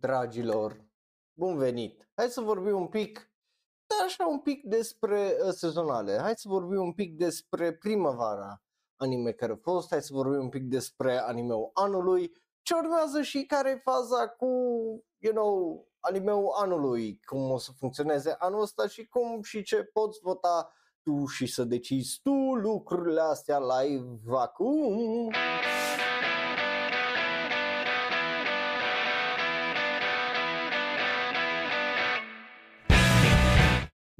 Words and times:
dragilor, 0.00 0.84
bun 1.34 1.56
venit! 1.56 2.10
Hai 2.14 2.28
să 2.28 2.40
vorbim 2.40 2.76
un 2.76 2.88
pic, 2.88 3.32
da, 3.86 4.04
așa 4.04 4.26
un 4.26 4.38
pic 4.38 4.64
despre 4.64 5.36
uh, 5.44 5.52
sezonale. 5.52 6.18
Hai 6.20 6.32
să 6.36 6.48
vorbim 6.48 6.80
un 6.80 6.92
pic 6.92 7.16
despre 7.16 7.72
primăvara 7.72 8.62
anime 8.96 9.32
care 9.32 9.52
a 9.52 9.56
fost, 9.62 9.88
hai 9.90 10.02
să 10.02 10.12
vorbim 10.12 10.40
un 10.40 10.48
pic 10.48 10.62
despre 10.62 11.18
animeul 11.18 11.70
anului, 11.74 12.32
ce 12.62 12.74
urmează 12.74 13.22
și 13.22 13.44
care 13.44 13.70
e 13.70 13.80
faza 13.90 14.28
cu, 14.28 14.46
you 15.18 15.32
know, 15.34 15.86
animeul 16.00 16.52
anului, 16.56 17.20
cum 17.24 17.50
o 17.50 17.58
să 17.58 17.70
funcționeze 17.78 18.36
anul 18.38 18.60
ăsta 18.60 18.86
și 18.86 19.06
cum 19.06 19.42
și 19.42 19.62
ce 19.62 19.82
poți 19.82 20.18
vota 20.22 20.72
tu 21.02 21.26
și 21.26 21.46
să 21.46 21.64
decizi 21.64 22.20
tu 22.22 22.54
lucrurile 22.54 23.20
astea 23.20 23.58
live 23.58 24.36
acum. 24.36 25.30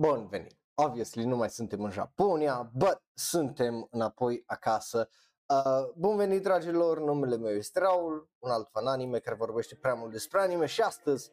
Bun 0.01 0.27
venit! 0.31 0.57
Obviously 0.75 1.25
nu 1.25 1.37
mai 1.37 1.51
suntem 1.51 1.83
în 1.83 1.91
Japonia, 1.91 2.71
but 2.75 3.03
suntem 3.15 3.89
înapoi 3.91 4.43
acasă. 4.47 5.09
Uh, 5.47 5.89
bun 5.97 6.17
venit 6.17 6.43
dragilor, 6.43 7.01
numele 7.01 7.37
meu 7.37 7.51
este 7.51 7.79
Raul, 7.79 8.31
un 8.39 8.51
alt 8.51 8.69
fan 8.71 8.87
anime 8.87 9.19
care 9.19 9.37
vorbește 9.37 9.75
prea 9.75 9.95
mult 9.95 10.13
despre 10.13 10.41
anime 10.41 10.67
și 10.67 10.81
astăzi 10.81 11.31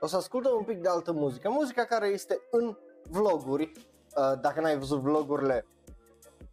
o 0.00 0.06
să 0.06 0.16
ascultăm 0.16 0.56
un 0.56 0.64
pic 0.64 0.80
de 0.80 0.88
altă 0.88 1.12
muzică, 1.12 1.50
muzica 1.50 1.84
care 1.84 2.06
este 2.06 2.38
în 2.50 2.76
vloguri. 3.10 3.72
Uh, 4.16 4.40
dacă 4.40 4.60
n-ai 4.60 4.78
văzut 4.78 5.00
vlogurile, 5.00 5.66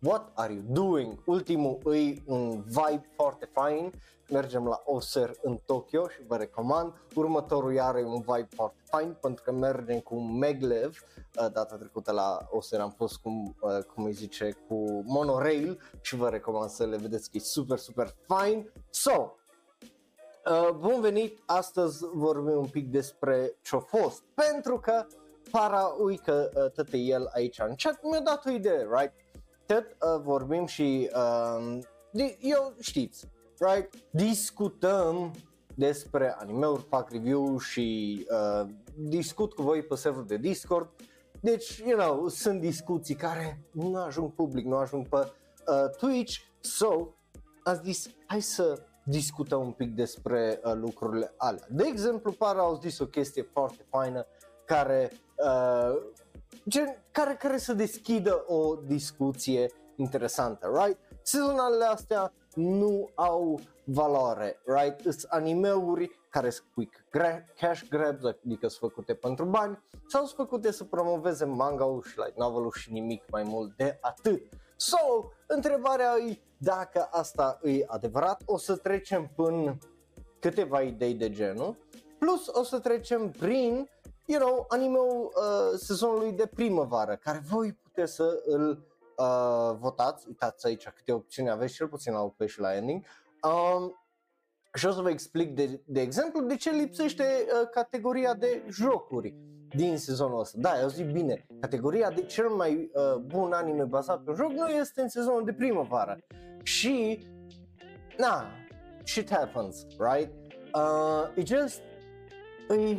What 0.03 0.31
are 0.35 0.53
you 0.53 0.63
doing? 0.67 1.21
Ultimul 1.25 1.79
e 1.93 2.21
un 2.25 2.61
vibe 2.61 3.09
foarte 3.15 3.49
fain. 3.53 3.91
Mergem 4.29 4.67
la 4.67 4.81
Oser 4.85 5.31
în 5.41 5.59
Tokyo 5.65 6.07
și 6.07 6.23
vă 6.27 6.35
recomand. 6.35 6.93
Următorul 7.15 7.73
iar 7.73 7.95
e 7.95 8.03
un 8.03 8.19
vibe 8.19 8.47
foarte 8.55 8.81
fain 8.83 9.17
pentru 9.21 9.43
că 9.43 9.51
mergem 9.51 9.99
cu 9.99 10.19
Meglev. 10.19 11.03
Uh, 11.17 11.51
data 11.51 11.75
trecută 11.75 12.11
la 12.11 12.47
Oser 12.49 12.79
am 12.79 12.89
fost 12.89 13.17
cu, 13.17 13.29
uh, 13.61 13.83
cum 13.93 14.03
îi 14.03 14.13
zice, 14.13 14.57
cu 14.67 15.03
monorail 15.05 15.79
și 16.01 16.15
vă 16.15 16.29
recomand 16.29 16.69
să 16.69 16.85
le 16.85 16.97
vedeți 16.97 17.31
că 17.31 17.37
e 17.37 17.39
super, 17.39 17.77
super 17.77 18.15
fain. 18.27 18.71
So, 18.89 19.35
Uh, 20.45 20.69
bun 20.69 21.01
venit, 21.01 21.43
astăzi 21.45 22.05
vorbim 22.13 22.57
un 22.57 22.67
pic 22.67 22.87
despre 22.87 23.57
ce-a 23.61 23.79
fost, 23.79 24.23
pentru 24.33 24.79
că 24.79 25.05
para, 25.51 25.95
ui 25.99 26.17
că 26.17 26.49
uh, 26.55 26.71
tăte 26.71 26.97
el 26.97 27.29
aici 27.33 27.59
în 27.59 27.75
chat 27.75 27.99
mi-a 28.03 28.19
dat 28.19 28.45
o 28.45 28.49
idee, 28.49 28.87
right? 28.97 29.13
Tot 29.71 29.85
uh, 29.85 30.21
vorbim 30.23 30.65
și, 30.65 31.09
uh, 31.15 31.77
de, 32.11 32.37
eu 32.39 32.73
știți, 32.79 33.27
right? 33.59 33.93
Discutăm 34.09 35.31
despre 35.75 36.35
animeuri, 36.37 36.85
fac 36.89 37.11
review 37.11 37.57
și 37.57 38.27
uh, 38.31 38.69
discut 38.95 39.53
cu 39.53 39.61
voi 39.61 39.81
pe 39.83 39.95
serverul 39.95 40.27
de 40.27 40.37
Discord. 40.37 40.89
Deci, 41.39 41.77
you 41.77 41.97
know, 41.97 42.27
sunt 42.27 42.59
discuții 42.59 43.15
care 43.15 43.61
nu 43.71 43.95
ajung 43.95 44.33
public, 44.33 44.65
nu 44.65 44.75
ajung 44.75 45.07
pe 45.07 45.17
uh, 45.17 45.89
Twitch. 45.97 46.37
So, 46.59 47.07
am 47.63 47.79
zis, 47.83 48.09
hai 48.25 48.41
să 48.41 48.81
discutăm 49.03 49.61
un 49.61 49.71
pic 49.71 49.95
despre 49.95 50.59
uh, 50.63 50.73
lucrurile 50.73 51.33
alea. 51.37 51.67
De 51.69 51.83
exemplu, 51.87 52.31
Para 52.31 52.59
au 52.59 52.79
zis 52.81 52.99
o 52.99 53.05
chestie 53.05 53.41
foarte 53.41 53.85
faină 53.89 54.25
care, 54.65 55.11
uh, 55.35 56.01
gen, 56.67 57.03
care, 57.11 57.33
care 57.33 57.57
să 57.57 57.73
deschidă 57.73 58.43
o 58.47 58.75
discuție 58.75 59.71
interesantă, 59.95 60.71
right? 60.83 60.99
Sezonalele 61.21 61.85
astea 61.85 62.33
nu 62.53 63.09
au 63.15 63.59
valoare, 63.83 64.59
right? 64.65 65.01
Sunt 65.01 65.25
animeuri 65.29 66.19
care 66.29 66.49
sunt 66.49 66.67
quick 66.73 67.05
cash 67.59 67.81
grabs, 67.89 68.23
adică 68.23 68.67
sunt 68.67 68.91
făcute 68.91 69.13
pentru 69.13 69.45
bani 69.45 69.83
sau 70.07 70.25
sunt 70.25 70.35
făcute 70.35 70.71
să 70.71 70.83
promoveze 70.83 71.45
manga-ul 71.45 72.03
și 72.03 72.17
like 72.17 72.33
novel 72.35 72.71
și 72.71 72.91
nimic 72.91 73.23
mai 73.31 73.43
mult 73.43 73.75
de 73.75 73.97
atât. 74.01 74.41
So, 74.75 74.97
întrebarea 75.47 76.17
e 76.29 76.39
dacă 76.57 77.07
asta 77.11 77.59
e 77.63 77.83
adevărat, 77.87 78.41
o 78.45 78.57
să 78.57 78.75
trecem 78.75 79.31
până 79.35 79.77
câteva 80.39 80.81
idei 80.81 81.13
de 81.13 81.29
genul, 81.29 81.75
plus 82.19 82.47
o 82.47 82.63
să 82.63 82.79
trecem 82.79 83.31
prin, 83.31 83.89
you 84.31 84.39
know, 84.39 84.65
anime-ul 84.69 85.33
uh, 85.35 85.77
sezonului 85.79 86.31
de 86.31 86.45
primăvară, 86.45 87.15
care 87.15 87.41
voi 87.49 87.73
puteți 87.73 88.13
să 88.13 88.41
îl 88.45 88.85
uh, 89.17 89.75
votați, 89.79 90.27
uitați 90.27 90.67
aici 90.67 90.89
câte 90.89 91.11
opțiuni 91.11 91.49
aveți, 91.49 91.73
cel 91.73 91.87
puțin 91.87 92.13
la 92.13 92.21
OP 92.21 92.45
și 92.45 92.59
la 92.59 92.75
ending, 92.75 93.03
um, 93.43 93.95
și 94.73 94.85
o 94.85 94.91
să 94.91 95.01
vă 95.01 95.09
explic 95.09 95.55
de, 95.55 95.81
de 95.85 96.01
exemplu 96.01 96.41
de 96.41 96.55
ce 96.55 96.69
lipsește 96.69 97.23
uh, 97.23 97.69
categoria 97.71 98.33
de 98.33 98.63
jocuri 98.69 99.35
din 99.69 99.97
sezonul 99.97 100.39
ăsta. 100.39 100.57
Da, 100.61 100.81
eu 100.81 100.87
zic 100.87 101.11
bine, 101.11 101.45
categoria 101.59 102.11
de 102.11 102.21
cel 102.21 102.47
mai 102.47 102.91
uh, 102.93 103.15
bun 103.15 103.51
anime 103.51 103.83
bazat 103.83 104.23
pe 104.23 104.31
joc 104.35 104.51
nu 104.51 104.67
este 104.67 105.01
în 105.01 105.09
sezonul 105.09 105.45
de 105.45 105.53
primăvară. 105.53 106.17
Și, 106.63 107.25
na, 108.17 108.45
shit 109.03 109.31
happens, 109.31 109.85
right? 109.97 110.31
Uh, 110.73 111.35
e 111.35 111.45
just, 111.45 111.81
e 112.69 112.97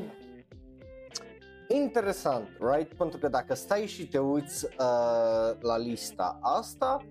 interesant, 1.74 2.48
right? 2.60 2.94
Pentru 2.94 3.18
că 3.18 3.28
dacă 3.28 3.54
stai 3.54 3.86
și 3.86 4.08
te 4.08 4.18
uiți 4.18 4.64
uh, 4.64 5.56
la 5.60 5.76
lista 5.78 6.38
asta, 6.42 7.06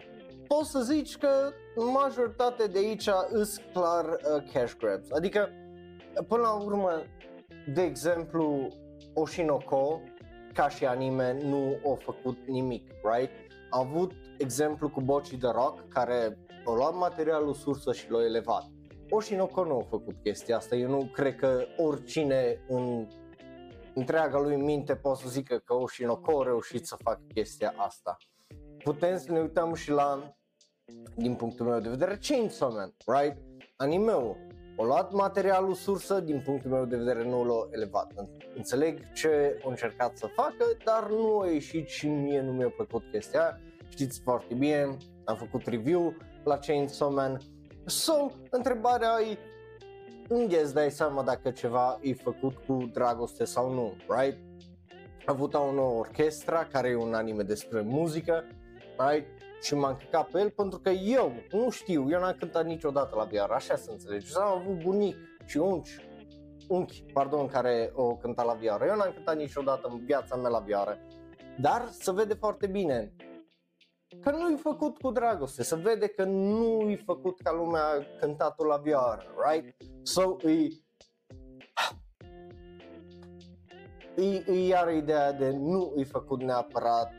poți 0.47 0.69
să 0.69 0.79
zici 0.79 1.17
că 1.17 1.29
majoritatea 1.93 2.67
de 2.67 2.77
aici 2.77 3.09
îs 3.29 3.57
clar 3.73 4.05
uh, 4.05 4.51
cash 4.53 4.73
grabs. 4.77 5.11
Adică, 5.11 5.49
până 6.27 6.41
la 6.41 6.51
urmă, 6.51 6.91
de 7.73 7.81
exemplu, 7.81 8.67
Oshinoko, 9.13 10.01
ca 10.53 10.69
și 10.69 10.85
anime, 10.85 11.37
nu 11.43 11.91
a 11.91 11.95
făcut 11.99 12.37
nimic, 12.47 12.91
right? 13.03 13.31
A 13.69 13.79
avut 13.79 14.11
exemplu 14.37 14.89
cu 14.89 15.01
Bochi 15.01 15.37
de 15.37 15.47
Rock, 15.47 15.87
care 15.87 16.37
a 16.65 16.73
luat 16.75 16.95
materialul 16.95 17.53
sursă 17.53 17.93
și 17.93 18.11
l-a 18.11 18.23
elevat. 18.23 18.63
Oshinoko 19.09 19.63
nu 19.63 19.77
a 19.77 19.85
făcut 19.89 20.15
chestia 20.23 20.55
asta, 20.55 20.75
eu 20.75 20.89
nu 20.89 21.09
cred 21.13 21.35
că 21.35 21.63
oricine 21.77 22.65
în 22.67 23.07
întreaga 23.93 24.39
lui 24.39 24.55
minte 24.55 24.95
poate 24.95 25.21
să 25.21 25.29
zică 25.29 25.57
că 25.57 25.73
Oshinoko 25.73 26.41
a 26.41 26.43
reușit 26.43 26.85
să 26.85 26.95
facă 27.03 27.21
chestia 27.33 27.73
asta. 27.77 28.17
Putem 28.83 29.17
să 29.17 29.31
ne 29.31 29.39
uităm 29.39 29.73
și 29.73 29.89
la, 29.89 30.35
din 31.15 31.35
punctul 31.35 31.65
meu 31.65 31.79
de 31.79 31.89
vedere, 31.89 32.19
Chainsaw 32.21 32.71
Man, 32.71 32.93
right? 33.05 33.37
Anime-ul 33.75 34.49
o 34.75 34.83
luat 34.83 35.11
materialul 35.11 35.73
sursă, 35.73 36.19
din 36.19 36.41
punctul 36.45 36.71
meu 36.71 36.85
de 36.85 36.97
vedere 36.97 37.23
nu 37.23 37.43
l-a 37.43 37.67
elevat. 37.71 38.13
Înțeleg 38.55 39.11
ce 39.13 39.59
a 39.65 39.69
încercat 39.69 40.17
să 40.17 40.27
facă, 40.27 40.65
dar 40.85 41.09
nu 41.09 41.39
a 41.39 41.47
ieșit 41.47 41.87
și 41.87 42.07
mie 42.07 42.41
nu 42.41 42.51
mi-a 42.51 42.69
plăcut 42.69 43.03
chestia. 43.11 43.59
Știți 43.89 44.21
foarte 44.21 44.53
bine, 44.53 44.97
am 45.25 45.35
făcut 45.35 45.65
review 45.65 46.13
la 46.43 46.57
Chainsaw 46.57 47.11
Man. 47.13 47.39
So, 47.85 48.13
întrebarea 48.49 49.09
e, 49.29 49.37
unde 50.31 50.59
îți 50.59 50.73
dai 50.73 50.91
seama 50.91 51.23
dacă 51.23 51.51
ceva 51.51 51.99
e 52.01 52.13
făcut 52.13 52.55
cu 52.67 52.89
dragoste 52.93 53.45
sau 53.45 53.73
nu, 53.73 53.95
right? 54.07 54.37
A 55.25 55.31
avut 55.31 55.53
o 55.53 55.71
nouă 55.73 55.99
orchestra, 55.99 56.65
care 56.71 56.89
e 56.89 56.95
un 56.95 57.13
anime 57.13 57.43
despre 57.43 57.81
muzică, 57.81 58.43
right? 59.09 59.27
și 59.61 59.75
m-am 59.75 59.95
căcat 59.95 60.27
pe 60.27 60.39
el 60.39 60.49
pentru 60.49 60.79
că 60.79 60.89
eu 60.89 61.31
nu 61.51 61.69
știu, 61.69 62.09
eu 62.09 62.19
n-am 62.19 62.35
cântat 62.39 62.65
niciodată 62.65 63.15
la 63.15 63.23
vioară, 63.23 63.53
așa 63.53 63.75
să 63.75 63.91
înțelegi. 63.91 64.37
Am 64.37 64.57
avut 64.59 64.83
bunic 64.83 65.15
și 65.45 65.57
unchi, 65.57 65.91
unchi, 66.67 67.03
pardon, 67.13 67.47
care 67.47 67.91
o 67.93 68.15
cânta 68.15 68.43
la 68.43 68.53
vioară. 68.53 68.85
Eu 68.85 68.95
n-am 68.95 69.11
cântat 69.15 69.35
niciodată 69.35 69.87
în 69.91 70.05
viața 70.05 70.35
mea 70.35 70.49
la 70.49 70.59
vioară, 70.59 70.97
dar 71.59 71.87
se 71.91 72.11
vede 72.13 72.33
foarte 72.33 72.67
bine 72.67 73.13
că 74.19 74.31
nu-i 74.31 74.57
făcut 74.57 74.97
cu 74.97 75.11
dragoste, 75.11 75.63
se 75.63 75.75
vede 75.75 76.07
că 76.07 76.23
nu-i 76.23 76.95
făcut 77.05 77.41
ca 77.41 77.51
lumea 77.51 77.83
cântatul 78.19 78.65
la 78.65 78.77
vioară, 78.77 79.23
right? 79.49 79.75
So, 80.03 80.35
e, 80.47 80.67
e, 84.15 84.43
e 84.47 84.67
iar 84.67 84.93
ideea 84.93 85.31
de 85.31 85.49
nu 85.49 85.93
i 85.97 86.03
făcut 86.03 86.41
neapărat 86.41 87.11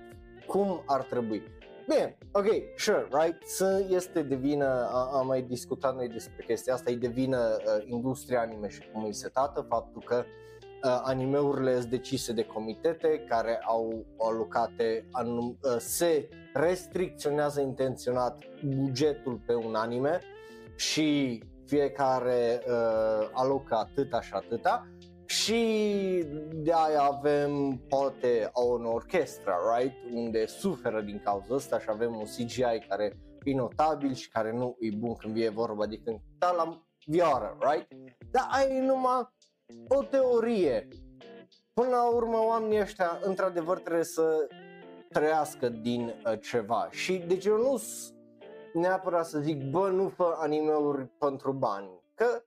cum 0.46 0.82
ar 0.87 1.02
trebui. 1.02 1.43
Bine, 1.88 2.19
ok, 2.32 2.46
sure, 2.76 3.08
right, 3.11 3.46
să 3.46 3.87
este 3.88 4.22
de 4.22 4.34
vină, 4.34 4.90
am 5.12 5.26
mai 5.26 5.43
discutat 5.43 5.94
noi 5.94 6.08
despre 6.08 6.44
chestia 6.46 6.75
asta, 6.75 6.90
e 6.90 6.96
de 6.96 7.08
vină 7.08 7.56
uh, 7.56 7.84
industria 7.87 8.40
anime 8.40 8.69
și 8.69 8.90
cum 8.93 9.05
e 9.05 9.11
setată, 9.11 9.66
faptul 9.69 10.02
că 10.02 10.25
uh, 10.26 10.51
animeurile 10.82 11.79
sunt 11.79 11.90
decise 11.90 12.32
de 12.32 12.44
comitete 12.44 13.25
care 13.29 13.61
au 13.64 14.06
alocate, 14.19 15.06
anum, 15.11 15.58
uh, 15.62 15.76
se 15.79 16.29
restricționează 16.55 17.61
intenționat 17.61 18.43
bugetul 18.64 19.43
pe 19.46 19.55
un 19.55 19.75
anime 19.75 20.20
și 20.76 21.43
fiecare 21.67 22.62
uh, 22.67 23.29
alocă 23.32 23.75
atâta 23.75 24.20
și 24.20 24.32
atâta 24.32 24.87
și 25.32 25.62
de 26.52 26.73
aia 26.75 27.02
avem 27.02 27.82
poate 27.88 28.50
o 28.52 28.93
orchestră, 28.93 29.55
right? 29.76 29.94
Unde 30.12 30.46
suferă 30.46 31.00
din 31.00 31.20
cauza 31.25 31.55
asta 31.55 31.78
și 31.78 31.87
avem 31.88 32.14
un 32.14 32.25
CGI 32.25 32.87
care 32.88 33.17
e 33.44 33.55
notabil 33.55 34.14
și 34.14 34.28
care 34.28 34.52
nu 34.52 34.76
e 34.81 34.96
bun 34.96 35.14
când 35.14 35.32
vine 35.32 35.49
vorba 35.49 35.87
de 35.87 35.96
cânta 36.05 36.55
la 36.56 36.82
vioară, 37.06 37.58
right? 37.61 37.88
Dar 38.31 38.49
ai 38.50 38.87
numai 38.87 39.28
o 39.88 40.02
teorie. 40.02 40.88
Până 41.74 41.88
la 41.88 42.10
urmă, 42.10 42.38
oamenii 42.44 42.80
ăștia, 42.80 43.19
într-adevăr, 43.22 43.78
trebuie 43.78 44.04
să 44.04 44.48
trăiască 45.08 45.69
din 45.69 46.14
uh, 46.26 46.40
ceva. 46.40 46.88
Și 46.90 47.16
deci 47.19 47.44
eu 47.44 47.56
nu 47.56 47.80
neapărat 48.72 49.26
să 49.26 49.38
zic, 49.38 49.70
bă, 49.70 49.88
nu 49.88 50.08
fă 50.08 50.34
anime-uri 50.38 51.06
pentru 51.06 51.52
bani. 51.52 52.00
Că 52.14 52.42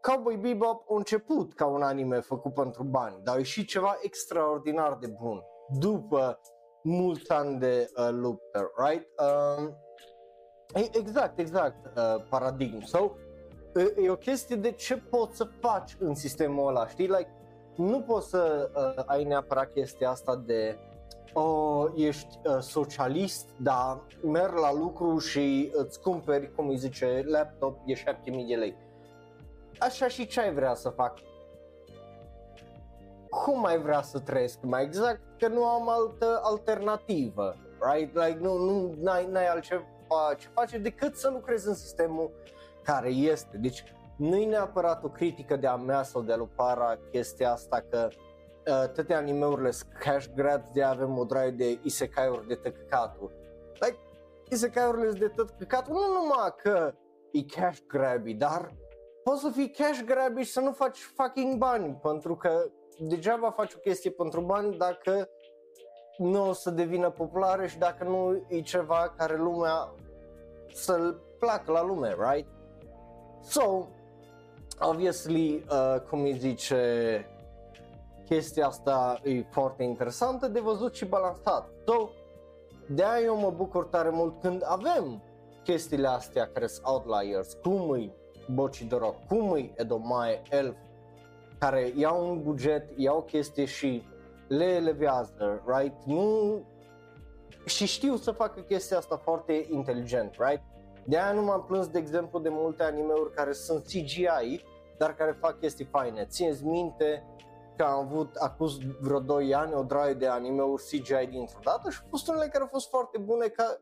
Cowboy 0.00 0.36
Bebop 0.36 0.90
a 0.90 0.94
început 0.94 1.54
ca 1.54 1.66
un 1.66 1.82
anime 1.82 2.20
făcut 2.20 2.54
pentru 2.54 2.82
bani, 2.82 3.20
dar 3.22 3.38
e 3.38 3.42
și 3.42 3.64
ceva 3.64 3.98
extraordinar 4.02 4.96
de 5.00 5.06
bun 5.06 5.42
după 5.78 6.40
mulți 6.82 7.30
ani 7.30 7.58
de 7.58 7.90
uh, 7.96 8.08
luptă, 8.10 8.70
right? 8.76 9.06
Uh, 9.18 9.72
exact, 10.92 11.38
exact, 11.38 11.96
uh, 11.96 12.24
paradigm. 12.28 12.80
So, 12.80 13.12
e, 13.74 14.02
e 14.02 14.10
o 14.10 14.16
chestie 14.16 14.56
de 14.56 14.70
ce 14.70 14.96
poți 14.96 15.36
să 15.36 15.44
faci 15.60 15.96
în 15.98 16.14
sistemul 16.14 16.68
ăla, 16.68 16.88
știi? 16.88 17.06
Like, 17.06 17.30
nu 17.76 18.00
poți 18.00 18.28
să 18.28 18.70
uh, 18.74 19.04
ai 19.06 19.24
neapărat 19.24 19.72
chestia 19.72 20.10
asta 20.10 20.36
de 20.36 20.78
oh, 21.32 21.92
ești 21.96 22.38
uh, 22.44 22.58
socialist, 22.60 23.48
dar 23.56 24.00
merg 24.22 24.54
la 24.54 24.72
lucru 24.72 25.18
și 25.18 25.70
îți 25.72 26.00
cumperi, 26.00 26.54
cum 26.54 26.68
îi 26.68 26.76
zice, 26.76 27.24
laptop, 27.26 27.78
e 27.84 27.94
7000 27.94 28.46
de 28.46 28.54
lei. 28.54 28.76
Așa 29.78 30.08
și 30.08 30.26
ce 30.26 30.40
ai 30.40 30.54
vrea 30.54 30.74
să 30.74 30.88
fac? 30.88 31.18
Cum 33.28 33.64
ai 33.64 33.78
vrea 33.78 34.02
să 34.02 34.18
trăiesc 34.18 34.58
mai 34.62 34.82
exact? 34.82 35.20
Că 35.38 35.48
nu 35.48 35.64
am 35.64 35.88
altă 35.88 36.40
alternativă, 36.42 37.56
right? 37.80 38.14
Like, 38.14 38.38
nu, 38.40 38.56
nu 38.56 38.94
n-ai, 39.00 39.26
n-ai 39.26 39.46
altceva 39.46 39.84
ce 40.38 40.48
face 40.54 40.78
decât 40.78 41.16
să 41.16 41.30
lucrezi 41.30 41.68
în 41.68 41.74
sistemul 41.74 42.30
care 42.84 43.08
este. 43.08 43.56
Deci 43.56 43.84
nu 44.16 44.36
e 44.36 44.46
neapărat 44.46 45.04
o 45.04 45.08
critică 45.08 45.56
de 45.56 45.66
a 45.66 45.76
mea 45.76 46.02
sau 46.02 46.22
de 46.22 46.32
a 46.32 46.36
lui 46.36 46.50
Para 46.54 46.98
chestia 47.10 47.52
asta 47.52 47.84
că 47.90 48.08
uh, 48.10 48.88
toate 48.94 49.14
animeurile 49.14 49.70
sunt 49.70 49.92
cash 49.92 50.26
grabs 50.34 50.70
de 50.72 50.82
avem 50.82 51.18
o 51.18 51.24
draie 51.24 51.50
de 51.50 51.78
isekai-uri 51.82 52.46
de 52.46 52.54
tăcăcatul. 52.54 53.32
Like, 53.80 53.98
isekai-urile 54.50 55.12
de 55.12 55.28
tot 55.28 55.50
căcatul, 55.58 55.94
nu 55.94 56.00
numai 56.00 56.54
că 56.62 56.94
e 57.32 57.42
cash 57.42 57.78
grabby, 57.86 58.34
dar 58.34 58.74
poți 59.24 59.40
să 59.40 59.48
fii 59.48 59.70
cash 59.70 60.02
grabby 60.04 60.42
și 60.42 60.52
să 60.52 60.60
nu 60.60 60.72
faci 60.72 60.98
fucking 60.98 61.56
bani, 61.56 61.98
pentru 62.02 62.36
că 62.36 62.64
degeaba 62.98 63.50
faci 63.50 63.74
o 63.74 63.78
chestie 63.78 64.10
pentru 64.10 64.40
bani 64.40 64.76
dacă 64.76 65.28
nu 66.16 66.48
o 66.48 66.52
să 66.52 66.70
devină 66.70 67.10
populară 67.10 67.66
și 67.66 67.78
dacă 67.78 68.04
nu 68.04 68.44
e 68.48 68.60
ceva 68.60 69.14
care 69.16 69.36
lumea 69.36 69.94
să-l 70.72 71.22
placă 71.38 71.72
la 71.72 71.82
lume, 71.82 72.16
right? 72.18 72.48
So, 73.44 73.86
obviously, 74.80 75.64
uh, 75.70 76.00
cum 76.08 76.20
îi 76.20 76.36
zice, 76.38 77.26
chestia 78.24 78.66
asta 78.66 79.20
e 79.22 79.42
foarte 79.50 79.82
interesantă 79.82 80.48
de 80.48 80.60
văzut 80.60 80.94
și 80.94 81.04
balansat. 81.04 81.68
So, 81.86 82.08
de-aia 82.88 83.24
eu 83.24 83.36
mă 83.36 83.50
bucur 83.50 83.84
tare 83.84 84.10
mult 84.10 84.40
când 84.40 84.62
avem 84.66 85.22
chestiile 85.62 86.08
astea 86.08 86.50
care 86.52 86.66
sunt 86.66 86.86
outliers, 86.86 87.56
cum 87.62 87.90
îi 87.90 88.12
Boci 88.54 88.82
de 88.82 88.96
Rock, 88.96 89.26
cum 89.26 89.50
îi 89.50 89.72
Edomae, 89.76 90.42
Elf, 90.50 90.76
care 91.58 91.92
iau 91.96 92.30
un 92.30 92.42
buget, 92.42 92.88
iau 92.96 93.22
chestii 93.22 93.66
și 93.66 94.02
le 94.48 94.64
elevează, 94.64 95.62
right? 95.66 96.04
Nu... 96.04 96.62
Și 97.64 97.86
știu 97.86 98.16
să 98.16 98.30
facă 98.30 98.60
chestia 98.60 98.96
asta 98.96 99.16
foarte 99.16 99.66
inteligent, 99.70 100.36
right? 100.38 100.62
De 101.06 101.18
aia 101.18 101.32
nu 101.32 101.42
m-am 101.42 101.64
plâns, 101.64 101.88
de 101.88 101.98
exemplu, 101.98 102.38
de 102.38 102.48
multe 102.48 102.82
animeuri 102.82 103.32
care 103.32 103.52
sunt 103.52 103.84
CGI, 103.84 104.64
dar 104.98 105.14
care 105.14 105.36
fac 105.40 105.58
chestii 105.58 105.84
faine. 105.84 106.24
Țineți 106.24 106.64
minte 106.64 107.26
că 107.76 107.84
am 107.84 107.98
avut 107.98 108.34
acus 108.34 108.78
vreo 109.00 109.20
2 109.20 109.54
ani 109.54 109.74
o 109.74 109.82
draie 109.82 110.14
de 110.14 110.26
animeuri 110.26 110.82
CGI 110.82 111.26
dintr-o 111.30 111.58
dată 111.62 111.90
și 111.90 111.98
au 112.02 112.08
fost 112.08 112.28
unele 112.28 112.48
care 112.48 112.62
au 112.62 112.68
fost 112.70 112.88
foarte 112.88 113.18
bune 113.18 113.46
ca 113.46 113.80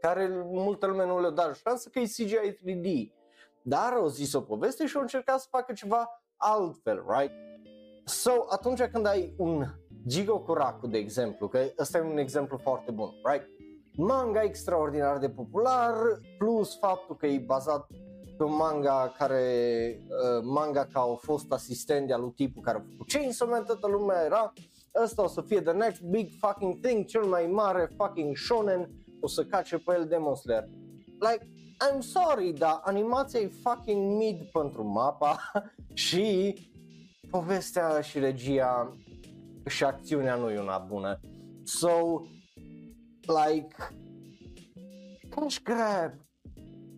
care 0.00 0.28
multă 0.44 0.86
lume 0.86 1.06
nu 1.06 1.20
le-a 1.20 1.30
dat 1.30 1.56
șansă 1.56 1.88
că 1.88 1.98
e 1.98 2.02
CGI 2.02 2.56
3D. 2.56 3.12
Dar 3.62 3.92
au 3.92 4.06
zis 4.06 4.32
o 4.32 4.40
poveste 4.40 4.86
și 4.86 4.96
au 4.96 5.02
încercat 5.02 5.40
să 5.40 5.46
facă 5.50 5.72
ceva 5.72 6.22
altfel, 6.36 7.04
right? 7.08 7.32
So, 8.04 8.30
atunci 8.48 8.82
când 8.82 9.06
ai 9.06 9.34
un 9.38 9.64
Jigo 10.08 10.40
Kuraku, 10.40 10.86
de 10.86 10.98
exemplu, 10.98 11.48
că 11.48 11.60
ăsta 11.78 11.98
e 11.98 12.00
un 12.00 12.18
exemplu 12.18 12.56
foarte 12.56 12.90
bun, 12.90 13.14
right? 13.24 13.46
Manga 13.96 14.42
extraordinar 14.42 15.18
de 15.18 15.28
popular, 15.28 15.94
plus 16.38 16.78
faptul 16.78 17.16
că 17.16 17.26
e 17.26 17.38
bazat 17.38 17.86
pe 18.36 18.46
un 18.46 18.56
manga 18.56 19.14
care, 19.18 19.96
uh, 20.08 20.42
manga 20.42 20.88
ca 20.92 21.00
a 21.00 21.14
fost 21.14 21.52
asistent 21.52 22.06
de 22.06 22.14
lui 22.14 22.32
tipul 22.36 22.62
care 22.62 22.78
a 22.78 22.82
făcut 22.90 23.12
Chainsaw 23.12 23.48
Man, 23.48 23.64
toată 23.64 23.86
lumea 23.86 24.24
era, 24.24 24.52
ăsta 25.02 25.22
o 25.22 25.26
să 25.26 25.40
fie 25.40 25.60
the 25.60 25.72
next 25.72 26.02
big 26.02 26.28
fucking 26.38 26.80
thing, 26.80 27.04
cel 27.04 27.24
mai 27.24 27.46
mare 27.46 27.90
fucking 27.96 28.36
shonen, 28.36 28.90
o 29.20 29.26
să 29.26 29.44
cace 29.44 29.78
pe 29.78 29.94
el 29.98 30.06
Demon 30.06 30.34
Slayer. 30.34 30.68
Like, 31.18 31.46
I'm 31.88 32.00
sorry, 32.00 32.52
dar 32.52 32.80
animația 32.84 33.40
e 33.40 33.50
fucking 33.62 34.16
mid 34.16 34.42
pentru 34.52 34.84
mapa 34.84 35.38
și 35.94 36.54
povestea 37.30 38.00
și 38.00 38.18
regia 38.18 38.96
și 39.66 39.84
acțiunea 39.84 40.34
nu 40.34 40.50
e 40.50 40.58
una 40.58 40.78
bună. 40.78 41.20
So, 41.64 42.22
like, 43.30 43.74
cash 45.28 45.62
grab, 45.62 46.12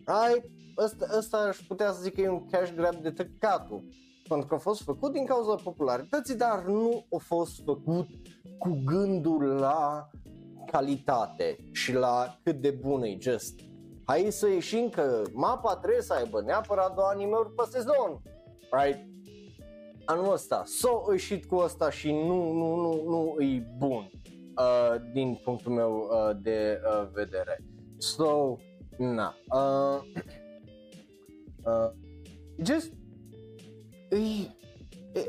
right? 0.06 0.50
Ăsta, 0.78 1.06
ăsta 1.16 1.36
aș 1.36 1.56
putea 1.56 1.92
să 1.92 2.02
zic 2.02 2.14
că 2.14 2.20
e 2.20 2.28
un 2.28 2.46
cash 2.46 2.72
grab 2.74 2.94
de 2.94 3.10
tăcatul. 3.10 3.84
Pentru 4.28 4.46
că 4.46 4.54
a 4.54 4.58
fost 4.58 4.82
făcut 4.82 5.12
din 5.12 5.26
cauza 5.26 5.54
popularității, 5.54 6.34
dar 6.34 6.64
nu 6.64 7.06
a 7.16 7.18
fost 7.18 7.62
făcut 7.64 8.08
cu 8.58 8.82
gândul 8.84 9.44
la 9.44 10.10
calitate 10.66 11.56
și 11.72 11.92
la 11.92 12.38
cât 12.42 12.60
de 12.60 12.70
bună 12.70 13.06
e 13.06 13.16
just. 13.20 13.60
Hai 14.04 14.26
să 14.30 14.48
ieșim 14.48 14.88
că 14.88 15.22
mapa 15.32 15.76
trebuie 15.76 16.02
să 16.02 16.12
aibă 16.12 16.42
neapărat 16.42 16.94
două 16.94 17.06
anime-uri 17.06 17.54
pe 17.54 17.62
sezon, 17.70 18.22
right? 18.70 19.10
anul 20.04 20.32
ăsta. 20.32 20.62
S-o 20.66 21.02
ieșit 21.10 21.44
cu 21.44 21.56
ăsta 21.56 21.90
și 21.90 22.12
nu, 22.12 22.52
nu, 22.52 22.74
nu, 22.76 23.02
nu 23.08 23.42
e 23.42 23.66
bun 23.78 24.10
uh, 24.56 24.94
din 25.12 25.40
punctul 25.44 25.72
meu 25.72 26.08
uh, 26.10 26.36
de 26.42 26.80
uh, 26.84 27.08
vedere. 27.12 27.64
So, 27.98 28.56
na. 28.98 29.34
Uh, 29.54 30.00
uh, 31.70 31.90
just 32.62 32.92
e, 34.10 34.50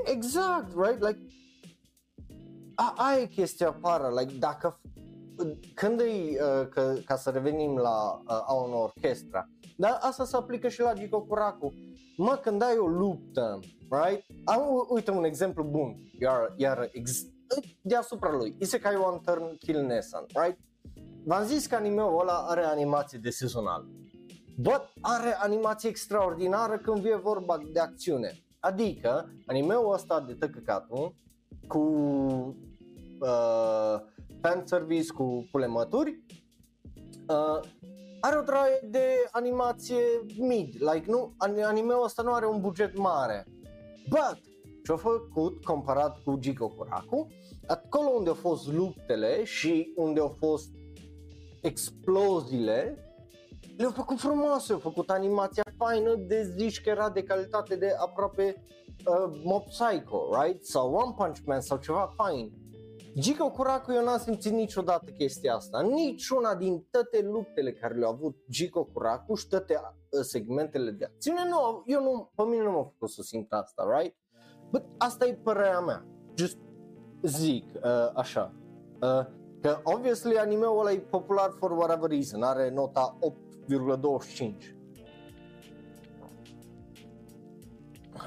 exact, 0.06 0.74
right? 0.75 1.01
Like 1.01 1.20
a, 2.75 2.94
aia 2.98 3.22
e 3.22 3.25
chestia 3.25 3.68
apară, 3.68 4.13
like 4.20 4.34
dacă 4.39 4.80
când 5.74 6.00
e, 6.00 6.03
uh, 6.03 6.68
că, 6.70 6.94
ca 7.06 7.15
să 7.15 7.30
revenim 7.30 7.77
la 7.77 8.22
uh, 8.27 8.44
a 8.48 8.53
unor 8.53 8.94
orchestra, 8.96 9.50
dar 9.77 9.98
asta 10.01 10.25
se 10.25 10.36
aplică 10.36 10.68
și 10.68 10.82
la 10.82 10.94
Gico 10.94 11.22
Curacu. 11.22 11.74
Mă, 12.18 12.39
când 12.44 12.62
ai 12.62 12.77
o 12.77 12.88
luptă 12.88 13.60
right? 13.89 14.25
Am, 14.44 14.86
uite 14.89 15.12
un 15.12 15.24
exemplu 15.24 15.63
bun, 15.63 15.96
iar, 16.20 16.53
iar 16.56 16.89
ex- 16.92 17.27
deasupra 17.81 18.31
lui, 18.31 18.55
Isekai 18.60 18.95
One 18.95 19.22
Turn 19.25 19.57
Kill 19.57 19.81
Nessan, 19.81 20.25
right? 20.43 20.57
V-am 21.25 21.45
zis 21.45 21.65
că 21.65 21.75
anime-ul 21.75 22.19
ăla 22.19 22.45
are 22.48 22.63
animație 22.63 23.19
de 23.19 23.29
sezonal. 23.29 23.86
But 24.57 24.89
are 25.01 25.36
animație 25.39 25.89
extraordinară 25.89 26.77
când 26.77 27.00
vine 27.00 27.15
vorba 27.15 27.57
de 27.74 27.79
acțiune. 27.79 28.43
Adică, 28.60 29.33
anime-ul 29.45 29.93
ăsta 29.93 30.22
de 30.22 30.33
tăcăcatul, 30.33 31.15
cu 31.67 31.79
uh, 33.19 34.00
fan 34.41 34.65
service, 34.65 35.13
cu 35.13 35.48
pulemături, 35.51 36.24
uh, 37.27 37.60
are 38.19 38.38
o 38.38 38.41
draie 38.41 38.88
de 38.89 39.05
animație 39.31 40.03
mid, 40.38 40.75
like 40.79 41.03
nu, 41.07 41.33
anime-ul 41.38 42.03
ăsta 42.03 42.22
nu 42.22 42.33
are 42.33 42.45
un 42.48 42.62
buget 42.62 42.98
mare. 42.98 43.45
But, 44.10 44.41
ce-a 44.84 44.96
făcut 44.96 45.63
comparat 45.63 46.18
cu 46.24 46.40
Jigo 46.42 46.68
Kuraku, 46.68 47.28
acolo 47.68 48.10
unde 48.10 48.30
au 48.30 48.36
fost 48.36 48.74
luptele 48.74 49.44
și 49.44 49.94
unde 49.96 50.20
au 50.20 50.36
fost 50.40 50.70
exploziile, 51.62 52.98
le-au 53.78 53.92
făcut 53.92 54.20
frumoase, 54.20 54.74
au 54.74 54.80
făcut 54.80 55.10
animația 55.10 55.63
faină 55.78 56.16
de 56.16 56.54
zici 56.58 56.82
că 56.82 56.90
era 56.90 57.10
de 57.10 57.24
calitate 57.24 57.75
de 57.75 57.96
aproape 58.00 58.63
uh, 59.06 59.40
Mob 59.44 59.63
Psycho, 59.63 60.30
right? 60.42 60.66
Sau 60.66 60.94
One 60.94 61.13
Punch 61.18 61.40
Man 61.46 61.62
sau 61.62 61.78
ceva 61.78 62.13
fain. 62.16 62.52
Jigo 63.16 63.52
Kuraku 63.52 63.92
eu 63.92 64.04
n-am 64.04 64.18
simțit 64.18 64.52
niciodată 64.52 65.12
chestia 65.12 65.56
asta. 65.56 65.82
Niciuna 65.82 66.56
din 66.56 66.88
toate 66.92 67.22
luptele 67.22 67.74
care 67.74 67.96
le-au 67.96 68.12
avut 68.12 68.36
Jigo 68.50 68.84
Kuraku 68.84 69.36
și 69.36 69.48
toate 69.48 69.74
uh, 69.74 70.20
segmentele 70.22 70.92
de 70.92 71.06
acțiune, 71.06 71.42
nu, 71.50 71.84
eu 71.86 72.02
nu, 72.02 72.32
pe 72.36 72.44
mine 72.44 72.63
nu 72.63 72.72
m-a 72.72 72.84
făcut 72.84 73.10
să 73.10 73.22
simt 73.22 73.52
asta, 73.52 74.00
right? 74.00 74.16
But 74.74 74.84
asta 74.98 75.25
e 75.25 75.34
părerea 75.34 75.80
mea. 75.80 76.06
Just 76.36 76.58
zic 77.22 77.65
uh, 77.75 78.10
așa. 78.13 78.53
Uh, 79.01 79.25
că 79.62 79.80
obviously 79.84 80.38
anime-ul 80.38 80.80
ăla 80.80 80.92
e 80.92 80.98
popular 80.98 81.53
for 81.58 81.72
whatever 81.72 82.10
reason, 82.10 82.44
are 82.44 82.70
nota 82.70 83.18
8,25. 83.70 84.53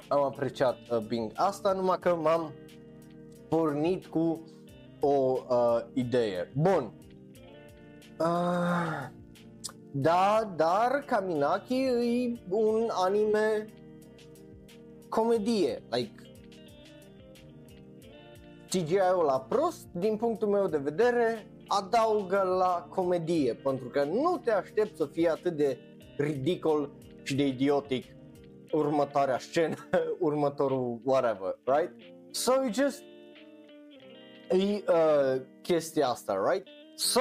am 0.08 0.22
apreciat 0.22 0.76
uh, 0.90 0.98
Bing 0.98 1.32
asta, 1.34 1.72
numai 1.72 1.98
că 1.98 2.14
m-am 2.14 2.52
pornit 3.48 4.06
cu 4.06 4.44
o 5.00 5.38
uh, 5.48 5.80
idee. 5.92 6.52
Bun. 6.54 6.92
Uh, 8.18 9.08
da, 9.90 10.52
dar 10.56 11.04
Kaminaki 11.06 11.82
e 11.82 12.40
un 12.48 12.88
anime 12.90 13.66
comedie, 15.08 15.82
like 15.90 16.25
CGI-ul 18.68 19.24
la 19.24 19.40
prost, 19.48 19.86
din 19.92 20.16
punctul 20.16 20.48
meu 20.48 20.66
de 20.66 20.76
vedere, 20.76 21.46
adaugă 21.66 22.42
la 22.58 22.88
comedie, 22.94 23.54
pentru 23.54 23.88
că 23.88 24.04
nu 24.04 24.40
te 24.44 24.52
aștept 24.52 24.96
să 24.96 25.08
fie 25.12 25.28
atât 25.28 25.56
de 25.56 25.78
ridicol 26.16 26.90
și 27.22 27.34
de 27.34 27.46
idiotic 27.46 28.04
următoarea 28.72 29.38
scenă, 29.38 29.76
următorul 30.18 31.00
whatever, 31.04 31.58
right? 31.64 31.92
So 32.30 32.52
you 32.52 32.72
just 32.72 33.02
e 34.50 34.84
uh, 34.88 35.40
chestia 35.62 36.08
asta, 36.08 36.42
right? 36.50 36.66
So, 36.94 37.20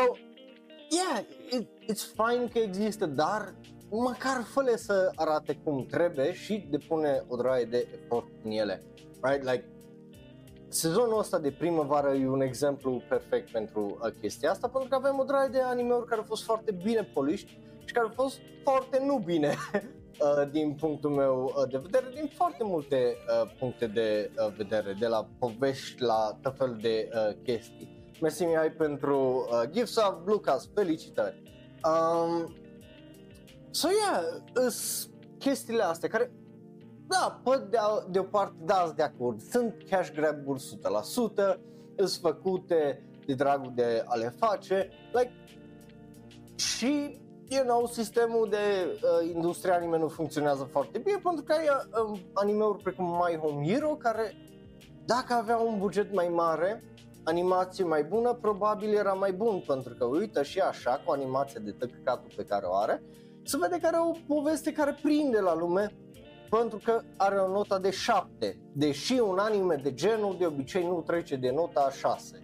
yeah, 0.90 1.26
it, 1.52 1.68
it's 1.92 2.14
fine 2.16 2.48
că 2.54 2.60
există, 2.60 3.06
dar 3.06 3.56
măcar 3.90 4.44
fă 4.44 4.74
să 4.76 5.12
arate 5.16 5.60
cum 5.64 5.86
trebuie 5.86 6.34
și 6.34 6.68
depune 6.70 7.24
o 7.28 7.36
draie 7.36 7.66
de 7.66 7.88
efort 7.94 8.28
în 8.44 8.52
ele, 8.52 8.82
right? 9.22 9.44
Like, 9.44 9.75
sezonul 10.76 11.20
ăsta 11.20 11.40
de 11.40 11.52
primăvară 11.52 12.14
e 12.14 12.28
un 12.28 12.42
exemplu 12.42 13.02
perfect 13.10 13.52
pentru 13.52 13.98
uh, 14.02 14.12
chestia 14.22 14.52
asta, 14.52 14.68
pentru 14.68 14.90
că 14.90 14.96
avem 14.96 15.20
o 15.20 15.24
draie 15.24 15.48
de 15.48 15.62
anime-uri 15.62 16.06
care 16.06 16.20
au 16.20 16.26
fost 16.28 16.44
foarte 16.44 16.72
bine 16.72 17.04
poliști 17.14 17.60
și 17.86 17.94
care 17.94 18.06
au 18.06 18.12
fost 18.16 18.40
foarte 18.64 19.04
nu 19.06 19.22
bine 19.26 19.56
uh, 19.74 20.52
din 20.52 20.74
punctul 20.74 21.10
meu 21.10 21.54
uh, 21.58 21.70
de 21.72 21.78
vedere, 21.78 22.06
din 22.14 22.32
foarte 22.36 22.64
multe 22.64 23.16
uh, 23.44 23.52
puncte 23.60 23.88
de 23.88 24.32
uh, 24.38 24.54
vedere, 24.58 24.96
de 25.00 25.08
la 25.08 25.28
povești 25.40 26.02
la 26.02 26.38
tot 26.42 26.58
fel 26.58 26.78
de 26.82 27.10
uh, 27.14 27.36
chestii. 27.44 28.14
Mersi 28.22 28.44
ai 28.44 28.72
pentru 28.72 29.48
uh, 29.50 29.70
Gifts 29.72 29.96
of 29.96 30.16
Lucas, 30.26 30.70
felicitări! 30.74 31.44
Um, 31.84 32.56
so 33.70 33.88
yeah, 33.88 34.24
îs 34.54 35.10
chestiile 35.38 35.84
astea 35.84 36.10
care 36.10 36.32
da, 37.08 37.42
pe 37.44 37.68
de, 37.70 37.78
de 38.10 38.20
o 38.20 38.24
parte, 38.24 38.56
da, 38.64 38.94
de 38.96 39.04
acord, 39.04 39.42
sunt 39.42 39.76
cash 39.90 40.12
grab-uri 40.12 40.62
100%, 40.62 41.58
sunt 41.96 42.12
făcute 42.22 43.06
de 43.26 43.34
dragul 43.34 43.72
de 43.76 44.04
a 44.06 44.16
le 44.16 44.34
face, 44.38 44.90
like, 45.14 45.32
și, 46.56 47.20
you 47.48 47.64
know, 47.64 47.88
sistemul 47.88 48.48
de 48.50 48.58
uh, 48.58 49.34
industrie 49.34 49.74
anime 49.74 49.98
nu 49.98 50.08
funcționează 50.08 50.64
foarte 50.72 50.98
bine 50.98 51.20
pentru 51.24 51.44
că 51.44 51.54
ai 51.54 51.68
uh, 52.12 52.20
anime-uri 52.34 52.84
precum 52.84 53.06
My 53.06 53.38
Home 53.38 53.68
Hero 53.68 53.90
care, 53.90 54.34
dacă 55.06 55.34
avea 55.34 55.58
un 55.58 55.78
buget 55.78 56.14
mai 56.14 56.28
mare, 56.28 56.84
animație 57.24 57.84
mai 57.84 58.04
bună, 58.04 58.34
probabil 58.34 58.94
era 58.94 59.14
mai 59.14 59.32
bun, 59.32 59.64
pentru 59.68 59.94
că 59.94 60.06
uită 60.06 60.44
și 60.44 60.60
așa, 60.60 61.02
cu 61.06 61.12
animația 61.12 61.60
de 61.64 61.72
tăcăcatul 61.72 62.32
pe 62.36 62.44
care 62.44 62.66
o 62.66 62.76
are, 62.76 63.04
se 63.44 63.58
vede 63.58 63.78
că 63.82 63.88
are 63.88 63.98
o 63.98 64.12
poveste 64.28 64.72
care 64.72 64.98
prinde 65.02 65.40
la 65.40 65.56
lume 65.56 65.96
pentru 66.58 66.80
că 66.84 67.02
are 67.18 67.36
o 67.36 67.48
notă 67.48 67.80
de 67.82 67.90
7, 67.90 68.58
deși 68.74 69.20
un 69.20 69.38
anime 69.38 69.76
de 69.76 69.94
genul 69.94 70.36
de 70.38 70.46
obicei 70.46 70.84
nu 70.84 71.04
trece 71.08 71.36
de 71.36 71.52
nota 71.52 71.92
6 71.92 72.44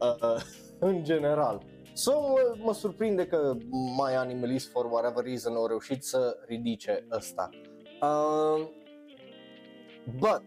uh, 0.00 0.14
uh, 0.22 0.42
în 0.78 1.04
general. 1.04 1.62
So, 1.92 2.20
mă, 2.20 2.54
mă 2.58 2.72
surprinde 2.72 3.26
că 3.26 3.56
My 3.70 4.16
Animalist 4.16 4.70
for 4.70 4.84
whatever 4.84 5.24
reason 5.24 5.54
au 5.54 5.66
reușit 5.66 6.04
să 6.04 6.36
ridice 6.46 7.06
ăsta. 7.10 7.48
Uh, 8.02 8.68
but, 10.18 10.42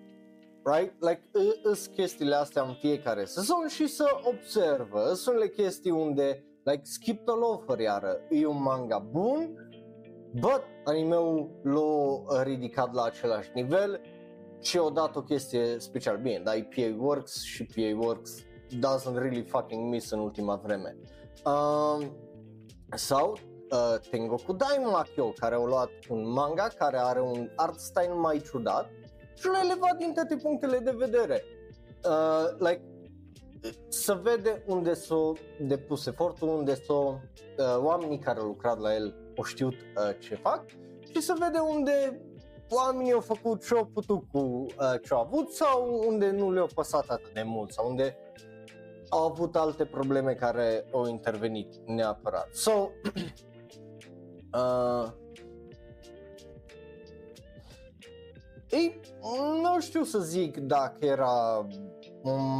right, 0.63 0.93
like, 0.99 1.21
îs 1.63 1.85
chestiile 1.85 2.35
astea 2.35 2.61
în 2.63 2.73
fiecare 2.73 3.25
sezon 3.25 3.67
și 3.67 3.87
să 3.87 4.05
observă, 4.23 5.13
sunt 5.13 5.51
chestii 5.51 5.91
unde, 5.91 6.45
like, 6.63 6.81
Skip 6.83 7.25
the 7.25 7.35
Loafer 7.35 7.79
iară, 7.79 8.17
e 8.29 8.45
un 8.45 8.61
manga 8.61 8.97
bun, 9.11 9.69
But 10.39 10.63
animeul 10.83 11.49
l-a 11.63 12.43
ridicat 12.43 12.93
la 12.93 13.03
același 13.03 13.49
nivel 13.53 14.01
și 14.61 14.77
a 14.77 14.89
dat 14.89 15.15
o 15.15 15.21
chestie 15.21 15.79
special. 15.79 16.17
Bine, 16.17 16.41
dar 16.43 16.67
PA 16.75 16.95
Works 16.97 17.41
și 17.41 17.65
PA 17.65 18.05
Works 18.05 18.43
doesn't 18.67 19.15
really 19.15 19.43
fucking 19.43 19.89
miss 19.89 20.11
în 20.11 20.19
ultima 20.19 20.55
vreme. 20.55 20.97
Um, 21.45 22.11
sau 22.95 23.31
uh, 23.71 23.99
Tengoku 24.09 24.53
Daimakyo, 24.53 25.31
care 25.39 25.55
au 25.55 25.65
luat 25.65 25.91
un 26.09 26.31
manga 26.31 26.67
care 26.77 26.97
are 26.97 27.21
un 27.21 27.49
art 27.55 27.79
style 27.79 28.13
mai 28.13 28.41
ciudat 28.41 28.89
și 29.35 29.47
l-a 29.47 29.59
elevat 29.63 29.97
din 29.97 30.13
toate 30.13 30.35
punctele 30.35 30.77
de 30.77 30.91
vedere. 30.91 31.43
Uh, 32.05 32.57
like, 32.57 32.81
să 33.87 34.19
vede 34.23 34.63
unde 34.67 34.93
s-o 34.93 35.31
depus 35.59 36.05
efortul, 36.05 36.47
unde 36.47 36.75
s-o 36.75 37.19
uh, 37.57 37.77
oamenii 37.77 38.19
care 38.19 38.39
au 38.39 38.45
lucrat 38.45 38.79
la 38.79 38.95
el 38.95 39.22
au 39.37 39.43
știut 39.43 39.73
uh, 39.73 40.15
ce 40.19 40.35
fac 40.35 40.65
și 41.13 41.21
să 41.21 41.35
vede 41.39 41.59
unde 41.59 42.21
oamenii 42.69 43.11
au 43.11 43.19
făcut 43.19 43.65
ce 43.65 43.75
au 43.75 43.85
putut 43.85 44.23
cu 44.31 44.39
uh, 44.39 44.65
ce 45.03 45.13
au 45.13 45.19
avut 45.19 45.51
sau 45.51 46.03
unde 46.07 46.29
nu 46.29 46.51
le-au 46.51 46.69
păsat 46.73 47.09
atât 47.09 47.33
de 47.33 47.43
mult 47.43 47.71
sau 47.71 47.89
unde 47.89 48.17
au 49.09 49.23
avut 49.23 49.55
alte 49.55 49.85
probleme 49.85 50.33
care 50.33 50.85
au 50.91 51.07
intervenit 51.07 51.75
neapărat. 51.85 52.49
So, 52.53 52.71
uh, 54.57 55.11
ei, 58.69 58.99
nu 59.61 59.79
știu 59.79 60.03
să 60.03 60.19
zic 60.19 60.57
dacă 60.57 61.05
era 61.05 61.67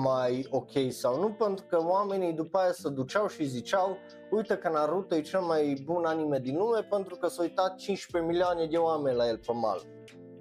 mai 0.03 0.47
ok 0.49 0.71
sau 0.89 1.19
nu, 1.19 1.31
pentru 1.31 1.65
că 1.65 1.83
oamenii 1.85 2.33
după 2.33 2.57
aia 2.57 2.71
se 2.71 2.89
duceau 2.89 3.27
și 3.27 3.43
ziceau 3.43 3.97
uite 4.35 4.57
că 4.57 4.69
Naruto 4.69 5.15
e 5.15 5.21
cel 5.21 5.39
mai 5.39 5.81
bun 5.85 6.05
anime 6.05 6.39
din 6.39 6.57
lume 6.57 6.87
pentru 6.89 7.15
că 7.15 7.27
s-au 7.27 7.43
uitat 7.43 7.75
15 7.75 8.31
milioane 8.31 8.65
de 8.65 8.77
oameni 8.77 9.15
la 9.15 9.27
el 9.27 9.37
pe 9.37 9.51
mal. 9.53 9.81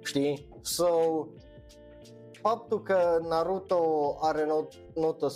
Știi? 0.03 0.49
So, 0.61 0.87
faptul 2.31 2.81
că 2.81 3.19
Naruto 3.29 4.15
are 4.21 4.45
not, 4.45 4.73
notă 4.95 5.27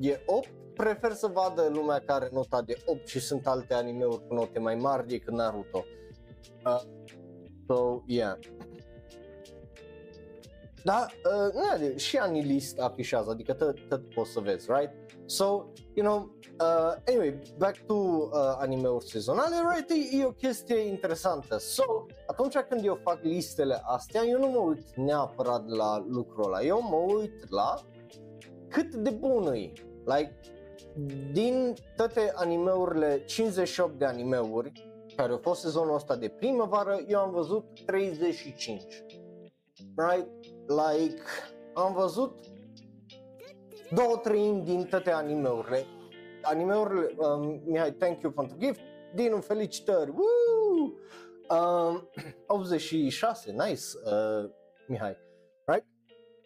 e 0.00 0.20
8, 0.26 0.48
prefer 0.74 1.12
să 1.12 1.26
vadă 1.26 1.68
lumea 1.72 1.98
care 1.98 2.24
are 2.24 2.28
nota 2.32 2.62
de 2.62 2.82
8 2.86 3.06
și 3.06 3.20
sunt 3.20 3.46
alte 3.46 3.74
animeuri 3.74 4.26
cu 4.26 4.34
note 4.34 4.58
mai 4.58 4.74
mari 4.74 5.06
decât 5.06 5.32
Naruto. 5.32 5.84
Uh, 6.64 6.80
so, 7.66 8.02
yeah. 8.06 8.38
Da, 10.84 11.06
uh, 11.74 11.96
și 11.96 12.16
Anilist 12.16 12.78
afișează, 12.78 13.30
adică 13.30 13.52
tot, 13.52 13.88
tot 13.88 14.14
poți 14.14 14.30
să 14.30 14.40
vezi, 14.40 14.66
right? 14.72 14.90
So, 15.24 15.44
you 15.94 16.06
know, 16.06 16.38
uh, 16.60 16.94
anyway, 17.06 17.38
back 17.58 17.86
to 17.86 17.94
uh, 17.94 18.56
anime-uri 18.58 19.04
sezonale, 19.04 19.56
right? 19.74 19.90
E, 19.90 20.16
e 20.16 20.24
o 20.24 20.30
chestie 20.30 20.78
interesantă. 20.78 21.58
So, 21.58 22.06
atunci 22.26 22.56
când 22.56 22.84
eu 22.84 22.98
fac 23.02 23.22
listele 23.22 23.80
astea, 23.84 24.22
eu 24.24 24.38
nu 24.38 24.46
mă 24.46 24.58
uit 24.58 24.94
neapărat 24.96 25.68
la 25.68 26.04
lucrul 26.08 26.44
ăla. 26.44 26.62
Eu 26.62 26.82
mă 26.82 26.96
uit 26.96 27.50
la 27.50 27.74
cât 28.68 28.94
de 28.94 29.10
bun 29.10 29.52
e. 29.52 29.72
Like, 30.04 30.40
din 31.32 31.74
toate 31.96 32.32
animeurile, 32.34 33.24
58 33.24 33.98
de 33.98 34.04
animeuri 34.04 34.72
care 35.16 35.32
au 35.32 35.38
fost 35.42 35.60
sezonul 35.60 35.94
ăsta 35.94 36.16
de 36.16 36.28
primăvară, 36.28 37.04
eu 37.08 37.18
am 37.18 37.30
văzut 37.30 37.64
35. 37.86 38.82
Right? 39.96 40.28
Like, 40.66 41.22
am 41.74 41.92
văzut 41.92 42.38
două 43.90 44.16
treimi 44.16 44.64
din 44.64 44.84
toate 44.84 45.10
animeurile. 45.10 45.86
Animeurile, 46.42 47.14
um, 47.16 47.62
Mihai, 47.64 47.92
thank 47.92 48.20
you 48.20 48.32
pentru 48.32 48.56
gift. 48.58 48.80
Dinu, 49.14 49.40
felicitări! 49.40 50.10
Woo! 50.10 50.92
Um, 51.50 52.08
86, 52.46 53.50
nice, 53.50 53.82
uh, 54.04 54.50
Mihai. 54.86 55.16
Right? 55.66 55.86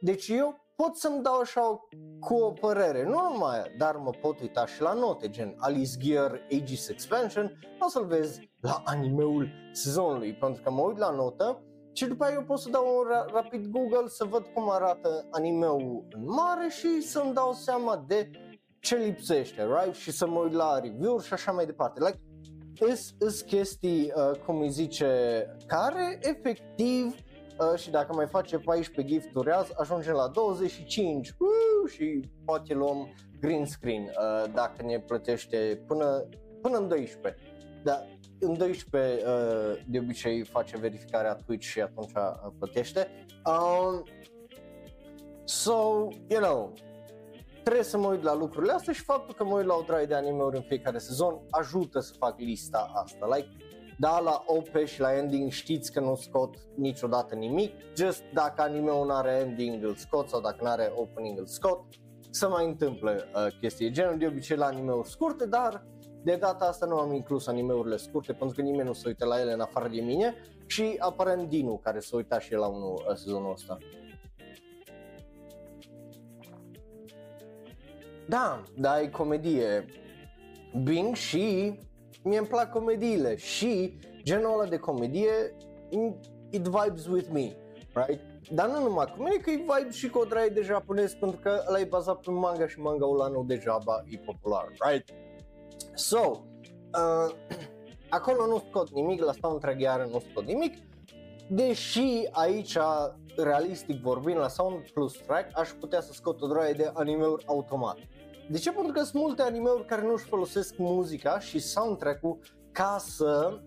Deci 0.01 0.29
eu 0.29 0.65
pot 0.77 0.97
să-mi 0.97 1.23
dau 1.23 1.39
așa 1.41 1.89
cu 2.21 2.35
o 2.35 2.51
părere, 2.51 3.03
nu 3.03 3.29
numai 3.33 3.55
aia, 3.55 3.67
dar 3.79 3.97
mă 3.97 4.11
pot 4.11 4.41
uita 4.41 4.67
și 4.67 4.83
la 4.83 4.93
note, 4.93 5.31
gen 5.31 5.55
Alice 5.59 5.99
Gear 5.99 6.47
Aegis 6.51 6.89
Expansion, 6.89 7.59
o 7.81 7.89
să-l 7.89 8.07
vezi 8.07 8.51
la 8.61 8.83
animeul 8.85 9.49
sezonului, 9.73 10.35
pentru 10.35 10.63
că 10.63 10.71
mă 10.71 10.81
uit 10.83 10.99
la 10.99 11.11
notă 11.11 11.63
și 11.93 12.07
după 12.07 12.25
aia 12.25 12.35
eu 12.35 12.43
pot 12.43 12.59
să 12.59 12.69
dau 12.71 12.85
un 12.87 13.05
ra- 13.13 13.33
rapid 13.33 13.67
Google 13.67 14.07
să 14.07 14.25
văd 14.25 14.47
cum 14.55 14.71
arată 14.71 15.29
animeul 15.31 16.07
în 16.11 16.25
mare 16.25 16.69
și 16.69 17.03
să-mi 17.03 17.35
dau 17.35 17.53
seama 17.53 18.05
de 18.07 18.31
ce 18.85 18.97
lipsește, 18.97 19.63
right? 19.63 19.95
Și 19.95 20.11
să 20.11 20.27
mă 20.27 20.39
uit 20.39 20.53
la 20.53 20.79
review-uri 20.79 21.25
și 21.25 21.33
așa 21.33 21.53
mai 21.53 21.67
departe. 21.67 22.01
Like, 22.05 22.21
îs, 23.19 23.41
chestii, 23.41 24.13
uh, 24.15 24.39
cum 24.47 24.61
îi 24.61 24.71
zice, 24.71 25.47
care 25.67 26.19
efectiv 26.23 27.05
uh, 27.05 27.79
și 27.79 27.91
dacă 27.91 28.13
mai 28.15 28.27
face 28.27 28.59
14 28.59 29.15
gifturi 29.15 29.51
azi, 29.51 29.73
ajungem 29.77 30.13
la 30.15 30.29
25 30.29 31.29
uh, 31.29 31.91
și 31.91 32.21
poate 32.45 32.75
luăm 32.75 33.15
green 33.41 33.67
screen 33.67 34.03
uh, 34.03 34.53
dacă 34.55 34.83
ne 34.83 35.01
plătește 35.01 35.83
până, 35.87 36.29
până 36.61 36.79
în 36.79 36.89
12. 36.89 37.43
Dar 37.83 38.07
în 38.41 38.59
12 38.59 39.23
uh, 39.27 39.83
de 39.87 39.99
obicei 39.99 40.45
face 40.45 40.79
verificarea 40.79 41.35
Twitch 41.35 41.67
și 41.67 41.81
atunci 41.81 42.13
uh, 42.15 42.53
plătește. 42.59 43.09
Um, 43.45 44.03
so, 45.45 46.09
you 46.29 46.41
know, 46.41 46.73
trebuie 47.65 47.85
să 47.85 47.99
mă 47.99 48.09
uit 48.09 48.23
la 48.23 48.35
lucrurile 48.35 48.73
astea 48.73 48.93
și 48.93 49.03
faptul 49.03 49.35
că 49.35 49.45
mă 49.45 49.57
uit 49.57 49.67
la 49.67 49.75
o 49.75 49.83
draie 49.87 50.07
de 50.07 50.15
anime-uri 50.15 50.57
în 50.57 50.63
fiecare 50.63 50.99
sezon 50.99 51.41
ajută 51.51 52.01
să 52.01 52.13
fac 52.19 52.39
lista 52.39 52.91
asta. 52.95 53.29
Like, 53.35 53.49
da, 53.99 54.21
la 54.21 54.45
OP 54.47 54.85
și 54.85 55.01
la 55.01 55.17
ending 55.17 55.51
știți 55.51 55.93
că 55.93 56.01
nu 56.01 56.15
scot 56.15 56.57
niciodată 56.77 57.35
nimic, 57.35 57.73
just 57.97 58.23
dacă 58.33 58.63
anime-ul 58.63 59.07
nu 59.07 59.15
are 59.15 59.31
ending 59.31 59.85
îl 59.85 59.95
scot 59.95 60.29
sau 60.29 60.41
dacă 60.41 60.57
nu 60.61 60.69
are 60.69 60.93
opening 60.95 61.39
îl 61.39 61.47
scot, 61.47 61.85
să 62.31 62.49
mai 62.49 62.67
întâmplă 62.67 63.25
uh, 63.35 63.47
chestii 63.61 63.91
genul 63.91 64.19
de 64.19 64.27
obicei 64.27 64.57
la 64.57 64.67
anime-uri 64.67 65.09
scurte, 65.09 65.47
dar 65.47 65.87
de 66.23 66.37
data 66.37 66.65
asta 66.65 66.87
nu 66.87 66.97
am 66.97 67.13
inclus 67.13 67.47
animeurile 67.47 67.97
scurte 67.97 68.33
pentru 68.33 68.57
că 68.57 68.63
nimeni 68.63 68.89
nu 68.89 68.93
se 68.93 69.09
uită 69.09 69.25
la 69.25 69.41
ele 69.41 69.53
în 69.53 69.61
afară 69.61 69.89
de 69.89 70.01
mine 70.01 70.35
și 70.67 70.97
aparent 70.99 71.49
Dinu 71.49 71.81
care 71.83 72.01
se 72.01 72.17
uita 72.17 72.39
și 72.39 72.53
el 72.53 72.59
la 72.59 72.67
unul 72.67 73.05
uh, 73.09 73.17
sezonul 73.17 73.53
ăsta. 73.53 73.79
Da, 78.29 78.63
da, 78.77 79.01
e 79.01 79.09
comedie. 79.09 79.87
Bing 80.83 81.15
și 81.15 81.79
mie 82.23 82.39
îmi 82.39 82.47
plac 82.47 82.71
comediile 82.71 83.37
și 83.37 83.99
genul 84.23 84.53
ăla 84.53 84.69
de 84.69 84.77
comedie 84.77 85.57
it 86.51 86.63
vibes 86.63 87.07
with 87.07 87.29
me, 87.33 87.57
right? 87.95 88.21
Dar 88.51 88.69
nu 88.69 88.83
numai 88.83 89.07
cu 89.17 89.23
mine, 89.23 89.37
că 89.37 89.51
e 89.51 89.57
vibe 89.57 89.91
și 89.91 90.09
cu 90.09 90.19
o 90.19 90.25
draie 90.25 90.49
de 90.49 90.61
japonez 90.61 91.15
pentru 91.15 91.39
că 91.43 91.65
ăla 91.69 91.81
e 91.81 91.85
bazat 91.85 92.21
pe 92.21 92.31
manga 92.31 92.67
și 92.67 92.81
manga-ul 92.81 93.21
ăla 93.21 93.29
nu 93.29 93.45
degeaba 93.45 94.05
e 94.09 94.17
popular, 94.17 94.69
right? 94.89 95.09
So, 95.95 96.19
uh, 96.19 97.35
acolo 98.09 98.47
nu 98.47 98.63
scot 98.69 98.91
nimic, 98.91 99.25
la 99.25 99.33
soundtrack 99.41 99.81
iară 99.81 100.09
nu 100.11 100.23
scot 100.31 100.45
nimic, 100.45 100.75
deși 101.49 102.29
aici, 102.31 102.77
realistic 103.37 104.01
vorbind, 104.01 104.39
la 104.39 104.49
Sound 104.49 104.91
Plus 104.91 105.13
Track, 105.13 105.59
aș 105.59 105.69
putea 105.69 106.01
să 106.01 106.13
scot 106.13 106.41
o 106.41 106.47
draie 106.47 106.73
de 106.73 106.91
anime-uri 106.95 107.45
automat. 107.47 107.99
De 108.51 108.59
ce? 108.59 108.73
Pentru 108.73 108.93
că 108.93 109.03
sunt 109.03 109.23
multe 109.23 109.43
anime-uri 109.43 109.85
care 109.85 110.03
nu 110.03 110.13
își 110.13 110.25
folosesc 110.25 110.75
muzica 110.77 111.39
și 111.39 111.59
soundtrack-ul 111.59 112.39
ca 112.73 112.97
să 112.99 113.61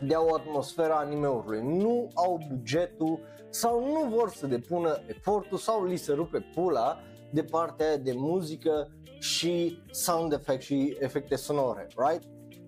dea 0.00 0.24
o 0.24 0.34
atmosferă 0.34 0.92
anime-ului. 0.92 1.62
Nu 1.62 2.08
au 2.14 2.40
bugetul 2.48 3.20
sau 3.50 3.84
nu 3.86 4.16
vor 4.16 4.30
să 4.30 4.46
depună 4.46 5.02
efortul 5.06 5.58
sau 5.58 5.84
li 5.84 5.96
se 5.96 6.12
rupe 6.12 6.50
pula 6.54 6.98
de 7.32 7.42
partea 7.42 7.98
de 7.98 8.12
muzică 8.16 8.88
și 9.18 9.82
sound 9.90 10.32
effect 10.32 10.62
și 10.62 10.96
efecte 10.98 11.36
sonore, 11.36 11.86
right? 11.96 12.22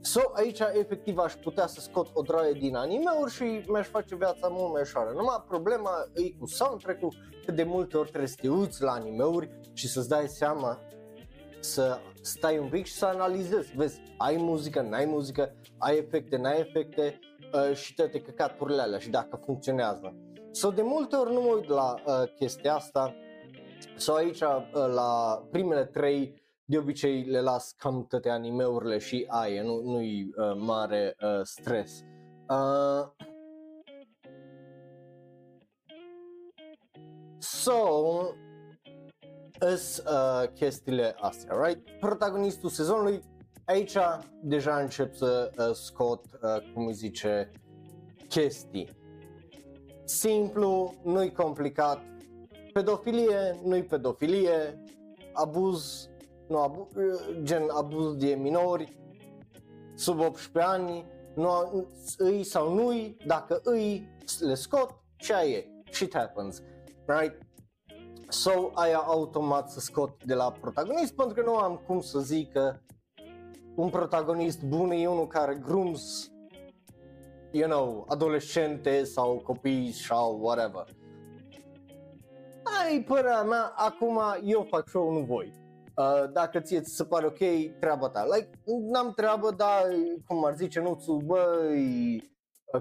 So, 0.05 0.21
aici 0.33 0.59
efectiv 0.59 1.19
aș 1.19 1.35
putea 1.35 1.67
să 1.67 1.81
scot 1.81 2.09
o 2.13 2.23
draie 2.23 2.53
din 2.53 2.77
anime-uri 2.77 3.33
și 3.33 3.63
mi-aș 3.67 3.87
face 3.87 4.17
viața 4.17 4.49
mult 4.49 4.73
mai 4.73 4.81
ușoară. 4.81 5.11
Numai 5.11 5.45
problema 5.49 5.91
e 6.15 6.31
cu 6.39 6.47
soundtrack-ul, 6.47 7.15
că 7.45 7.53
de 7.53 7.63
multe 7.63 7.97
ori 7.97 8.09
trebuie 8.09 8.29
să 8.29 8.37
te 8.41 8.49
uiți 8.49 8.83
la 8.83 8.91
anime-uri 8.93 9.51
și 9.73 9.89
să-ți 9.89 10.09
dai 10.09 10.29
seama 10.29 10.79
să 11.63 11.99
stai 12.21 12.59
un 12.59 12.69
pic 12.69 12.87
și 12.87 12.93
să 12.93 13.07
analizezi, 13.07 13.77
vezi, 13.77 14.01
ai 14.17 14.37
muzică, 14.37 14.81
n-ai 14.81 15.05
muzică, 15.05 15.55
ai 15.79 15.97
efecte, 15.97 16.37
n-ai 16.37 16.61
efecte 16.61 17.19
uh, 17.53 17.77
și 17.77 17.95
toate 17.95 18.21
căcaturile 18.21 18.81
alea 18.81 18.99
și 18.99 19.11
dacă 19.11 19.41
funcționează. 19.45 20.15
So, 20.51 20.71
de 20.71 20.83
multe 20.83 21.17
ori 21.17 21.33
nu 21.33 21.41
mă 21.41 21.55
uit 21.55 21.69
la 21.69 21.95
uh, 21.95 22.33
chestia 22.39 22.75
asta, 22.75 23.15
sau 23.97 24.15
so, 24.15 24.21
aici 24.21 24.41
uh, 24.41 24.93
la 24.95 25.43
primele 25.51 25.85
trei 25.85 26.43
de 26.65 26.79
obicei 26.79 27.23
le 27.23 27.41
las 27.41 27.73
cam 27.73 28.07
toate 28.07 28.29
animeurile 28.29 28.99
și 28.99 29.25
aia, 29.29 29.63
nu, 29.63 29.81
nu-i 29.81 30.33
uh, 30.37 30.53
mare 30.57 31.17
uh, 31.21 31.41
stres. 31.43 32.05
Uh, 32.49 33.09
so, 37.39 37.73
îs 39.63 39.97
uh, 39.97 40.49
chestiile 40.55 41.15
astea, 41.21 41.57
right? 41.65 41.99
Protagonistul 42.01 42.71
sezonului, 42.71 43.23
aici 43.65 43.97
deja 44.43 44.79
încep 44.79 45.15
să 45.15 45.51
uh, 45.59 45.75
scot, 45.75 46.25
uh, 46.25 46.73
cum 46.75 46.87
îi 46.87 46.93
zice, 46.93 47.51
chestii. 48.29 48.89
Simplu, 50.05 50.95
nu-i 51.03 51.33
complicat, 51.33 52.01
pedofilie, 52.73 53.61
nu-i 53.65 53.83
pedofilie, 53.83 54.83
abuz, 55.33 56.09
nu 56.49 56.59
abu, 56.59 56.89
uh, 56.97 57.43
gen 57.43 57.69
abuz 57.71 58.17
de 58.17 58.35
minori, 58.35 58.97
sub 59.95 60.21
18 60.21 60.73
ani, 60.73 61.05
nu 61.35 61.87
îi 62.17 62.45
sau 62.45 62.75
nu-i, 62.75 63.17
dacă 63.27 63.61
îi, 63.65 64.09
le 64.41 64.55
scot 64.55 64.95
și 65.17 65.33
aia 65.33 65.57
e, 65.57 65.67
shit 65.91 66.15
happens, 66.15 66.63
right? 67.07 67.35
So, 68.33 68.71
aia 68.75 68.97
automat 68.97 69.71
să 69.71 69.81
scot 69.81 70.25
de 70.25 70.35
la 70.35 70.53
protagonist 70.61 71.15
pentru 71.15 71.35
că 71.35 71.43
nu 71.43 71.57
am 71.57 71.83
cum 71.87 72.01
să 72.01 72.21
zic 72.21 72.53
că 72.53 72.75
un 73.75 73.91
protagonist 73.91 74.63
bun 74.63 74.91
e 74.91 75.07
unul 75.07 75.27
care 75.27 75.55
grooms, 75.55 76.33
you 77.51 77.69
know, 77.69 78.07
adolescente 78.09 79.05
sau 79.05 79.41
copii 79.45 79.93
sau 79.93 80.39
whatever. 80.41 80.85
Ai 82.83 83.01
părerea 83.03 83.43
mea, 83.43 83.73
acum 83.77 84.21
eu 84.45 84.67
fac 84.71 84.89
show, 84.89 85.13
nu 85.13 85.21
voi. 85.21 85.53
Uh, 85.97 86.31
dacă 86.33 86.61
ție 86.61 86.81
ți 86.81 86.95
se 86.95 87.05
pare 87.05 87.27
ok, 87.27 87.39
treaba 87.81 88.09
ta. 88.09 88.25
Like, 88.35 88.51
n-am 88.65 89.13
treabă, 89.13 89.51
dar 89.57 89.83
cum 90.27 90.45
ar 90.45 90.55
zice 90.55 90.81
Nuțu, 90.81 91.13
băi, 91.25 92.33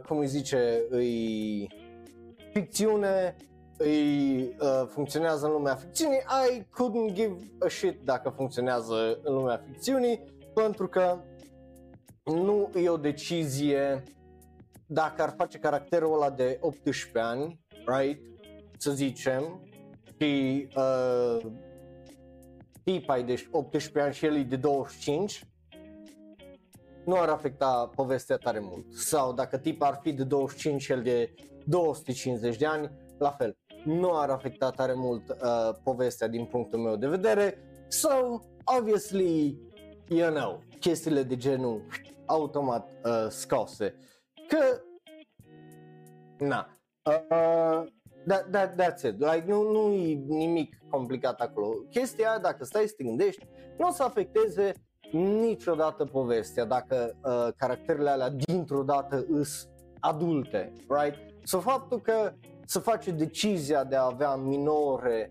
cum 0.07 0.17
îi 0.17 0.27
zice, 0.27 0.85
îi 0.89 1.69
ficțiune, 2.51 3.35
îi 3.83 4.41
uh, 4.59 4.83
funcționează 4.87 5.45
în 5.45 5.51
lumea 5.51 5.75
ficțiunii, 5.75 6.23
I 6.49 6.59
couldn't 6.61 7.13
give 7.13 7.35
a 7.59 7.67
shit 7.67 7.99
dacă 8.03 8.29
funcționează 8.29 9.19
în 9.23 9.33
lumea 9.33 9.63
ficțiunii, 9.65 10.23
pentru 10.53 10.87
că 10.87 11.19
nu 12.23 12.69
e 12.75 12.89
o 12.89 12.97
decizie 12.97 14.03
dacă 14.85 15.21
ar 15.21 15.33
face 15.37 15.59
caracterul 15.59 16.13
ăla 16.13 16.29
de 16.29 16.57
18 16.61 17.19
ani, 17.19 17.59
right, 17.85 18.21
să 18.77 18.91
zicem, 18.91 19.61
și 20.19 20.67
uh, 20.75 21.51
tipa 22.83 23.17
e 23.17 23.21
de 23.21 23.47
18 23.51 23.99
ani 23.99 24.13
și 24.13 24.25
el 24.25 24.35
e 24.35 24.43
de 24.43 24.55
25, 24.55 25.45
nu 27.05 27.15
ar 27.15 27.29
afecta 27.29 27.91
povestea 27.95 28.37
tare 28.37 28.59
mult. 28.59 28.93
Sau 28.93 29.33
dacă 29.33 29.57
tipa 29.57 29.87
ar 29.87 29.99
fi 30.01 30.13
de 30.13 30.23
25 30.23 30.81
și 30.81 30.91
el 30.91 31.01
de 31.01 31.33
250 31.65 32.57
de 32.57 32.65
ani, 32.65 32.91
la 33.17 33.29
fel 33.29 33.57
nu 33.83 34.17
ar 34.17 34.29
afecta 34.29 34.69
tare 34.69 34.93
mult 34.93 35.29
uh, 35.29 35.75
povestea 35.83 36.27
din 36.27 36.45
punctul 36.45 36.79
meu 36.79 36.95
de 36.95 37.07
vedere. 37.07 37.57
So, 37.87 38.09
obviously, 38.77 39.57
you 40.07 40.29
know, 40.29 40.63
chestiile 40.79 41.23
de 41.23 41.35
genul 41.35 41.85
automat 42.25 42.89
uh, 43.03 43.27
scose. 43.29 43.95
Că, 44.47 44.81
na, 46.37 46.67
uh, 47.03 47.87
that, 48.27 48.51
that, 48.51 48.75
that's 48.75 49.03
it. 49.03 49.19
Like, 49.19 49.43
nu, 49.47 49.71
nu 49.71 49.93
e 49.93 50.13
nimic 50.13 50.77
complicat 50.89 51.41
acolo. 51.41 51.67
Chestia, 51.89 52.39
dacă 52.39 52.63
stai 52.63 52.87
să 52.87 52.93
te 52.97 53.03
gândești, 53.03 53.47
nu 53.77 53.87
o 53.87 53.91
să 53.91 54.03
afecteze 54.03 54.73
niciodată 55.11 56.05
povestea 56.05 56.65
dacă 56.65 57.15
uh, 57.23 57.53
caracterele 57.57 58.09
alea 58.09 58.29
dintr-o 58.29 58.83
dată 58.83 59.25
îs 59.29 59.69
adulte, 59.99 60.73
right? 60.87 61.17
So 61.43 61.59
faptul 61.59 62.01
că 62.01 62.33
să 62.71 62.79
face 62.79 63.11
decizia 63.11 63.83
de 63.83 63.95
a 63.95 64.05
avea 64.05 64.35
minore 64.35 65.29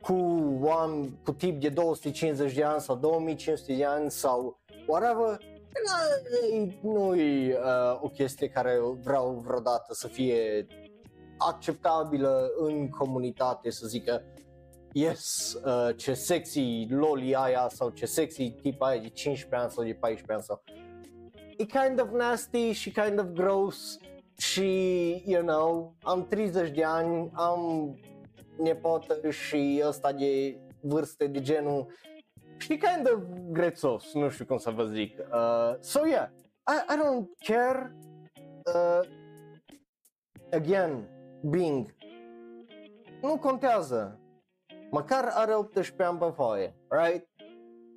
cu, 0.00 0.14
oameni, 0.60 1.18
cu 1.24 1.32
tip 1.32 1.60
de 1.60 1.68
250 1.68 2.54
de 2.54 2.62
ani 2.62 2.80
sau 2.80 2.96
2500 2.96 3.74
de 3.74 3.84
ani 3.84 4.10
sau 4.10 4.60
whatever, 4.86 5.38
nu 6.82 7.14
e 7.14 7.58
uh, 7.58 8.02
o 8.02 8.08
chestie 8.08 8.48
care 8.48 8.78
vreau 9.02 9.42
vreodată 9.46 9.94
să 9.94 10.08
fie 10.08 10.66
acceptabilă 11.38 12.50
în 12.58 12.88
comunitate, 12.88 13.70
să 13.70 13.86
zică 13.86 14.22
yes, 14.92 15.54
uh, 15.64 15.96
ce 15.96 16.14
sexy 16.14 16.86
loli 16.88 17.34
aia 17.34 17.68
sau 17.70 17.90
ce 17.90 18.06
sexy 18.06 18.50
tip 18.50 18.82
aia 18.82 19.00
de 19.00 19.08
15 19.08 19.62
ani 19.62 19.70
sau 19.70 19.84
de 19.84 19.92
14 19.92 20.32
ani 20.32 20.42
sau 20.42 20.62
e 21.56 21.64
kind 21.64 22.00
of 22.00 22.10
nasty 22.10 22.70
și 22.70 22.90
kind 22.90 23.18
of 23.18 23.26
gross 23.26 23.98
și, 24.36 25.22
you 25.26 25.42
know, 25.42 25.94
am 26.02 26.26
30 26.26 26.70
de 26.70 26.84
ani, 26.84 27.30
am 27.32 27.94
nepotă 28.58 29.30
și 29.30 29.82
ăsta 29.86 30.12
de 30.12 30.60
vârste 30.80 31.26
de 31.26 31.40
genul 31.40 31.86
și 32.58 32.68
kind 32.68 33.10
of 33.12 33.22
grețos, 33.50 34.12
nu 34.12 34.28
știu 34.28 34.44
cum 34.44 34.58
să 34.58 34.70
vă 34.70 34.84
zic. 34.84 35.18
Uh, 35.18 35.74
so 35.80 36.06
yeah, 36.06 36.28
I, 36.66 36.94
I 36.94 36.96
don't 36.96 37.26
care. 37.46 37.96
Uh, 38.74 39.00
again, 40.52 41.08
Bing, 41.50 41.94
nu 43.22 43.38
contează. 43.38 44.20
Măcar 44.90 45.24
are 45.32 45.54
18 45.54 46.02
ani 46.02 46.18
pe 46.18 46.32
foaie, 46.34 46.76
right? 46.88 47.28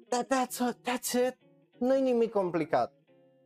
That, 0.10 0.26
that's, 0.26 0.60
a, 0.60 0.72
that's 0.72 1.28
it. 1.28 1.38
Nu-i 1.80 2.02
nimic 2.02 2.32
complicat. 2.32 2.95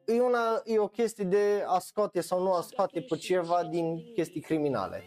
E, 0.09 0.21
una, 0.21 0.61
e 0.65 0.79
o 0.79 0.87
chestie 0.87 1.23
de 1.23 1.63
a 1.67 1.79
scoate 1.79 2.21
sau 2.21 2.41
nu 2.41 2.53
a 2.53 2.61
scoate 2.61 3.01
pe 3.01 3.17
ceva 3.17 3.63
din 3.63 4.11
chestii 4.13 4.41
criminale. 4.41 5.03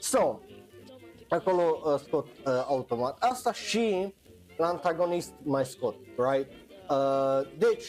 So, 0.00 0.38
acolo 1.28 1.80
uh, 1.84 1.98
scot 1.98 2.26
uh, 2.26 2.64
automat. 2.66 3.16
Asta 3.18 3.52
și 3.52 4.14
la 4.56 4.66
antagonist 4.66 5.32
mai 5.42 5.64
scot, 5.64 5.96
right? 6.16 6.50
Uh, 6.90 7.40
deci, 7.58 7.86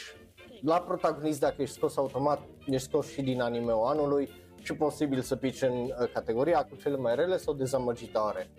la 0.61 0.81
protagonist 0.81 1.39
dacă 1.39 1.61
ești 1.61 1.75
scos 1.75 1.97
automat, 1.97 2.41
ești 2.65 2.87
scos 2.87 3.07
și 3.07 3.21
din 3.21 3.41
anime-ul 3.41 3.85
anului 3.85 4.29
și 4.61 4.75
posibil 4.75 5.21
să 5.21 5.35
pici 5.35 5.61
în 5.61 5.73
uh, 5.73 6.11
categoria 6.13 6.63
cu 6.63 6.75
cele 6.75 6.97
mai 6.97 7.15
rele 7.15 7.37
sau 7.37 7.53
dezamăgitoare. 7.53 8.49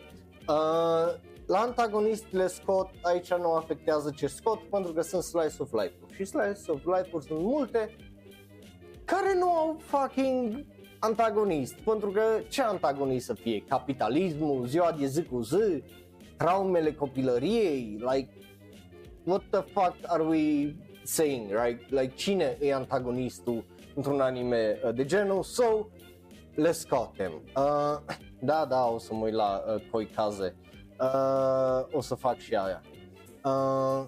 Uh, 0.48 1.14
la 1.46 1.58
antagonist 1.58 2.32
le 2.32 2.46
scot, 2.46 2.90
aici 3.02 3.34
nu 3.34 3.52
afectează 3.52 4.12
ce 4.16 4.26
scot 4.26 4.60
pentru 4.70 4.92
că 4.92 5.00
sunt 5.00 5.22
slice 5.22 5.56
of 5.58 5.72
life-uri 5.72 6.14
și 6.14 6.24
slice 6.24 6.70
of 6.70 6.84
life-uri 6.84 7.24
sunt 7.24 7.40
multe 7.40 7.96
care 9.06 9.34
nu 9.38 9.50
au 9.50 9.76
fucking 9.78 10.64
antagonist, 10.98 11.74
pentru 11.74 12.10
că 12.10 12.22
ce 12.48 12.62
antagonist 12.62 13.26
să 13.26 13.34
fie? 13.34 13.64
Capitalismul, 13.68 14.66
ziua 14.66 14.92
de 14.92 15.06
zi 15.06 15.22
cu 15.22 15.40
zi, 15.42 15.82
traumele 16.36 16.92
copilăriei, 16.92 17.98
like, 18.12 18.28
what 19.24 19.42
the 19.50 19.60
fuck 19.60 19.96
are 20.02 20.22
we 20.22 20.74
saying, 21.02 21.50
right? 21.50 21.90
Like, 21.90 22.14
cine 22.14 22.56
e 22.60 22.74
antagonistul 22.74 23.64
într-un 23.94 24.20
anime 24.20 24.80
uh, 24.84 24.94
de 24.94 25.04
genul? 25.04 25.42
So, 25.42 25.86
le 26.54 26.72
scoatem. 26.72 27.32
Uh, 27.56 28.14
da, 28.40 28.64
da, 28.68 28.86
o 28.86 28.98
să 28.98 29.14
mă 29.14 29.24
uit 29.24 29.34
la 29.34 29.62
uh, 29.66 29.82
Koikaze. 29.90 30.56
Uh, 31.00 31.86
o 31.92 32.00
să 32.00 32.14
fac 32.14 32.38
și 32.38 32.54
aia. 32.54 32.82
Uh, 33.44 34.06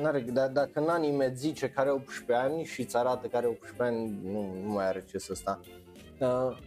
n-are, 0.00 0.20
dar 0.20 0.48
dacă 0.48 0.80
în 0.80 0.88
anime 0.88 1.32
zice 1.34 1.70
care 1.70 1.90
18 1.90 2.46
ani 2.46 2.64
și 2.64 2.80
îți 2.80 2.96
arată 2.96 3.26
care 3.26 3.46
18 3.46 3.82
ani, 3.82 4.18
nu, 4.22 4.54
nu 4.62 4.72
mai 4.72 4.86
are 4.86 5.04
ce 5.04 5.18
să 5.18 5.34
sta. 5.34 5.60
Uh, 6.20 6.58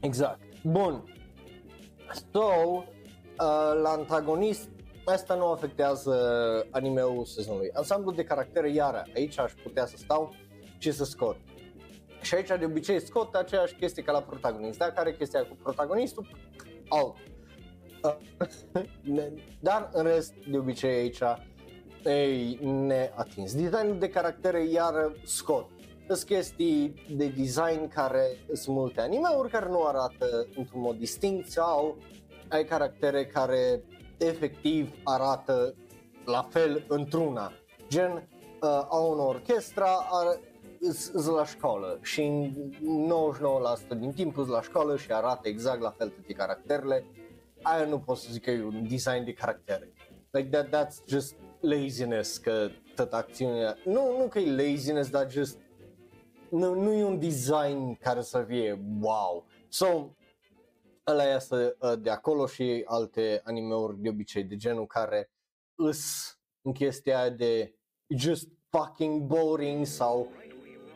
exact. 0.00 0.40
Bun. 0.62 1.04
So, 2.32 2.44
uh, 2.44 2.84
la 3.82 3.88
antagonist, 3.88 4.68
asta 5.04 5.34
nu 5.34 5.50
afectează 5.50 6.16
animeul 6.70 7.24
sezonului. 7.24 7.70
Ansamblu 7.72 8.12
de 8.12 8.24
caractere, 8.24 8.70
iară, 8.70 9.06
aici 9.14 9.38
aș 9.38 9.52
putea 9.52 9.86
să 9.86 9.96
stau 9.96 10.34
și 10.78 10.92
să 10.92 11.04
scot. 11.04 11.36
Și 12.34 12.50
aici 12.50 12.60
de 12.60 12.64
obicei 12.64 13.00
scot 13.00 13.34
aceeași 13.34 13.74
chestie 13.74 14.02
ca 14.02 14.12
la 14.12 14.22
protagonist. 14.22 14.78
Dacă 14.78 14.92
are 14.96 15.14
chestia 15.14 15.40
cu 15.46 15.56
protagonistul, 15.62 16.26
out 16.88 17.16
Dar 19.60 19.90
în 19.92 20.02
rest, 20.02 20.32
de 20.50 20.58
obicei 20.58 20.90
aici, 20.90 21.18
ei 22.04 22.58
neatins. 22.62 23.54
Designul 23.54 23.98
de 23.98 24.08
caractere 24.08 24.64
iar 24.64 25.12
scot. 25.24 25.66
Sunt 26.06 26.22
chestii 26.22 26.94
de 27.16 27.26
design 27.26 27.88
care 27.88 28.26
sunt 28.52 28.76
multe 28.76 29.00
anime-uri 29.00 29.50
care 29.50 29.68
nu 29.68 29.84
arată 29.84 30.46
într-un 30.56 30.80
mod 30.80 30.96
distinct 30.96 31.50
sau 31.50 31.96
ai 32.48 32.64
caractere 32.64 33.26
care 33.26 33.82
efectiv 34.18 34.94
arată 35.04 35.74
la 36.24 36.42
fel 36.50 36.84
într-una. 36.88 37.52
Gen, 37.88 38.12
uh, 38.12 38.86
au 38.88 39.12
o 39.12 39.24
orchestra, 39.24 40.06
are, 40.10 40.40
la 41.26 41.44
școală 41.44 41.98
și 42.02 42.52
99% 43.96 43.98
din 43.98 44.12
timp 44.12 44.36
la 44.36 44.62
școală 44.62 44.96
și 44.96 45.12
arată 45.12 45.48
exact 45.48 45.80
la 45.80 45.90
fel 45.90 46.08
toate 46.08 46.32
caracterele 46.32 47.04
aia 47.64 47.84
nu 47.84 48.00
pot 48.00 48.16
să 48.16 48.28
zic 48.30 48.42
că 48.42 48.50
e 48.50 48.62
un 48.62 48.88
design 48.88 49.24
de 49.24 49.32
caractere. 49.32 49.92
Like 50.30 50.48
that, 50.48 50.68
that's 50.68 51.06
just 51.06 51.34
laziness, 51.60 52.38
că 52.38 52.68
tot 52.94 53.12
acțiunea, 53.12 53.76
nu, 53.84 54.18
nu 54.18 54.28
că 54.28 54.38
e 54.38 54.50
laziness, 54.50 55.10
dar 55.10 55.30
just, 55.30 55.58
nu, 56.50 56.74
nu 56.74 56.92
e 56.92 57.04
un 57.04 57.18
design 57.18 57.98
care 57.98 58.22
să 58.22 58.44
fie 58.48 58.80
wow. 59.00 59.46
So, 59.68 60.10
ăla 61.06 61.22
iasă 61.22 61.76
uh, 61.80 61.92
de 61.98 62.10
acolo 62.10 62.46
și 62.46 62.82
alte 62.86 63.40
animeuri 63.44 64.00
de 64.00 64.08
obicei 64.08 64.44
de 64.44 64.56
genul 64.56 64.86
care 64.86 65.30
îs 65.74 66.34
în 66.62 66.72
chestia 66.72 67.30
de 67.30 67.74
just 68.08 68.48
fucking 68.70 69.22
boring 69.22 69.86
sau 69.86 70.28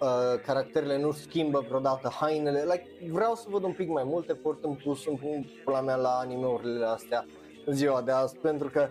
uh, 0.00 0.40
caracterele 0.46 0.98
nu 0.98 1.12
schimbă 1.12 1.64
vreodată 1.68 2.08
hainele, 2.08 2.62
like, 2.62 3.10
vreau 3.10 3.34
să 3.34 3.46
văd 3.48 3.62
un 3.62 3.72
pic 3.72 3.88
mai 3.88 4.04
mult 4.04 4.28
efort 4.28 4.64
în 4.64 4.74
plus 4.74 5.06
în 5.06 5.44
pula 5.64 5.80
mea 5.80 5.96
la 5.96 6.18
animeurile 6.18 6.84
astea 6.84 7.26
în 7.64 7.74
ziua 7.74 8.02
de 8.02 8.10
azi, 8.10 8.36
pentru 8.36 8.68
că 8.68 8.88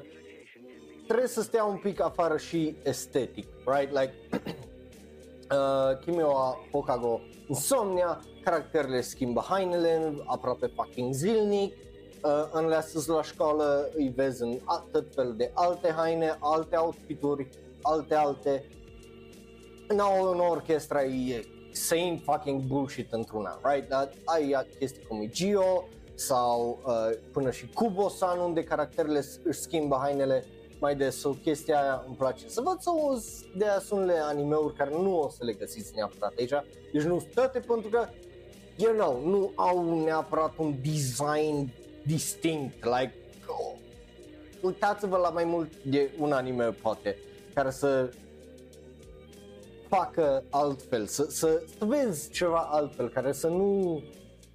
trebuie 1.08 1.28
să 1.28 1.42
stea 1.42 1.64
un 1.64 1.78
pic 1.78 2.02
afară 2.02 2.38
și 2.38 2.76
estetic, 2.84 3.48
right? 3.66 4.00
Like, 4.00 4.14
uh, 5.52 6.00
Kimio 6.06 6.58
Hokago 6.72 7.22
Insomnia, 7.48 8.22
caracterele 8.44 9.02
schimbă 9.02 9.46
hainele 9.50 10.14
aproape 10.26 10.72
fucking 10.76 11.14
zilnic, 11.14 11.74
uh, 12.24 12.50
în 12.52 12.66
la 13.08 13.22
școală 13.22 13.90
îi 13.96 14.14
vezi 14.16 14.42
în 14.42 14.60
tot 14.92 15.14
fel 15.14 15.34
de 15.38 15.52
alte 15.54 15.92
haine, 15.92 16.38
alte 16.40 16.76
outfituri, 16.76 17.48
alte 17.82 18.16
alte 18.16 18.64
n-au 19.88 20.32
în 20.32 20.40
orchestra 20.40 21.04
e 21.04 21.46
same 21.72 22.22
fucking 22.24 22.62
bullshit 22.62 23.12
într-una, 23.12 23.60
right? 23.64 23.90
Dar 23.90 24.10
ai 24.26 24.56
chestii 24.80 25.04
cum 25.04 25.22
e 25.22 25.28
Gio 25.28 25.88
sau 26.16 26.80
uh, 26.86 27.18
până 27.32 27.52
și 27.52 27.68
Kubo-san 27.68 28.40
unde 28.40 28.64
caracterele 28.64 29.24
își 29.44 29.60
schimbă 29.60 29.98
hainele 30.02 30.46
mai 30.80 30.96
des. 30.96 31.20
Sau 31.20 31.32
chestia 31.32 31.82
aia 31.82 32.04
îmi 32.08 32.16
place. 32.16 32.48
Să 32.48 32.62
văd 32.62 32.80
sau 32.80 33.22
de 33.56 33.66
aia 33.66 33.80
sunt 33.80 34.06
le 34.06 34.18
animeuri 34.18 34.76
care 34.76 34.90
nu 34.90 35.20
o 35.20 35.30
să 35.30 35.44
le 35.44 35.54
găsiți 35.54 35.96
neapărat 35.96 36.34
aici, 36.38 36.54
deci 36.94 37.04
nu 37.04 37.26
toate 37.34 37.60
pentru 37.60 37.90
că 37.90 38.08
you 38.76 38.94
know, 38.94 39.22
nu 39.26 39.52
au 39.56 40.04
neapărat 40.04 40.58
un 40.58 40.76
design 40.82 41.74
distinct, 42.06 42.84
like 42.84 43.14
oh, 43.48 43.76
uitați-vă 44.62 45.18
la 45.18 45.30
mai 45.30 45.44
mult 45.44 45.84
de 45.84 46.12
un 46.20 46.32
anime 46.32 46.66
poate 46.66 47.18
care 47.54 47.70
să 47.72 48.10
facă 49.90 50.44
altfel, 50.50 51.06
să, 51.06 51.24
să, 51.30 51.64
să 51.78 51.86
vezi 51.86 52.30
ceva 52.30 52.68
altfel, 52.72 53.10
care 53.10 53.32
să 53.32 53.48
nu 53.48 54.02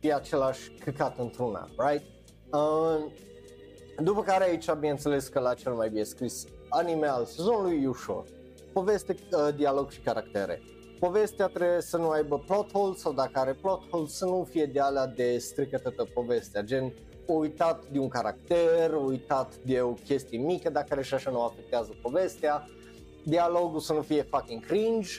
fie 0.00 0.14
același 0.14 0.70
căcat 0.70 1.18
într-una, 1.18 1.68
right? 1.76 2.04
Uh, 2.52 3.12
după 4.02 4.22
care 4.22 4.44
aici, 4.44 4.72
bineînțeles 4.72 5.28
că 5.28 5.40
la 5.40 5.54
cel 5.54 5.72
mai 5.72 5.88
bine 5.88 6.02
scris 6.02 6.44
anime 6.68 7.06
al 7.06 7.24
sezonului 7.24 7.82
e 7.82 7.88
ușor. 7.88 8.24
Poveste, 8.72 9.16
uh, 9.32 9.54
dialog 9.56 9.90
și 9.90 10.00
caractere. 10.00 10.62
Povestea 11.00 11.46
trebuie 11.46 11.80
să 11.80 11.96
nu 11.96 12.08
aibă 12.08 12.38
plot 12.38 12.72
hole 12.72 12.94
sau 12.96 13.12
dacă 13.12 13.38
are 13.38 13.52
plot 13.52 13.88
hole 13.90 14.06
să 14.06 14.24
nu 14.24 14.46
fie 14.50 14.66
de 14.66 14.80
alea 14.80 15.06
de 15.06 15.38
strică 15.38 15.78
toată 15.78 16.04
povestea, 16.14 16.62
gen 16.62 16.92
uitat 17.26 17.84
de 17.92 17.98
un 17.98 18.08
caracter, 18.08 18.92
uitat 18.92 19.54
de 19.56 19.80
o 19.80 19.92
chestie 19.92 20.38
mică, 20.38 20.70
dacă 20.70 20.86
care 20.88 21.02
și 21.02 21.14
așa 21.14 21.30
nu 21.30 21.42
afectează 21.42 21.90
povestea, 22.02 22.66
dialogul 23.24 23.80
să 23.80 23.92
nu 23.92 24.02
fie 24.02 24.22
fucking 24.22 24.66
cringe 24.66 25.10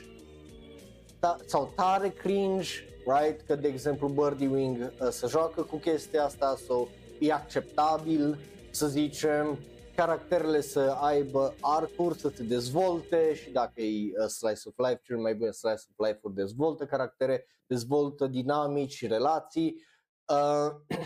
ta- 1.20 1.46
sau 1.46 1.74
tare 1.76 2.10
cringe, 2.10 2.70
right? 3.06 3.42
Că 3.42 3.56
de 3.56 3.68
exemplu 3.68 4.08
Birdie 4.08 4.48
Wing 4.48 4.78
uh, 4.78 5.08
se 5.10 5.28
joacă 5.28 5.62
cu 5.62 5.76
chestia 5.76 6.24
asta 6.24 6.56
sau 6.68 6.90
e 7.20 7.34
acceptabil 7.34 8.38
să 8.72 8.88
zicem 8.88 9.58
caracterele 9.96 10.62
să 10.62 10.98
aibă 11.02 11.56
arcuri, 11.60 12.18
să 12.18 12.32
se 12.36 12.44
dezvolte 12.44 13.34
și 13.34 13.50
dacă 13.50 13.82
e 13.82 14.12
uh, 14.20 14.28
slice 14.28 14.62
of 14.66 14.78
life, 14.78 15.00
cel 15.04 15.18
mai 15.18 15.36
bun 15.36 15.52
slice 15.52 15.84
of 15.96 16.08
life-uri 16.08 16.34
dezvoltă 16.34 16.86
caractere, 16.86 17.48
dezvoltă 17.66 18.28
dinamici 18.28 18.94
și 18.94 19.08
relații, 19.08 19.84
uh, 20.28 20.98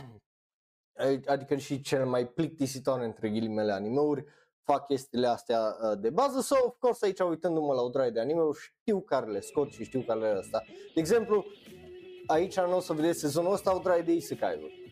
adică 1.34 1.56
și 1.56 1.82
cel 1.82 2.06
mai 2.06 2.28
plictisitor 2.28 3.00
între 3.00 3.30
ghilimele 3.30 3.72
animeuri, 3.72 4.26
fac 4.72 4.88
chestiile 4.88 5.28
astea 5.28 5.60
uh, 5.60 6.00
de 6.00 6.10
bază 6.10 6.42
sau, 6.42 6.66
of 6.66 6.76
course, 6.80 7.06
aici 7.06 7.20
uitându-mă 7.20 7.74
la 7.74 7.82
o 7.82 7.90
draie 7.90 8.10
de 8.10 8.20
anime 8.20 8.42
știu 8.60 9.00
care 9.00 9.32
le 9.32 9.40
scot 9.40 9.72
și 9.72 9.84
știu 9.84 10.02
care 10.02 10.20
le 10.20 10.36
ăsta. 10.38 10.64
De 10.94 11.00
exemplu, 11.00 11.46
aici 12.28 12.60
nu 12.60 12.76
o 12.76 12.80
să 12.80 12.94
vedeți 12.94 13.20
sezonul 13.20 13.54
ăsta 13.54 13.76
o 13.76 13.80
draie 13.80 14.02
de 14.02 14.14
isekai-uri. 14.14 14.86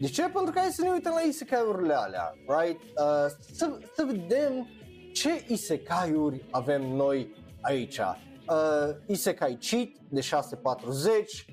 De 0.00 0.06
ce? 0.06 0.22
Pentru 0.22 0.52
că 0.52 0.58
hai 0.58 0.70
să 0.70 0.82
ne 0.82 0.90
uităm 0.90 1.12
la 1.12 1.20
isekai-urile 1.20 1.94
alea, 1.94 2.32
right? 2.46 2.82
Uh, 2.82 3.26
să, 3.52 3.78
să 3.94 4.04
vedem 4.06 4.68
ce 5.12 5.44
isekai-uri 5.48 6.44
avem 6.50 6.82
noi 6.82 7.34
aici. 7.60 7.98
Uh, 7.98 8.96
isekai 9.06 9.58
Cheat 9.70 9.88
de 10.08 10.20
640, 10.20 11.44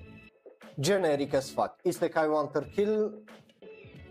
generic 0.79 1.33
as 1.33 1.51
fuck. 1.51 1.75
Isekai 1.83 2.27
Wanter 2.27 2.65
Kill 2.75 3.23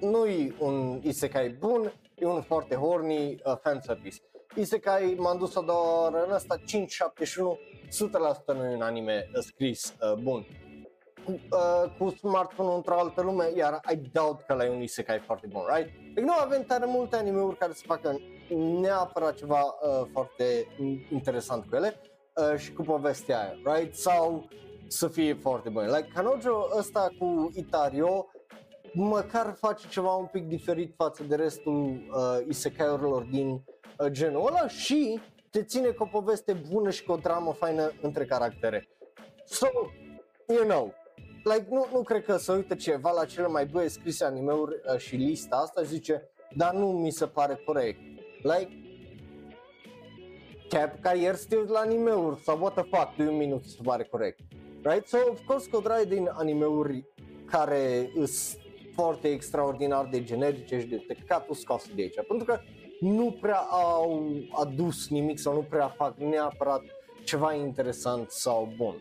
nu-i 0.00 0.54
un 0.58 1.00
isekai 1.02 1.48
bun, 1.48 1.92
e 2.22 2.26
un 2.26 2.42
foarte 2.42 2.74
horny 2.74 3.40
uh, 3.44 3.54
fanservice. 3.62 4.16
Isekai 4.54 5.14
m-am 5.18 5.38
dus 5.38 5.52
doar 5.52 6.24
în 6.26 6.32
ăsta 6.32 6.56
571, 6.66 7.58
100% 8.52 8.56
nu 8.56 8.64
e 8.64 8.74
un 8.74 8.82
anime 8.82 9.30
uh, 9.35 9.42
scris 9.42 9.94
uh, 10.00 10.18
bun. 10.22 10.46
cu, 11.24 11.30
uh, 11.30 11.90
cu 11.98 12.08
smartphone-ul 12.08 12.76
într-o 12.76 12.98
altă 12.98 13.22
lume, 13.22 13.52
iar 13.56 13.80
I 13.92 13.96
doubt 13.96 14.40
că 14.46 14.54
la 14.54 14.70
un 14.70 14.82
isekai 14.82 15.18
foarte 15.18 15.46
bun, 15.46 15.62
right? 15.74 15.90
Deci 16.14 16.24
nu 16.24 16.32
avem 16.32 16.62
tare 16.62 16.85
multe 16.87 17.16
anime-uri 17.16 17.56
care 17.56 17.72
să 17.72 17.82
facă 17.87 18.20
neapărat 18.80 19.35
ceva 19.35 19.61
uh, 19.61 20.06
foarte 20.12 20.66
interesant 21.11 21.64
cu 21.64 21.76
ele 21.76 22.00
uh, 22.35 22.58
și 22.58 22.72
cu 22.72 22.82
povestea 22.82 23.40
aia, 23.40 23.74
right? 23.74 23.94
Sau 23.94 24.48
să 24.87 25.08
fie 25.08 25.35
foarte 25.35 25.68
bun. 25.68 25.85
Like 25.85 26.08
Kanojo 26.14 26.68
ăsta 26.78 27.08
cu 27.18 27.50
Itario 27.54 28.26
măcar 28.92 29.57
face 29.59 29.88
ceva 29.88 30.14
un 30.14 30.26
pic 30.26 30.48
diferit 30.48 30.94
față 30.96 31.22
de 31.22 31.35
restul 31.35 31.74
uh, 31.74 32.46
isekai-urilor 32.48 33.22
din 33.22 33.48
uh, 33.48 34.07
genul 34.11 34.46
ăla 34.46 34.68
și 34.68 35.20
te 35.50 35.62
ține 35.62 35.88
cu 35.88 36.02
o 36.02 36.07
poveste 36.20 36.52
bună 36.70 36.90
și 36.90 37.05
cu 37.05 37.12
o 37.12 37.16
dramă 37.16 37.52
faină 37.52 37.92
între 38.02 38.24
caractere. 38.24 38.88
So, 39.44 39.66
you 40.48 40.64
know, 40.64 40.94
like, 41.44 41.66
nu, 41.70 41.87
nu 41.92 42.02
cred 42.02 42.24
că 42.24 42.37
să 42.37 42.52
uită 42.52 42.74
ceva 42.74 43.11
la 43.11 43.24
cele 43.24 43.46
mai 43.46 43.66
bune 43.66 43.87
scrise 43.87 44.24
anime-uri 44.24 44.81
uh, 44.92 44.98
și 44.98 45.16
lista 45.16 45.57
asta 45.57 45.83
zice, 45.83 46.31
dar 46.57 46.74
nu 46.74 46.87
mi 46.87 47.11
se 47.11 47.26
pare 47.26 47.62
corect. 47.64 48.00
Like, 48.42 48.70
cap 50.68 51.00
carier 51.00 51.35
stil 51.35 51.70
la 51.70 51.78
anime-uri 51.78 52.40
sau 52.40 52.59
what 52.59 52.74
the 52.74 52.83
fuck, 52.83 53.16
do 53.16 53.22
you 53.22 53.35
mean 53.37 53.50
nu 53.50 53.61
se 53.61 53.78
pare 53.83 54.05
corect? 54.05 54.38
Right? 54.83 55.07
So, 55.07 55.18
of 55.31 55.40
course, 55.46 55.68
că 55.70 55.76
o 55.76 56.05
din 56.05 56.31
anime-uri 56.33 57.05
care 57.46 58.11
sunt 58.24 58.62
foarte 58.94 59.28
extraordinar 59.28 60.09
de 60.11 60.22
generice 60.22 60.81
și 60.81 60.87
de 60.87 60.96
tăcatul 60.96 61.55
scoase 61.55 61.90
de 61.94 62.02
aici. 62.02 62.14
Pentru 62.28 62.46
că 62.46 62.61
nu 63.00 63.37
prea 63.40 63.59
au 63.59 64.24
adus 64.50 65.09
nimic 65.09 65.38
sau 65.38 65.55
nu 65.55 65.62
prea 65.62 65.88
fac 65.88 66.16
neapărat 66.16 66.83
ceva 67.24 67.55
interesant 67.55 68.31
sau 68.31 68.72
bun. 68.76 68.94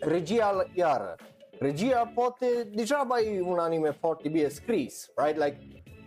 Regia, 0.00 0.70
iară, 0.74 1.16
regia 1.58 2.12
poate, 2.14 2.46
degeaba 2.72 3.20
e 3.20 3.40
un 3.40 3.58
anime 3.58 3.90
foarte 3.90 4.28
bine 4.28 4.48
scris, 4.48 5.10
right? 5.16 5.44
Like, 5.44 5.58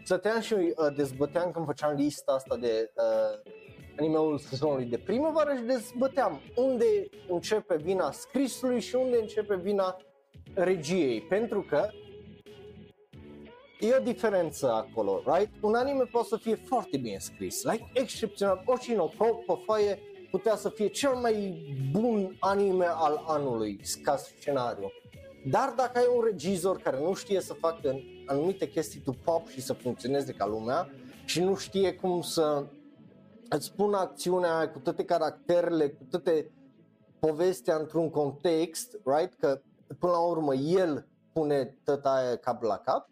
stăteam 0.04 0.42
și 0.42 0.54
uh, 0.54 0.74
dezbăteam 0.96 1.52
când 1.52 1.66
făceam 1.66 1.96
lista 1.96 2.32
asta 2.32 2.56
de 2.56 2.92
uh, 2.96 3.52
anime-ul 4.00 4.38
sezonului 4.38 4.86
de 4.86 4.98
primăvară 4.98 5.54
și 5.56 5.62
dezbăteam 5.62 6.42
unde 6.56 6.86
începe 7.28 7.76
vina 7.76 8.12
scrisului 8.12 8.80
și 8.80 8.96
unde 8.96 9.18
începe 9.18 9.56
vina 9.56 9.98
regiei, 10.54 11.22
pentru 11.22 11.62
că 11.62 11.90
e 13.80 13.96
o 13.96 14.04
diferență 14.04 14.72
acolo, 14.72 15.24
right? 15.26 15.54
Un 15.62 15.76
anime 15.76 16.04
poate 16.04 16.28
să 16.28 16.38
fie 16.38 16.56
foarte 16.56 16.98
bine 16.98 17.18
scris, 17.18 17.64
like 17.64 17.90
excepțional, 17.94 18.64
orice 18.66 18.94
pe, 18.94 19.26
pe 19.48 19.54
foaie 19.66 20.00
putea 20.32 20.56
să 20.56 20.70
fie 20.70 20.88
cel 20.88 21.14
mai 21.14 21.66
bun 21.92 22.36
anime 22.40 22.86
al 22.86 23.24
anului 23.28 23.80
ca 24.04 24.18
scenariu. 24.18 24.92
Dar 25.50 25.74
dacă 25.76 25.98
ai 25.98 26.08
un 26.16 26.24
regizor 26.24 26.78
care 26.78 27.00
nu 27.00 27.14
știe 27.14 27.40
să 27.40 27.54
facă 27.54 28.00
anumite 28.26 28.68
chestii 28.70 29.00
tu 29.00 29.12
pop 29.24 29.48
și 29.48 29.62
să 29.62 29.74
funcționeze 29.74 30.34
ca 30.34 30.46
lumea 30.46 30.90
și 31.26 31.44
nu 31.44 31.56
știe 31.56 31.94
cum 31.94 32.22
să 32.22 32.66
îți 33.50 33.74
pună 33.74 33.98
acțiunea 33.98 34.70
cu 34.72 34.80
toate 34.80 35.06
caracterele, 35.06 35.90
cu 35.90 36.04
toate 36.10 36.52
povestea 37.20 37.76
într-un 37.76 38.10
context, 38.10 39.00
right? 39.06 39.34
Că 39.40 39.62
până 40.00 40.12
la 40.12 40.20
urmă 40.20 40.54
el 40.56 41.08
pune 41.34 41.78
tăta 41.84 42.14
aia 42.14 42.36
cap 42.36 42.62
la 42.62 42.78
cap, 42.78 43.10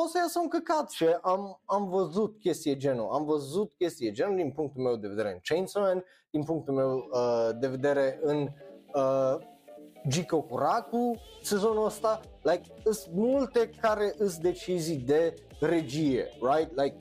poți 0.00 0.10
să 0.12 0.18
iasă 0.18 0.38
un 0.38 0.48
căcat 0.48 0.90
și 0.90 1.04
am, 1.22 1.60
am 1.64 1.88
văzut 1.88 2.40
chestie 2.40 2.76
genul, 2.76 3.08
am 3.12 3.24
văzut 3.24 3.72
chestie 3.78 4.12
genul 4.12 4.36
din 4.36 4.50
punctul 4.50 4.82
meu 4.82 4.96
de 4.96 5.08
vedere 5.08 5.32
în 5.32 5.38
Chainsaw 5.42 5.82
Man, 5.82 6.04
din 6.30 6.42
punctul 6.42 6.74
meu 6.74 7.08
uh, 7.12 7.50
de 7.58 7.66
vedere 7.66 8.18
în 8.22 8.48
uh, 8.94 9.36
Jiko 10.08 10.42
Kuraku 10.42 11.14
sezonul 11.42 11.84
ăsta, 11.84 12.20
like, 12.42 12.68
sunt 12.82 13.14
multe 13.14 13.70
care 13.80 14.14
îs 14.18 14.38
decizii 14.38 14.96
de 14.96 15.34
regie, 15.60 16.28
right? 16.40 16.80
Like, 16.80 16.96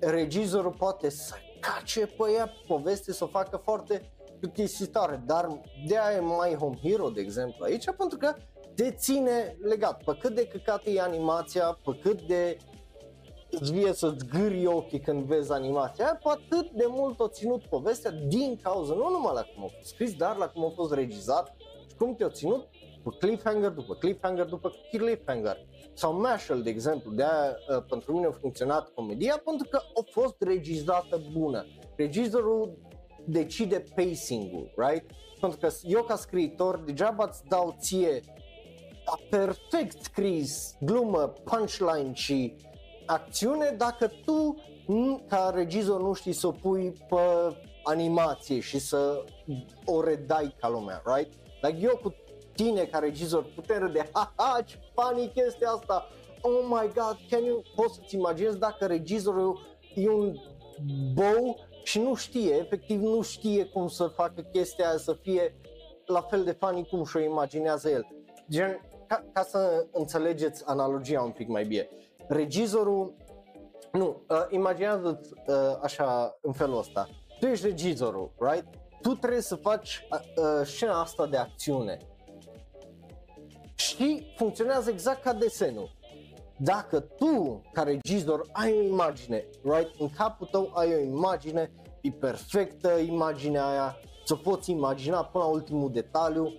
regizorul 0.00 0.74
poate 0.78 1.08
să 1.08 1.34
cace 1.60 2.06
pe 2.06 2.30
ea 2.36 2.50
poveste, 2.66 3.12
să 3.12 3.24
o 3.24 3.26
facă 3.26 3.56
foarte 3.56 4.12
plictisitoare, 4.40 5.22
dar 5.26 5.60
de 5.86 5.98
aia 5.98 6.16
e 6.16 6.20
My 6.20 6.56
Home 6.58 6.78
Hero, 6.82 7.08
de 7.08 7.20
exemplu, 7.20 7.64
aici, 7.64 7.84
pentru 7.96 8.18
că 8.18 8.34
te 8.76 8.90
ține 8.90 9.56
legat, 9.62 10.02
pe 10.04 10.16
cât 10.20 10.34
de 10.34 10.46
căcat 10.46 10.82
e 10.86 11.00
animația, 11.00 11.78
pe 11.84 11.98
cât 12.02 12.22
de 12.22 12.56
îți 13.50 13.72
vie 13.72 13.92
să-ți 13.92 14.26
gâri 14.26 14.66
ochii 14.66 15.00
când 15.00 15.24
vezi 15.24 15.52
animația 15.52 16.04
aia, 16.04 16.20
pe 16.22 16.28
atât 16.28 16.70
de 16.70 16.84
mult 16.88 17.20
o 17.20 17.28
ținut 17.28 17.62
povestea 17.62 18.10
din 18.10 18.58
cauza, 18.62 18.94
nu 18.94 19.10
numai 19.10 19.34
la 19.34 19.42
cum 19.42 19.64
a 19.64 19.66
fost 19.66 19.88
scris, 19.88 20.14
dar 20.14 20.36
la 20.36 20.48
cum 20.48 20.64
a 20.64 20.72
fost 20.74 20.92
regizat 20.92 21.56
și 21.88 21.96
cum 21.96 22.14
te-a 22.14 22.28
ținut 22.28 22.68
cu 23.02 23.10
cliffhanger 23.10 23.70
după 23.70 23.94
cliffhanger 23.94 24.44
după 24.44 24.72
cliffhanger. 24.90 25.56
Sau 25.92 26.20
Mashal, 26.20 26.62
de 26.62 26.70
exemplu, 26.70 27.10
de 27.10 27.22
aia 27.22 27.56
uh, 27.68 27.84
pentru 27.88 28.12
mine 28.12 28.26
a 28.26 28.30
funcționat 28.30 28.88
comedia 28.94 29.42
pentru 29.44 29.68
că 29.68 29.76
a 29.76 30.04
fost 30.10 30.36
regizată 30.38 31.22
bună. 31.32 31.66
Regizorul 31.96 32.78
decide 33.24 33.84
pacing-ul, 33.94 34.72
right? 34.76 35.10
Pentru 35.40 35.58
că 35.58 35.68
eu 35.82 36.02
ca 36.02 36.16
scriitor 36.16 36.78
degeaba 36.78 37.24
îți 37.24 37.44
dau 37.48 37.76
ție 37.80 38.20
perfect 39.30 40.02
scris, 40.02 40.76
glumă, 40.80 41.32
punchline 41.44 42.12
și 42.12 42.56
acțiune 43.06 43.74
dacă 43.76 44.12
tu 44.24 44.56
ca 45.28 45.52
regizor 45.54 46.00
nu 46.00 46.12
știi 46.12 46.32
să 46.32 46.46
o 46.46 46.50
pui 46.50 46.92
pe 47.08 47.56
animație 47.82 48.60
și 48.60 48.78
să 48.78 49.24
o 49.84 50.02
redai 50.02 50.54
ca 50.60 50.68
lumea, 50.68 51.02
right? 51.04 51.32
Like 51.62 51.86
eu 51.86 51.96
cu 52.02 52.14
tine 52.54 52.84
ca 52.84 52.98
regizor 52.98 53.44
putem 53.54 53.78
râde, 53.78 54.10
ha, 54.12 54.60
ce 54.64 54.78
funny 54.94 55.32
chestia 55.34 55.68
asta, 55.68 56.08
oh 56.40 56.64
my 56.68 56.92
god, 56.94 57.18
can 57.30 57.44
you, 57.44 57.62
poți 57.74 57.94
să-ți 57.94 58.14
imaginezi 58.14 58.58
dacă 58.58 58.86
regizorul 58.86 59.60
e 59.94 60.08
un 60.08 60.36
bou 61.14 61.56
și 61.84 61.98
nu 61.98 62.14
știe, 62.14 62.54
efectiv 62.54 63.00
nu 63.00 63.22
știe 63.22 63.64
cum 63.64 63.88
să 63.88 64.06
facă 64.06 64.40
chestia 64.52 64.88
aia 64.88 64.98
să 64.98 65.16
fie 65.22 65.54
la 66.06 66.20
fel 66.20 66.44
de 66.44 66.52
funny 66.52 66.86
cum 66.86 67.04
și-o 67.04 67.20
imaginează 67.20 67.88
el. 67.88 68.06
Gen, 68.50 68.80
ca, 69.06 69.24
ca 69.32 69.42
să 69.42 69.86
înțelegeți 69.92 70.62
analogia 70.66 71.22
un 71.22 71.30
pic 71.30 71.48
mai 71.48 71.64
bine. 71.64 71.88
Regizorul, 72.28 73.14
nu, 73.92 74.22
uh, 74.28 74.46
imaginează 74.50 75.20
uh, 75.46 75.54
așa 75.82 76.38
în 76.40 76.52
felul 76.52 76.78
ăsta. 76.78 77.08
Tu 77.40 77.46
ești 77.46 77.66
regizorul, 77.66 78.32
right? 78.38 78.66
Tu 79.02 79.14
trebuie 79.14 79.40
să 79.40 79.54
faci 79.54 80.06
uh, 80.10 80.18
uh, 80.36 80.66
scena 80.66 81.00
asta 81.00 81.26
de 81.26 81.36
acțiune. 81.36 81.98
Și 83.74 84.26
funcționează 84.36 84.90
exact 84.90 85.22
ca 85.22 85.32
desenul. 85.32 85.94
Dacă 86.58 87.00
tu, 87.00 87.62
ca 87.72 87.82
regizor, 87.82 88.48
ai 88.52 88.72
o 88.72 88.82
imagine, 88.82 89.48
right? 89.62 90.00
În 90.00 90.08
capul 90.10 90.46
tău 90.46 90.70
ai 90.74 90.94
o 90.94 90.98
imagine, 90.98 91.72
e 92.00 92.10
perfectă 92.10 92.98
imaginea 92.98 93.66
aia, 93.66 93.96
să 94.24 94.34
poți 94.34 94.70
imagina 94.70 95.24
până 95.24 95.44
la 95.44 95.50
ultimul 95.50 95.92
detaliu, 95.92 96.52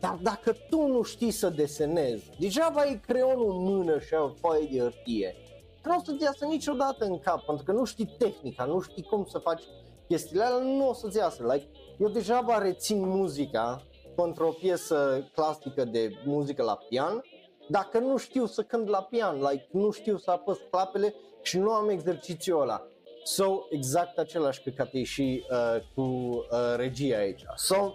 dar 0.00 0.18
dacă 0.22 0.56
tu 0.70 0.86
nu 0.86 1.02
știi 1.02 1.30
să 1.30 1.48
desenezi, 1.48 2.30
degeaba 2.38 2.80
ai 2.80 3.00
creionul 3.06 3.50
în 3.50 3.62
mână 3.62 3.98
și 3.98 4.14
ai 4.14 4.20
o 4.20 4.28
foaie 4.28 4.68
de 4.72 4.78
hârtie, 4.78 5.36
nu 5.84 5.96
o 5.96 6.00
să-ți 6.04 6.22
iasă 6.22 6.44
niciodată 6.44 7.04
în 7.04 7.18
cap, 7.18 7.44
pentru 7.44 7.64
că 7.64 7.72
nu 7.72 7.84
știi 7.84 8.14
tehnica, 8.18 8.64
nu 8.64 8.80
știi 8.80 9.02
cum 9.02 9.24
să 9.24 9.38
faci 9.38 9.62
chestiile 10.08 10.42
alea, 10.42 10.58
nu 10.58 10.88
o 10.88 10.92
să-ți 10.92 11.16
iasă. 11.16 11.52
Like, 11.52 11.66
eu 11.98 12.08
degeaba 12.08 12.58
rețin 12.58 13.08
muzica 13.08 13.82
pentru 14.16 14.46
o 14.46 14.50
piesă 14.50 15.28
clasică 15.34 15.84
de 15.84 16.10
muzică 16.24 16.62
la 16.62 16.78
pian, 16.88 17.24
dacă 17.68 17.98
nu 17.98 18.16
știu 18.16 18.46
să 18.46 18.62
cânt 18.62 18.88
la 18.88 19.02
pian, 19.02 19.36
like, 19.36 19.68
nu 19.70 19.90
știu 19.90 20.16
să 20.16 20.30
apăs 20.30 20.58
clapele 20.70 21.14
și 21.42 21.58
nu 21.58 21.70
am 21.70 21.88
exercițiul 21.88 22.60
ăla. 22.60 22.86
So, 23.24 23.58
exact 23.70 24.18
același 24.18 24.62
căcat 24.62 24.88
e 24.92 25.02
și 25.02 25.44
uh, 25.50 25.82
cu 25.94 26.00
uh, 26.00 26.74
regia 26.76 27.16
aici. 27.16 27.42
So, 27.56 27.94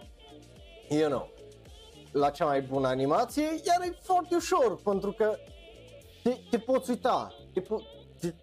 you 0.90 1.10
know, 1.10 1.30
la 2.16 2.30
cea 2.30 2.46
mai 2.46 2.62
bună 2.62 2.88
animație, 2.88 3.44
iar 3.44 3.82
e 3.82 3.98
foarte 4.02 4.36
ușor, 4.36 4.82
pentru 4.82 5.12
că 5.12 5.38
te, 6.24 6.38
te 6.50 6.58
poți 6.60 6.90
uita, 6.90 7.36
te 7.54 7.62
po- 7.62 8.18
te, 8.20 8.34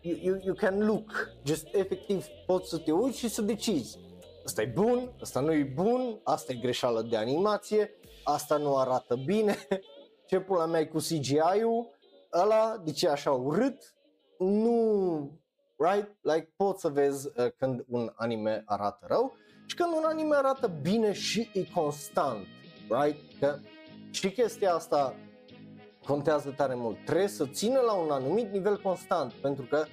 you, 0.00 0.38
you 0.44 0.54
can 0.54 0.86
look, 0.86 1.32
just 1.44 1.66
efectiv 1.72 2.26
poți 2.46 2.68
să 2.68 2.78
te 2.78 2.92
uiți 2.92 3.18
și 3.18 3.28
să 3.28 3.42
decizi. 3.42 3.98
Asta 4.44 4.62
e 4.62 4.72
bun, 4.74 5.12
asta 5.20 5.40
nu 5.40 5.52
e 5.52 5.72
bun, 5.74 6.20
asta 6.24 6.52
e 6.52 6.56
greșeală 6.56 7.02
de 7.02 7.16
animație, 7.16 7.90
asta 8.24 8.56
nu 8.56 8.76
arată 8.76 9.16
bine, 9.24 9.56
ce 10.28 10.40
pula 10.40 10.66
mea 10.66 10.88
cu 10.88 10.96
CGI-ul, 10.96 11.90
ăla, 12.32 12.80
de 12.84 12.92
ce 12.92 13.08
așa 13.08 13.30
urât, 13.30 13.94
nu, 14.38 15.40
right? 15.76 16.16
Like 16.20 16.52
poți 16.56 16.80
să 16.80 16.88
vezi 16.88 17.26
uh, 17.26 17.46
când 17.58 17.84
un 17.88 18.12
anime 18.14 18.62
arată 18.66 19.06
rău 19.08 19.36
și 19.66 19.76
când 19.76 19.92
un 19.96 20.04
anime 20.04 20.36
arată 20.36 20.66
bine 20.82 21.12
și 21.12 21.50
e 21.52 21.64
constant 21.74 22.46
right? 22.88 23.16
Că 23.40 23.58
și 24.10 24.30
chestia 24.30 24.74
asta 24.74 25.14
contează 26.06 26.50
tare 26.56 26.74
mult. 26.74 27.04
Trebuie 27.04 27.28
să 27.28 27.46
țină 27.46 27.80
la 27.80 27.92
un 27.92 28.10
anumit 28.10 28.52
nivel 28.52 28.80
constant, 28.80 29.32
pentru 29.32 29.64
că 29.64 29.84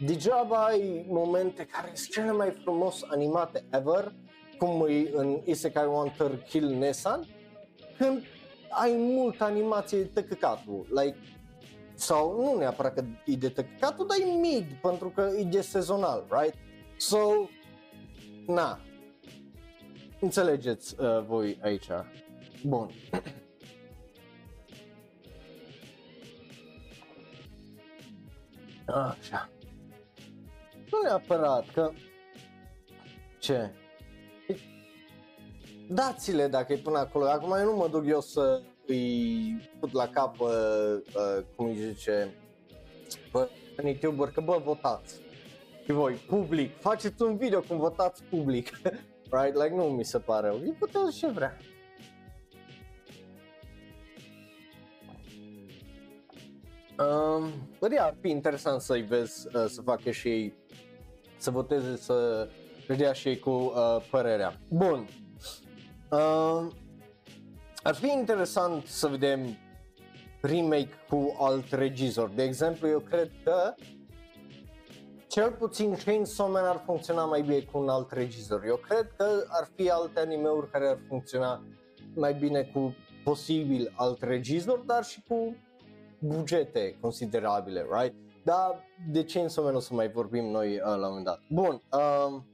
degeaba 0.00 0.64
ai 0.64 1.06
momente 1.08 1.64
care 1.64 1.90
sunt 1.94 2.10
cele 2.10 2.32
mai 2.32 2.50
frumos 2.62 3.02
animate 3.08 3.64
ever, 3.70 4.12
cum 4.58 4.86
e 4.88 5.10
în 5.12 5.40
Isekai 5.44 5.86
One 5.86 6.12
Third 6.18 6.42
Kill 6.48 6.68
Nessan, 6.68 7.26
când 7.98 8.22
ai 8.70 8.94
multă 8.96 9.44
animație 9.44 9.98
de 9.98 10.04
tăcăcatul, 10.20 10.86
like, 10.88 11.16
sau 11.94 12.42
nu 12.42 12.58
neapărat 12.58 12.94
că 12.94 13.04
e 13.24 13.34
de 13.34 13.48
tăcăcatul, 13.48 14.06
dar 14.06 14.16
e 14.28 14.38
mid, 14.38 14.64
pentru 14.82 15.08
că 15.08 15.30
e 15.38 15.42
de 15.42 15.60
sezonal, 15.60 16.26
right? 16.30 16.54
So, 16.96 17.18
na, 18.46 18.80
înțelegeți 20.20 21.00
uh, 21.00 21.22
voi 21.26 21.58
aici. 21.62 21.88
Bun. 22.64 22.90
Așa. 28.86 29.50
Nu 30.90 30.98
neapărat 31.02 31.70
că... 31.70 31.90
Ce? 33.38 33.70
Dați-le 35.88 36.48
dacă 36.48 36.72
e 36.72 36.76
până 36.76 36.98
acolo. 36.98 37.28
Acum 37.28 37.52
eu 37.52 37.64
nu 37.64 37.76
mă 37.76 37.88
duc 37.88 38.06
eu 38.06 38.20
să 38.20 38.62
îi 38.86 39.70
put 39.80 39.92
la 39.92 40.08
cap, 40.08 40.40
uh, 40.40 40.48
uh, 41.14 41.44
cum 41.56 41.66
îi 41.66 41.74
zice, 41.74 42.34
bă, 43.32 43.48
în 43.76 43.86
YouTuber, 43.86 44.30
că 44.30 44.40
bă, 44.40 44.60
votați. 44.64 45.14
Și 45.84 45.92
voi, 45.92 46.12
public, 46.14 46.80
faceți 46.80 47.22
un 47.22 47.36
video 47.36 47.60
cum 47.60 47.78
votați 47.78 48.22
public. 48.22 48.70
right? 49.30 49.54
Like, 49.54 49.74
nu 49.74 49.84
mi 49.84 50.04
se 50.04 50.18
pare. 50.18 50.54
E 50.66 50.70
puteți 50.78 51.16
ce 51.16 51.26
vrea. 51.26 51.56
Um, 56.98 57.52
bă, 57.78 57.88
ar 57.98 58.14
fi 58.20 58.28
interesant 58.28 58.80
să-i 58.80 59.02
vezi 59.02 59.46
uh, 59.46 59.64
să 59.66 59.82
facă 59.82 60.10
și 60.10 60.28
ei, 60.28 60.54
să 61.36 61.50
voteze, 61.50 61.96
să 61.96 62.48
dea 62.96 63.12
și 63.12 63.28
ei 63.28 63.38
cu 63.38 63.50
uh, 63.50 64.06
părerea. 64.10 64.58
Bun. 64.68 65.08
Uh, 66.10 66.66
ar 67.82 67.94
fi 67.94 68.10
interesant 68.12 68.86
să 68.86 69.06
vedem 69.06 69.56
remake 70.40 70.90
cu 71.08 71.36
alt 71.40 71.72
regizor. 71.72 72.28
De 72.28 72.42
exemplu, 72.42 72.88
eu 72.88 72.98
cred 72.98 73.30
că 73.44 73.74
cel 75.38 75.52
puțin 75.52 75.96
Chainsaw 76.04 76.50
Man 76.50 76.64
ar 76.64 76.82
funcționa 76.84 77.24
mai 77.24 77.42
bine 77.42 77.60
cu 77.60 77.78
un 77.78 77.88
alt 77.88 78.12
regizor. 78.12 78.64
Eu 78.64 78.76
cred 78.76 79.12
că 79.16 79.44
ar 79.48 79.68
fi 79.74 79.90
alte 79.90 80.20
anime-uri 80.20 80.70
care 80.70 80.88
ar 80.88 80.98
funcționa 81.08 81.62
mai 82.14 82.34
bine 82.34 82.62
cu 82.62 82.94
posibil 83.24 83.94
alt 83.96 84.22
regizor, 84.22 84.78
dar 84.78 85.04
și 85.04 85.22
cu 85.28 85.56
bugete 86.18 86.98
considerabile, 87.00 87.86
right? 87.90 88.14
Dar 88.44 88.84
de 89.10 89.24
Chainsaw 89.24 89.64
Man 89.64 89.74
o 89.74 89.78
să 89.78 89.94
mai 89.94 90.10
vorbim 90.10 90.44
noi 90.44 90.74
uh, 90.74 90.80
la 90.80 90.94
un 90.94 91.00
moment 91.00 91.24
dat. 91.24 91.40
Bun, 91.50 91.82
um, 91.92 92.46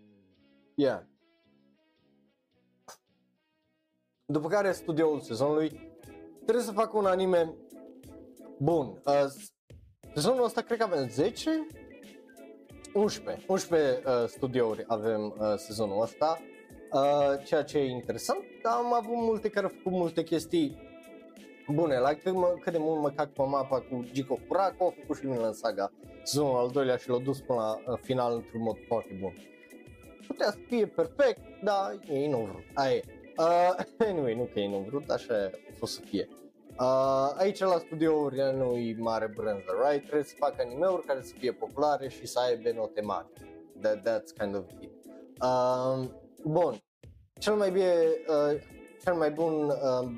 yeah. 0.75 1.03
După 4.25 4.49
care 4.49 4.73
studioul 4.73 5.21
sezonului 5.21 5.99
trebuie 6.43 6.65
să 6.65 6.73
facă 6.73 6.97
un 6.97 7.07
anime 7.07 7.55
bun. 8.59 9.03
Uh, 9.07 9.25
sezonul 10.15 10.45
ăsta 10.45 10.61
cred 10.61 10.79
că 10.79 10.85
avem 10.85 11.09
10 11.09 11.67
11, 12.95 13.45
11 13.47 14.03
uh, 14.07 14.13
studiouri 14.27 14.85
avem 14.87 15.35
uh, 15.39 15.55
sezonul 15.57 16.03
ăsta, 16.03 16.41
uh, 16.93 17.45
ceea 17.45 17.63
ce 17.63 17.79
e 17.79 17.85
interesant, 17.85 18.39
dar 18.63 18.73
am 18.73 18.95
avut 18.95 19.15
multe 19.15 19.49
care 19.49 19.67
au 19.67 19.73
făcut 19.77 19.93
multe 19.93 20.23
chestii 20.23 20.93
bune, 21.69 21.99
la 21.99 22.15
cât, 22.15 22.33
mă, 22.33 22.57
cât 22.61 22.73
de 22.73 22.79
mult 22.79 23.01
mă 23.01 23.11
cac 23.11 23.33
pe 23.33 23.43
mapa 23.43 23.81
cu 23.81 24.05
Gico 24.13 24.39
Curaco, 24.49 24.87
a 24.87 24.95
făcut 25.01 25.17
și 25.17 25.25
în 25.25 25.53
Saga 25.53 25.93
sezonul 26.23 26.57
al 26.57 26.71
doilea 26.71 26.97
și 26.97 27.09
l-a 27.09 27.19
dus 27.19 27.41
până 27.41 27.61
la 27.61 27.93
uh, 27.93 27.99
final 28.03 28.35
într-un 28.35 28.63
mod 28.63 28.77
foarte 28.87 29.17
bun. 29.21 29.35
Putea 30.27 30.51
să 30.51 30.59
fie 30.67 30.87
perfect, 30.87 31.41
dar 31.63 31.99
ei 32.09 32.29
nu 32.29 32.39
vrut, 32.39 32.65
aia 32.75 32.95
e. 32.95 33.03
Uh, 33.37 33.85
anyway, 34.09 34.35
nu 34.35 34.49
că 34.53 34.61
ei 34.61 34.69
nu 34.69 34.87
vrut, 34.89 35.11
așa 35.11 35.35
a 35.71 35.75
fost 35.79 35.93
să 35.93 36.01
fie. 36.01 36.29
Uh, 36.31 36.44
aici 37.37 37.59
la 37.59 37.79
studiouri 37.79 38.37
nu 38.37 38.77
e 38.77 38.97
mare 38.99 39.33
brânză, 39.35 39.73
right? 39.89 40.03
Trebuie 40.03 40.25
să 40.25 40.35
facă 40.39 40.55
anime-uri 40.59 41.07
care 41.07 41.23
să 41.23 41.35
fie 41.39 41.53
populare 41.53 42.09
și 42.09 42.27
să 42.27 42.41
aibă 42.41 42.71
note 42.75 43.01
mari. 43.01 43.27
That, 43.81 43.99
that's 43.99 44.39
kind 44.39 44.55
of 44.57 44.65
it. 44.81 44.93
Uh, 45.43 46.09
bun. 46.45 46.83
Cel 47.39 47.55
mai 47.55 47.71
bine, 47.71 47.95
uh, 48.29 48.61
cel 49.03 49.15
mai 49.15 49.31
bun 49.31 49.65
uh, 49.65 50.11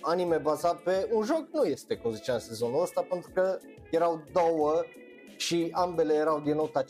anime 0.00 0.36
bazat 0.36 0.76
pe 0.76 1.08
un 1.12 1.24
joc 1.24 1.48
nu 1.52 1.64
este, 1.64 1.96
cum 1.96 2.12
ziceam, 2.12 2.38
sezonul 2.38 2.82
ăsta, 2.82 3.06
pentru 3.08 3.30
că 3.34 3.58
erau 3.90 4.22
două 4.32 4.82
și 5.36 5.68
ambele 5.72 6.14
erau 6.14 6.40
din 6.40 6.54
nota 6.54 6.84
5-6 6.84 6.86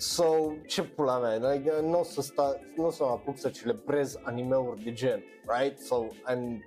So, 0.00 0.52
ce 0.66 0.82
pula 0.82 1.18
mea, 1.18 1.52
like, 1.52 1.80
nu 1.82 1.98
o 1.98 2.02
să, 2.02 2.20
sta, 2.20 2.60
nu 2.76 2.86
o 2.86 2.90
să 2.90 3.02
mă 3.02 3.10
apuc 3.10 3.38
să 3.38 3.48
celebrez 3.48 4.16
anime-uri 4.22 4.82
de 4.82 4.92
gen, 4.92 5.24
right? 5.58 5.78
So, 5.78 6.06
I'm 6.30 6.60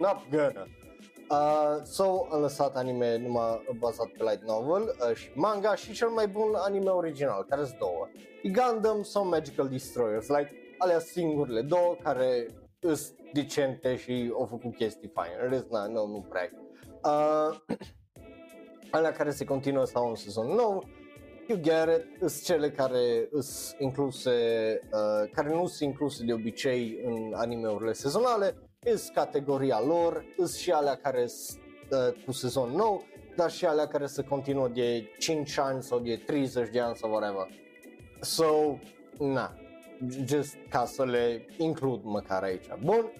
not 0.00 0.30
gonna. 0.30 0.66
Uh, 1.30 1.80
so, 1.84 2.26
am 2.30 2.40
lăsat 2.40 2.76
anime 2.76 3.16
numai 3.16 3.76
bazat 3.78 4.06
pe 4.06 4.24
light 4.24 4.42
novel 4.42 4.82
uh, 4.82 5.16
și 5.16 5.30
manga 5.34 5.74
și 5.74 5.92
cel 5.92 6.08
mai 6.08 6.28
bun 6.28 6.54
anime 6.54 6.90
original, 6.90 7.44
care 7.48 7.64
sunt 7.64 7.78
două. 7.78 8.08
E 8.42 8.48
Gundam 8.48 9.02
sau 9.02 9.28
Magical 9.28 9.68
Destroyers, 9.68 10.28
like, 10.28 10.52
alea 10.78 10.98
singurile 10.98 11.62
două 11.62 11.96
care 12.02 12.46
sunt 12.80 13.14
decente 13.32 13.96
și 13.96 14.32
au 14.34 14.46
făcut 14.46 14.74
chestii 14.74 15.12
fine. 15.14 15.48
Rest, 15.48 15.70
na, 15.70 15.86
nu, 15.86 16.06
nu 16.06 16.26
prea. 16.28 16.50
Uh, 17.04 17.76
alea 18.96 19.12
care 19.12 19.30
se 19.30 19.44
continuă 19.44 19.84
sau 19.84 20.08
un 20.08 20.14
sezon 20.14 20.46
nou, 20.46 20.88
you 21.48 21.58
get 21.60 21.88
it, 21.88 22.30
sunt 22.30 22.42
cele 22.42 22.70
care 22.70 23.28
sunt 23.30 23.80
incluse, 23.80 24.30
uh, 24.92 25.30
care 25.32 25.54
nu 25.54 25.66
sunt 25.66 25.90
incluse 25.90 26.24
de 26.24 26.32
obicei 26.32 27.00
în 27.04 27.32
animeurile 27.34 27.92
sezonale, 27.92 28.69
sunt 28.86 29.14
categoria 29.14 29.80
lor, 29.80 30.24
sunt 30.36 30.48
și 30.48 30.70
alea 30.70 30.96
care 30.96 31.26
sunt 31.26 31.60
uh, 31.90 32.24
cu 32.24 32.32
sezon 32.32 32.70
nou, 32.70 33.02
dar 33.36 33.50
și 33.50 33.66
alea 33.66 33.86
care 33.86 34.06
se 34.06 34.22
continuă 34.24 34.68
de 34.68 35.10
5 35.18 35.58
ani 35.58 35.82
sau 35.82 35.98
de 35.98 36.16
30 36.16 36.70
de 36.70 36.80
ani 36.80 36.96
sau 36.96 37.10
whatever. 37.10 37.48
So, 38.20 38.78
na, 39.18 39.54
just 40.26 40.56
ca 40.68 40.84
să 40.84 41.04
le 41.04 41.46
includ 41.56 42.00
măcar 42.04 42.42
aici. 42.42 42.66
Bun, 42.84 43.12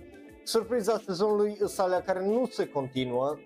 surpriza 0.43 0.99
sezonului 1.07 1.57
sunt 1.57 1.79
alea 1.79 2.03
care 2.03 2.27
nu 2.27 2.47
se 2.47 2.69
continuă 2.69 3.37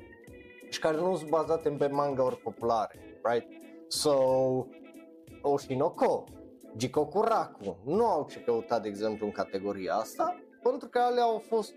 și 0.70 0.78
care 0.78 0.96
nu 0.96 1.16
sunt 1.16 1.28
bazate 1.28 1.70
pe 1.70 1.86
manga-uri 1.86 2.36
populare, 2.36 3.20
right? 3.22 3.48
So, 3.88 4.14
Oshinoko, 5.42 6.24
Jikokuraku 6.76 7.76
nu 7.84 8.06
au 8.06 8.26
ce 8.30 8.40
căuta, 8.40 8.80
de 8.80 8.88
exemplu, 8.88 9.26
în 9.26 9.32
categoria 9.32 9.94
asta, 9.94 10.42
pentru 10.70 10.88
că 10.88 10.98
alea 10.98 11.22
au 11.22 11.38
fost 11.38 11.74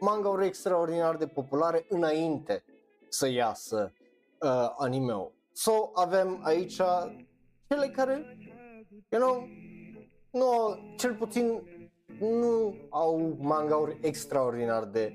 manga-uri 0.00 0.46
extraordinar 0.46 1.16
de 1.16 1.26
populare 1.26 1.86
înainte 1.88 2.64
să 3.08 3.28
iasă 3.28 3.92
uh, 4.40 4.74
anime-ul. 4.76 5.32
So, 5.52 5.72
avem 5.94 6.40
aici 6.42 6.80
cele 7.68 7.88
care, 7.94 8.38
you 9.08 9.22
know, 9.22 9.48
nu, 10.30 10.76
cel 10.96 11.14
puțin 11.14 11.62
nu 12.20 12.74
au 12.90 13.36
manga-uri 13.38 13.98
extraordinar 14.02 14.84
de 14.84 15.12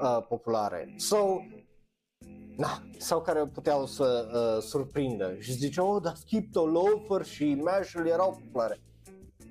uh, 0.00 0.26
populare. 0.28 0.94
So, 0.96 1.40
na, 2.56 2.82
sau 2.98 3.20
care 3.20 3.46
puteau 3.46 3.86
să 3.86 4.28
uh, 4.32 4.62
surprindă 4.62 5.36
și 5.38 5.52
ziceau, 5.52 5.94
oh, 5.94 6.02
dar 6.02 6.14
Skipto, 6.14 6.66
Loafer 6.66 7.26
și 7.26 7.54
Mashal 7.54 8.06
erau 8.06 8.40
populare. 8.44 8.80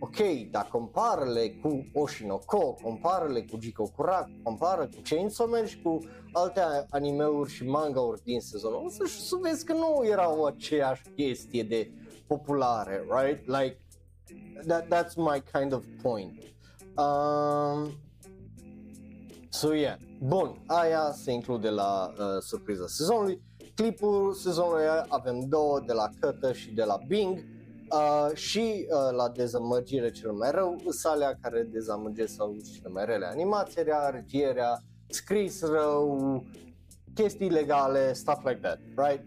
Ok, 0.05 0.49
dar 0.51 0.67
compară-le 0.67 1.49
cu 1.61 1.85
Oshinoko, 1.93 2.73
compară-le 2.73 3.41
cu 3.41 3.57
Jiko 3.61 3.83
Kurak, 3.83 4.29
compară 4.43 4.85
cu 4.85 5.01
Chainsaw 5.09 5.47
Man 5.47 5.65
și 5.65 5.81
cu 5.81 5.99
alte 6.31 6.61
animeuri 6.89 7.51
și 7.51 7.65
manga-uri 7.65 8.23
din 8.23 8.39
sezonul 8.39 8.85
ăsta 8.85 9.05
și 9.05 9.21
să 9.21 9.35
vezi 9.41 9.65
că 9.65 9.73
nu 9.73 10.01
erau 10.05 10.45
aceeași 10.45 11.01
chestie 11.15 11.63
de 11.63 11.91
populare, 12.27 13.05
right? 13.09 13.47
Like, 13.47 13.79
that, 14.67 14.83
that's 14.83 15.15
my 15.15 15.43
kind 15.53 15.73
of 15.73 15.85
point. 16.01 16.31
Um, 16.97 17.91
so 19.49 19.73
yeah, 19.73 19.97
Bun, 20.19 20.63
aia 20.65 21.11
se 21.11 21.31
include 21.31 21.69
la 21.69 22.13
uh, 22.17 22.41
surpriza 22.41 22.87
sezonului. 22.87 23.41
Clipul 23.75 24.33
sezonului 24.33 24.85
avem 25.07 25.39
două 25.39 25.79
de 25.85 25.93
la 25.93 26.09
Cătă 26.19 26.53
și 26.53 26.71
de 26.71 26.83
la 26.83 26.97
Bing 27.07 27.52
uh, 27.93 28.35
și 28.35 28.87
uh, 28.89 29.15
la 29.15 29.29
dezamăgire 29.29 30.11
cel 30.11 30.31
mai 30.31 30.51
rău, 30.51 30.81
salea 30.89 31.37
care 31.41 31.63
dezamăgesc 31.63 32.33
sau 32.33 32.55
cele 32.73 32.89
mai 32.89 33.05
rele, 33.05 33.25
animația, 33.25 34.09
regierea, 34.09 34.81
scris 35.07 35.61
rău, 35.61 36.43
chestii 37.13 37.49
legale, 37.49 38.13
stuff 38.13 38.45
like 38.45 38.59
that, 38.61 38.79
right? 38.95 39.23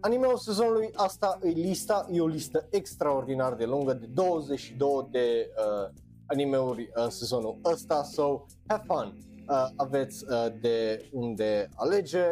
Animeul 0.00 0.36
sezonului, 0.36 0.90
asta 0.94 1.38
e 1.42 1.48
lista, 1.48 2.08
e 2.12 2.20
o 2.20 2.26
listă 2.26 2.66
extraordinar 2.70 3.54
de 3.54 3.64
lungă 3.64 3.92
de 3.92 4.06
22 4.06 5.08
de 5.10 5.50
uh, 5.56 5.94
animeuri 6.26 6.90
uh, 6.96 7.06
sezonul 7.08 7.58
ăsta, 7.64 8.02
so 8.02 8.44
have 8.66 8.84
fun! 8.86 9.30
uh, 9.48 9.68
aveți 9.76 10.24
uh, 10.28 10.46
de 10.60 11.08
unde 11.12 11.68
alege. 11.74 12.24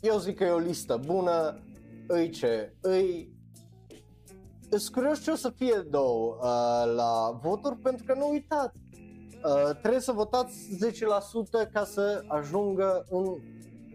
Eu 0.00 0.18
zic 0.18 0.36
că 0.36 0.44
e 0.44 0.50
o 0.50 0.58
listă 0.58 1.00
bună, 1.04 1.58
îi 2.06 2.30
ce 2.30 2.72
îi. 2.80 3.32
Sunt 4.78 4.94
curios 4.94 5.22
ce 5.22 5.30
o 5.30 5.34
să 5.34 5.50
fie 5.56 5.86
două 5.90 6.36
uh, 6.40 6.94
la 6.94 7.38
voturi 7.42 7.76
pentru 7.76 8.04
că 8.04 8.14
nu 8.14 8.28
uitați, 8.30 8.78
Uh, 9.44 9.76
trebuie 9.80 10.00
să 10.00 10.12
votați 10.12 10.54
10% 11.66 11.72
ca 11.72 11.84
să 11.84 12.24
ajungă 12.26 13.06
în 13.10 13.36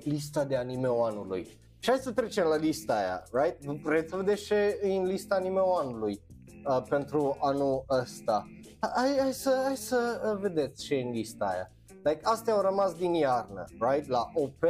lista 0.03 0.43
de 0.43 0.55
anime 0.55 0.87
anului. 1.03 1.47
Și 1.79 1.89
hai 1.89 1.97
să 1.97 2.11
trecem 2.11 2.45
la 2.47 2.55
lista 2.55 2.95
aia, 2.95 3.23
right? 3.31 3.81
Vreți 3.81 4.09
să 4.09 4.15
vedeți 4.15 4.45
ce 4.45 4.79
e 4.83 4.95
în 4.95 5.05
lista 5.05 5.35
anime 5.35 5.59
anului 5.81 6.21
uh, 6.65 6.81
pentru 6.89 7.37
anul 7.41 7.85
ăsta. 7.89 8.47
Hai, 8.79 9.17
hai, 9.19 9.33
să, 9.33 9.61
hai 9.63 9.75
să 9.75 10.21
uh, 10.25 10.39
vedeți 10.41 10.83
ce 10.83 10.95
e 10.95 11.01
în 11.01 11.11
lista 11.11 11.45
aia. 11.45 11.71
Like, 12.03 12.19
astea 12.23 12.53
au 12.53 12.61
rămas 12.61 12.93
din 12.93 13.13
iarnă, 13.13 13.63
right? 13.79 14.07
La 14.07 14.29
OP, 14.33 14.63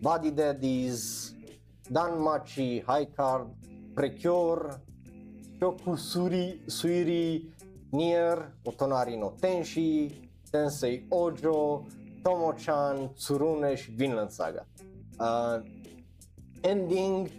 Body 0.00 0.30
Daddies, 0.30 1.34
Dan 1.88 2.22
Machi, 2.22 2.82
High 2.86 3.08
Card, 3.14 3.48
Precure, 3.94 4.82
Kyokusuri, 5.60 6.62
Suiri, 6.66 7.52
Nier, 7.90 8.56
Otonari 8.64 9.18
no 9.18 9.34
Tenshi, 9.40 10.30
Tensei 10.50 11.04
Ojo, 11.10 11.86
Tomo-chan, 12.22 13.12
Tsurune 13.14 13.74
și 13.74 13.90
Vinland 13.90 14.30
Saga. 14.30 14.66
Uh, 15.18 15.62
ending, 16.60 17.30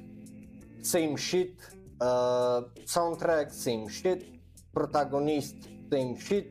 same 0.82 1.16
shit, 1.16 1.74
uh, 2.00 2.66
soundtrack, 2.86 3.50
same 3.50 3.86
shit, 3.88 4.24
protagonist, 4.72 5.56
same 5.90 6.16
shit, 6.18 6.46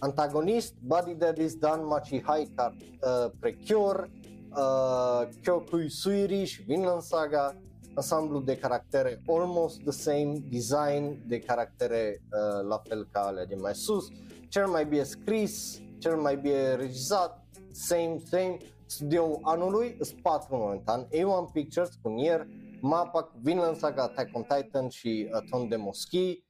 antagonist, 0.00 0.74
Body 0.80 1.14
Daddy's 1.14 1.54
Dan 1.54 1.86
Machi 1.86 2.20
High 2.20 2.48
Card, 2.56 2.74
uh, 2.82 3.30
Precure, 3.40 4.10
uh, 4.56 5.28
Kyokui 5.42 5.90
Suiri 5.90 6.44
și 6.44 6.62
Vinland 6.62 7.02
Saga, 7.02 7.56
ansamblu 7.96 8.40
de 8.40 8.56
caractere 8.56 9.22
almost 9.26 9.82
the 9.82 9.90
same, 9.90 10.32
design 10.48 11.22
de 11.26 11.38
caractere 11.38 12.20
uh, 12.20 12.68
la 12.68 12.78
fel 12.78 13.08
ca 13.12 13.20
alea 13.20 13.44
de 13.46 13.54
mai 13.54 13.74
sus, 13.74 14.08
cel 14.48 14.66
mai 14.66 14.86
bine 14.86 15.02
scris, 15.02 15.80
cel 15.98 16.16
mai 16.16 16.36
bine 16.36 16.74
regizat, 16.74 17.46
same, 17.72 18.16
same, 18.30 18.56
studioul 18.86 19.38
anului, 19.42 19.96
sunt 20.00 20.22
patru 20.22 20.56
momentan, 20.56 21.04
A1 21.04 21.52
Pictures 21.52 21.90
cu 22.02 22.08
Nier, 22.08 22.46
Mapa 22.80 23.22
cu 23.22 23.38
Vinland 23.42 23.76
Saga, 23.76 24.02
Attack 24.02 24.36
on 24.36 24.42
Titan 24.42 24.88
și 24.88 25.30
Ton 25.50 25.68
de 25.68 25.76
Moschi 25.76 26.44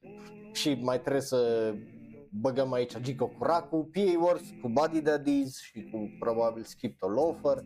și 0.51 0.77
mai 0.81 0.99
trebuie 0.99 1.21
să 1.21 1.73
băgăm 2.31 2.73
aici 2.73 2.93
Jigo 3.01 3.27
Kuraku, 3.27 3.89
PA 3.93 4.19
Wars 4.23 4.41
cu 4.61 4.69
Body 4.69 5.01
Daddies 5.01 5.59
și 5.59 5.89
cu 5.91 6.15
probabil 6.19 6.63
Skip 6.63 6.99
to 6.99 7.07
Loafer, 7.07 7.63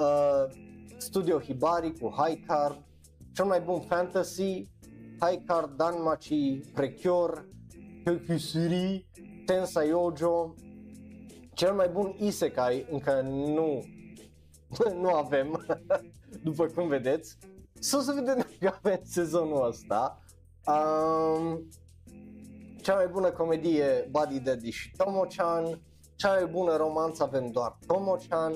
uh, 0.00 0.54
Studio 0.96 1.40
Hibari 1.40 1.98
cu 1.98 2.14
High 2.16 2.44
Card, 2.46 2.82
cel 3.34 3.44
mai 3.44 3.60
bun 3.60 3.80
fantasy, 3.80 4.70
High 5.20 5.44
Card, 5.46 5.76
Danmachi, 5.76 6.60
Precure, 6.74 7.48
Kyokusuri, 8.04 9.08
Tensai 9.46 9.92
Ojo, 9.92 10.54
cel 11.54 11.72
mai 11.72 11.88
bun 11.88 12.16
isekai 12.18 12.86
încă 12.90 13.20
nu 13.20 13.84
nu 15.02 15.08
avem, 15.08 15.66
după 16.44 16.66
cum 16.66 16.88
vedeți. 16.88 17.36
Să 17.78 17.96
o 17.96 18.00
să 18.00 18.12
vedem 18.12 18.36
dacă 18.36 18.78
avem 18.82 19.00
sezonul 19.02 19.66
ăsta. 19.66 20.22
Um, 20.66 21.68
cea 22.82 22.94
mai 22.94 23.08
bună 23.08 23.30
comedie 23.30 24.08
Buddy 24.10 24.40
Daddy 24.40 24.70
și 24.70 24.92
Tomo-chan, 24.96 25.80
cea 26.14 26.32
mai 26.32 26.46
bună 26.46 26.76
romanță 26.76 27.22
avem 27.22 27.50
doar 27.50 27.78
Tomo-chan, 27.86 28.52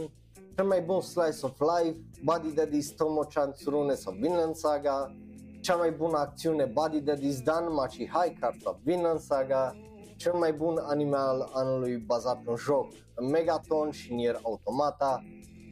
cel 0.59 0.67
mai 0.67 0.81
bun 0.81 1.01
slice 1.01 1.39
of 1.43 1.61
life, 1.61 1.97
Buddy 2.23 2.53
Daddy's 2.55 2.95
Tomo-chan 2.97 3.53
Tsurune 3.53 3.95
sau 3.95 4.13
Vinland 4.13 4.55
Saga, 4.55 5.17
cea 5.61 5.77
mai 5.77 5.91
bună 5.91 6.19
acțiune 6.19 6.65
Buddy 6.65 7.01
Daddy's 7.01 7.43
Danma 7.45 7.89
și 7.89 8.11
High 8.13 8.39
Card 8.41 8.61
sau 8.63 8.81
Vinland 8.85 9.21
Saga, 9.21 9.77
cel 10.17 10.33
mai 10.33 10.53
bun 10.53 10.79
animal 10.83 11.51
anului 11.53 11.97
bazat 11.97 12.43
pe 12.43 12.51
un 12.51 12.57
joc, 12.57 12.93
Megaton 13.33 13.91
și 13.91 14.15
Nier 14.15 14.39
Automata, 14.43 15.25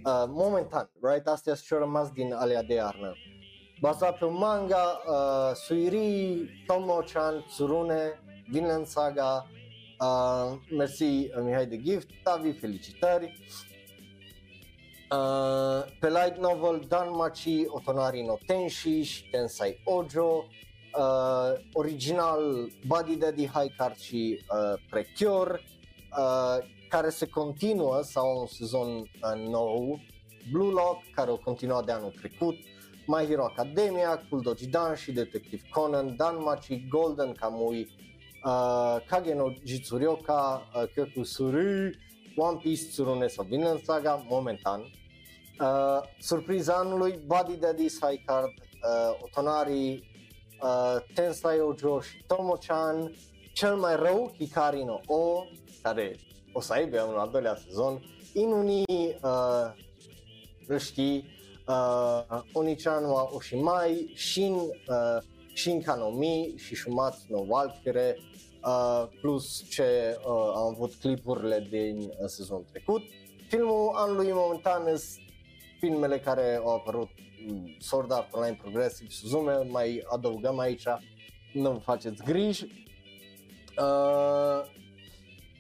uh, 0.05 0.24
momentan, 0.28 0.91
right, 1.01 1.26
astea 1.26 1.55
sunt 1.55 1.66
ce 1.66 1.74
rămas 1.74 2.11
din 2.11 2.32
alea 2.32 2.62
de 2.62 2.74
iarnă. 2.74 3.12
Bazat 3.80 4.18
pe 4.18 4.24
un 4.24 4.37
manga, 4.37 5.01
uh, 5.09 5.55
Suiri, 5.55 6.49
Tomo-chan, 6.66 7.45
Tsurune, 7.47 8.20
Vinland 8.51 8.87
Saga, 8.87 9.47
uh, 10.01 10.59
mersi 10.76 11.30
Mihai 11.43 11.66
de 11.66 11.76
Gift, 11.76 12.09
Tavi, 12.22 12.53
felicitări. 12.53 13.39
Uh, 15.11 15.85
pe 16.01 16.09
light 16.09 16.39
novel 16.39 16.85
Danmachi, 16.89 17.65
Otonari 17.67 18.23
no 18.23 18.39
Tenshi 18.47 19.03
și 19.03 19.31
Tensai 19.31 19.81
Ojo, 19.85 20.45
uh, 20.99 21.61
original 21.73 22.71
Body 22.87 23.17
Daddy 23.17 23.47
High 23.47 23.75
Card 23.77 23.97
și 23.97 24.41
uh, 24.41 24.81
Precure, 24.91 25.61
uh, 26.19 26.65
care 26.89 27.09
se 27.09 27.29
continuă 27.29 28.01
sau 28.03 28.41
un 28.41 28.47
sezon 28.47 28.89
uh, 28.89 29.49
nou, 29.49 30.01
Blue 30.53 30.71
Lock, 30.71 31.03
care 31.15 31.31
o 31.31 31.37
continua 31.37 31.83
de 31.83 31.93
anul 31.93 32.11
trecut, 32.11 32.57
My 33.07 33.27
Hero 33.27 33.45
Academia, 33.45 34.23
Doji 34.43 34.67
Dan 34.67 34.95
și 34.95 35.13
Detective 35.13 35.63
Conan, 35.71 36.17
Danmachi, 36.17 36.87
Golden 36.89 37.33
Kamui, 37.33 37.89
uh, 38.45 38.97
Kage 39.09 39.35
no 39.35 39.53
Jitsuryoka, 39.65 40.63
uh, 40.75 40.89
Kyoku 40.93 41.23
Suru, 41.23 41.91
One 42.37 42.59
Piece, 42.59 42.89
Tsurune 42.89 43.28
sau 43.28 43.45
Vinland 43.45 43.82
Saga, 43.84 44.24
momentan. 44.28 44.80
Uh, 45.61 46.01
surpriza 46.20 46.74
anului, 46.74 47.18
Body 47.26 47.57
Daddy's 47.57 47.99
High 48.01 48.22
Card, 48.26 48.49
uh, 48.49 49.18
Otonari, 49.22 50.11
uh, 50.62 50.97
Tensai 51.14 51.61
Ojo 51.61 52.01
și 52.01 52.22
Tomo-chan, 52.26 53.12
cel 53.53 53.76
mai 53.76 53.97
rău, 53.97 54.34
Hikari 54.39 54.84
no 54.84 55.01
O, 55.07 55.45
care 55.82 56.16
o 56.53 56.61
să 56.61 56.72
aibă 56.72 57.01
un 57.03 57.14
al 57.14 57.28
doilea 57.30 57.57
sezon, 57.57 58.03
Inuni, 58.32 58.82
uh, 59.22 59.72
îl 60.66 60.78
știi, 60.78 61.24
uh, 61.68 62.41
Onichan 62.53 63.05
wa 63.05 63.28
Oshimai, 63.32 64.12
Shin, 64.16 64.55
uh, 64.55 65.22
Shin 65.55 65.82
Kanomi 65.82 66.55
și 66.57 66.74
Shumatsu 66.74 67.24
no 67.28 67.45
Valkyrie, 67.45 68.16
uh, 68.67 69.09
plus 69.21 69.64
ce 69.71 70.19
uh, 70.19 70.53
am 70.55 70.67
avut 70.67 70.95
clipurile 70.95 71.67
din 71.71 71.99
uh, 71.99 72.27
sezonul 72.27 72.67
trecut. 72.71 73.03
Filmul 73.49 73.93
anului 73.95 74.33
momentan 74.33 74.83
sunt 74.97 75.25
filmele 75.79 76.19
care 76.19 76.61
au 76.64 76.75
apărut 76.75 77.09
mm, 77.47 77.77
Sword 77.79 78.12
Art 78.12 78.35
Online 78.35 78.59
Progressive, 78.62 79.11
Suzume, 79.11 79.57
mai 79.71 80.05
adăugăm 80.09 80.59
aici, 80.59 80.85
nu 81.53 81.71
vă 81.71 81.79
faceți 81.79 82.23
griji. 82.25 82.85
Uh, 83.79 84.64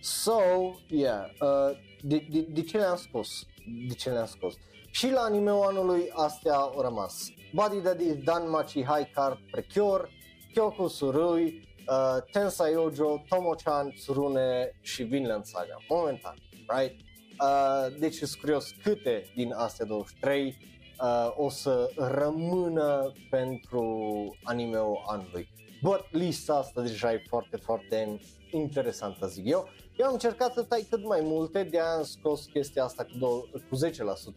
so, 0.00 0.40
yeah, 0.88 1.24
uh, 1.40 1.78
de, 2.02 2.26
de, 2.30 2.40
de 2.40 2.62
ce 2.62 2.76
le-am 2.76 2.96
scos? 2.96 3.46
De 3.88 3.94
ce 3.94 4.10
le-am 4.10 4.26
scos? 4.26 4.54
Și 4.90 5.10
la 5.10 5.20
anime 5.20 5.50
anului 5.50 6.10
astea 6.12 6.54
au 6.54 6.80
rămas. 6.80 7.30
Body 7.54 7.80
Daddy, 7.80 8.14
Dan 8.14 8.50
Machi, 8.50 8.84
High 8.84 9.10
Card, 9.14 9.38
Precure, 9.50 10.08
Kyoku 10.52 10.86
Surui, 10.88 11.68
uh, 11.88 12.22
Tensai 12.32 12.74
Ojo, 12.74 13.22
Tomo-chan, 13.28 13.90
Tsurune 13.90 14.72
și 14.80 15.02
Vinland 15.02 15.44
Saga, 15.44 15.76
momentan, 15.88 16.34
right? 16.66 17.00
Uh, 17.40 17.98
deci 17.98 18.14
sunt 18.14 18.40
curios 18.40 18.70
câte 18.82 19.32
din 19.34 19.52
astea 19.52 19.84
23 19.86 20.56
uh, 21.00 21.32
o 21.36 21.48
să 21.48 21.90
rămână 21.96 23.12
pentru 23.30 24.36
anime-ul 24.42 25.02
anului. 25.06 25.48
But 25.82 26.04
lista 26.10 26.54
asta 26.54 26.82
deja 26.82 27.12
e 27.12 27.22
foarte, 27.28 27.56
foarte 27.56 28.18
interesantă, 28.50 29.26
zic 29.26 29.46
eu. 29.46 29.68
Eu 29.96 30.06
am 30.06 30.12
încercat 30.12 30.52
să 30.52 30.62
tai 30.62 30.86
cât 30.90 31.04
mai 31.04 31.20
multe, 31.22 31.62
de 31.62 31.78
am 31.78 32.02
scos 32.02 32.44
chestia 32.44 32.84
asta 32.84 33.04
cu, 33.04 33.12
do- 33.16 33.68
cu 33.68 33.76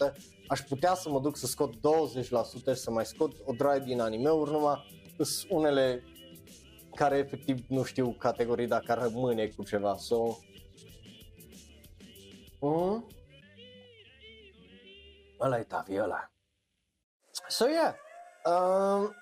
10%. 0.10 0.14
Aș 0.48 0.60
putea 0.60 0.94
să 0.94 1.10
mă 1.10 1.20
duc 1.20 1.38
să 1.38 1.46
scot 1.46 1.74
20% 1.74 1.78
și 2.66 2.74
să 2.74 2.92
mai 2.92 3.06
scot 3.06 3.32
o 3.46 3.54
draie 3.54 3.80
din 3.80 4.00
anime-uri, 4.00 4.52
numai 4.52 4.98
sunt 5.18 5.52
unele 5.52 6.04
care 7.00 7.18
efectiv 7.18 7.66
nu 7.68 7.84
știu 7.84 8.12
categorii 8.12 8.68
dacă 8.68 8.94
rămâne 8.94 9.48
cu 9.48 9.64
ceva. 9.64 9.96
So, 9.96 10.38
Mm? 12.62 13.08
Ăla 15.40 15.60
e 15.60 15.64
Tavi, 15.64 16.00
ăla. 16.00 16.32
So, 17.48 17.66
yeah. 17.68 17.96
Um, 18.46 19.16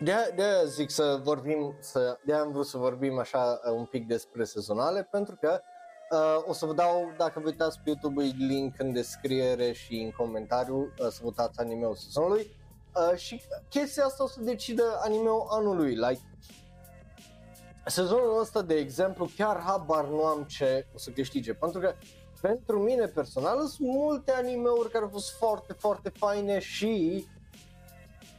de, 0.00 0.32
de 0.34 0.64
zic 0.66 0.90
să 0.90 1.20
vorbim, 1.22 1.76
să, 1.80 2.18
de 2.24 2.34
am 2.34 2.52
vrut 2.52 2.66
să 2.66 2.78
vorbim 2.78 3.18
așa 3.18 3.60
uh, 3.64 3.72
un 3.72 3.84
pic 3.84 4.06
despre 4.06 4.44
sezonale, 4.44 5.08
pentru 5.10 5.36
că 5.40 5.60
uh, 6.10 6.44
o 6.46 6.52
să 6.52 6.66
vă 6.66 6.72
dau, 6.72 7.12
dacă 7.16 7.40
vă 7.40 7.46
uitați 7.46 7.80
pe 7.80 7.90
YouTube, 7.90 8.22
link 8.22 8.78
în 8.78 8.92
descriere 8.92 9.72
și 9.72 9.94
în 9.94 10.10
comentariu 10.10 10.76
uh, 10.76 11.06
să 11.08 11.20
votați 11.22 11.60
anime-ul 11.60 11.94
sezonului. 11.94 12.61
Uh, 12.94 13.16
și 13.16 13.42
chestia 13.68 14.04
asta 14.04 14.24
o 14.24 14.26
să 14.26 14.40
decidă 14.40 15.00
anime-ul 15.02 15.46
anului, 15.50 15.94
like 15.94 16.20
sezonul 17.86 18.40
ăsta, 18.40 18.62
de 18.62 18.74
exemplu, 18.74 19.30
chiar 19.36 19.60
habar 19.60 20.04
nu 20.04 20.24
am 20.24 20.42
ce 20.42 20.86
o 20.94 20.98
să 20.98 21.10
câștige, 21.10 21.54
pentru 21.54 21.80
că 21.80 21.94
pentru 22.40 22.78
mine 22.78 23.06
personal 23.06 23.66
sunt 23.66 23.88
multe 23.88 24.32
anime-uri 24.32 24.90
care 24.90 25.04
au 25.04 25.10
fost 25.10 25.30
foarte, 25.30 25.72
foarte 25.72 26.08
faine 26.08 26.58
și 26.58 27.26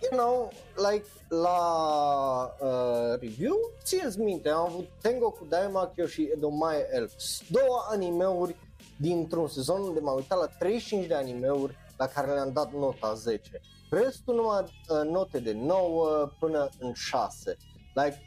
you 0.02 0.20
know, 0.20 0.52
like, 0.92 1.06
la 1.28 2.56
uh, 2.60 3.20
review, 3.20 3.56
țineți 3.84 4.20
minte, 4.20 4.50
am 4.50 4.66
avut 4.66 4.88
Tengoku 5.02 5.46
Daimakyo 5.46 6.06
și 6.06 6.30
Edomae 6.36 6.88
Elves, 6.92 7.42
două 7.50 7.86
animeuri 7.90 8.56
dintr-un 8.98 9.48
sezon 9.48 9.82
unde 9.82 10.00
m-am 10.00 10.16
uitat 10.16 10.40
la 10.40 10.48
35 10.60 11.08
de 11.08 11.14
animeuri 11.14 11.78
la 11.98 12.08
care 12.08 12.32
le-am 12.32 12.52
dat 12.54 12.72
nota 12.72 13.14
10. 13.14 13.62
Restul 13.94 14.36
numai 14.36 14.62
uh, 14.62 15.10
note 15.12 15.40
de 15.40 15.54
9 15.54 16.30
până 16.40 16.70
în 16.80 16.94
6. 16.94 17.58
Like, 17.94 18.18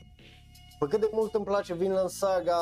pe 0.78 0.86
cât 0.86 1.00
de 1.00 1.08
mult 1.12 1.34
îmi 1.34 1.44
place 1.44 1.74
Vinland 1.74 2.08
Saga, 2.08 2.58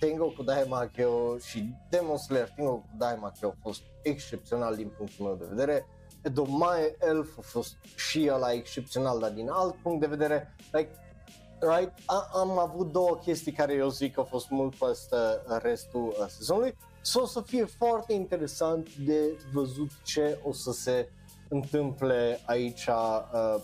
Tengoku 0.00 0.42
Daimakyo 0.42 1.38
și 1.38 1.74
Demon 1.90 2.16
Slayer 2.16 2.48
Tengoku 2.48 2.88
Daimakyo 2.98 3.48
a 3.48 3.54
fost 3.62 3.82
excepțional 4.02 4.76
din 4.76 4.92
punctul 4.96 5.24
meu 5.24 5.34
de 5.34 5.46
vedere. 5.48 5.86
Edomae 6.22 6.96
Elf 7.00 7.38
a 7.38 7.40
fost 7.40 7.76
și 7.96 8.30
ăla 8.32 8.52
excepțional, 8.52 9.18
dar 9.18 9.30
din 9.30 9.48
alt 9.48 9.74
punct 9.74 10.00
de 10.00 10.06
vedere, 10.06 10.54
like, 10.72 10.90
right, 11.60 11.92
a, 12.06 12.28
am 12.32 12.58
avut 12.58 12.92
două 12.92 13.16
chestii 13.16 13.52
care 13.52 13.72
eu 13.72 13.88
zic 13.88 14.14
că 14.14 14.20
au 14.20 14.26
fost 14.26 14.50
mult 14.50 14.74
peste 14.74 15.16
restul 15.62 16.06
uh, 16.20 16.26
sezonului. 16.28 16.76
So, 17.00 17.20
o 17.20 17.26
să 17.26 17.40
fie 17.40 17.64
foarte 17.64 18.12
interesant 18.12 18.94
de 18.94 19.38
văzut 19.52 19.90
ce 20.04 20.40
o 20.42 20.52
să 20.52 20.72
se 20.72 21.08
întâmple 21.48 22.40
aici 22.46 22.86
uh, 22.86 23.62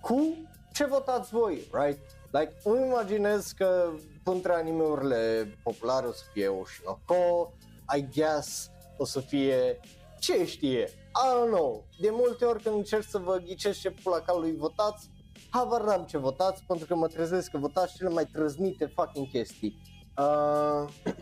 cu 0.00 0.36
ce 0.72 0.84
votați 0.84 1.30
voi, 1.30 1.68
right? 1.72 2.00
Like, 2.30 2.52
îmi 2.64 2.86
imaginez 2.86 3.52
că 3.56 3.90
între 4.24 4.52
animeurile 4.52 5.52
populare 5.62 6.06
o 6.06 6.12
să 6.12 6.22
fie 6.32 6.48
Oshinoko, 6.48 7.52
I 7.96 8.08
guess 8.14 8.70
o 8.96 9.04
să 9.04 9.20
fie 9.20 9.80
ce 10.18 10.44
știe, 10.44 10.88
I 10.90 11.28
don't 11.34 11.50
know. 11.50 11.84
De 12.00 12.08
multe 12.10 12.44
ori 12.44 12.62
când 12.62 12.74
încerc 12.74 13.04
să 13.08 13.18
vă 13.18 13.36
ghicesc 13.36 13.80
ce 13.80 13.90
pula 13.90 14.20
calului 14.20 14.56
votați, 14.56 15.10
habar 15.50 15.82
n-am 15.82 16.04
ce 16.04 16.18
votați 16.18 16.62
pentru 16.66 16.86
că 16.86 16.94
mă 16.94 17.06
trezesc 17.06 17.50
că 17.50 17.58
votați 17.58 17.96
cele 17.96 18.08
mai 18.08 18.24
trăznite 18.24 18.86
fucking 18.86 19.28
chestii. 19.28 19.78
Uh, 20.18 20.88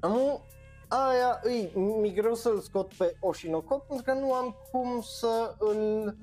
am 0.00 0.42
aia, 0.90 1.40
îi, 1.42 1.72
mi 1.74 2.12
greu 2.12 2.34
să-l 2.34 2.60
scot 2.60 2.94
pe 2.94 3.16
Oshinoko 3.20 3.84
pentru 3.88 4.04
că 4.04 4.12
nu 4.12 4.32
am 4.32 4.56
cum 4.70 5.02
să 5.02 5.54
îl 5.58 6.14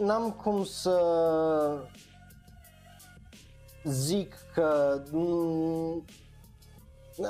n-am 0.00 0.30
cum 0.30 0.64
să 0.64 0.98
zic 3.84 4.34
că 4.54 5.00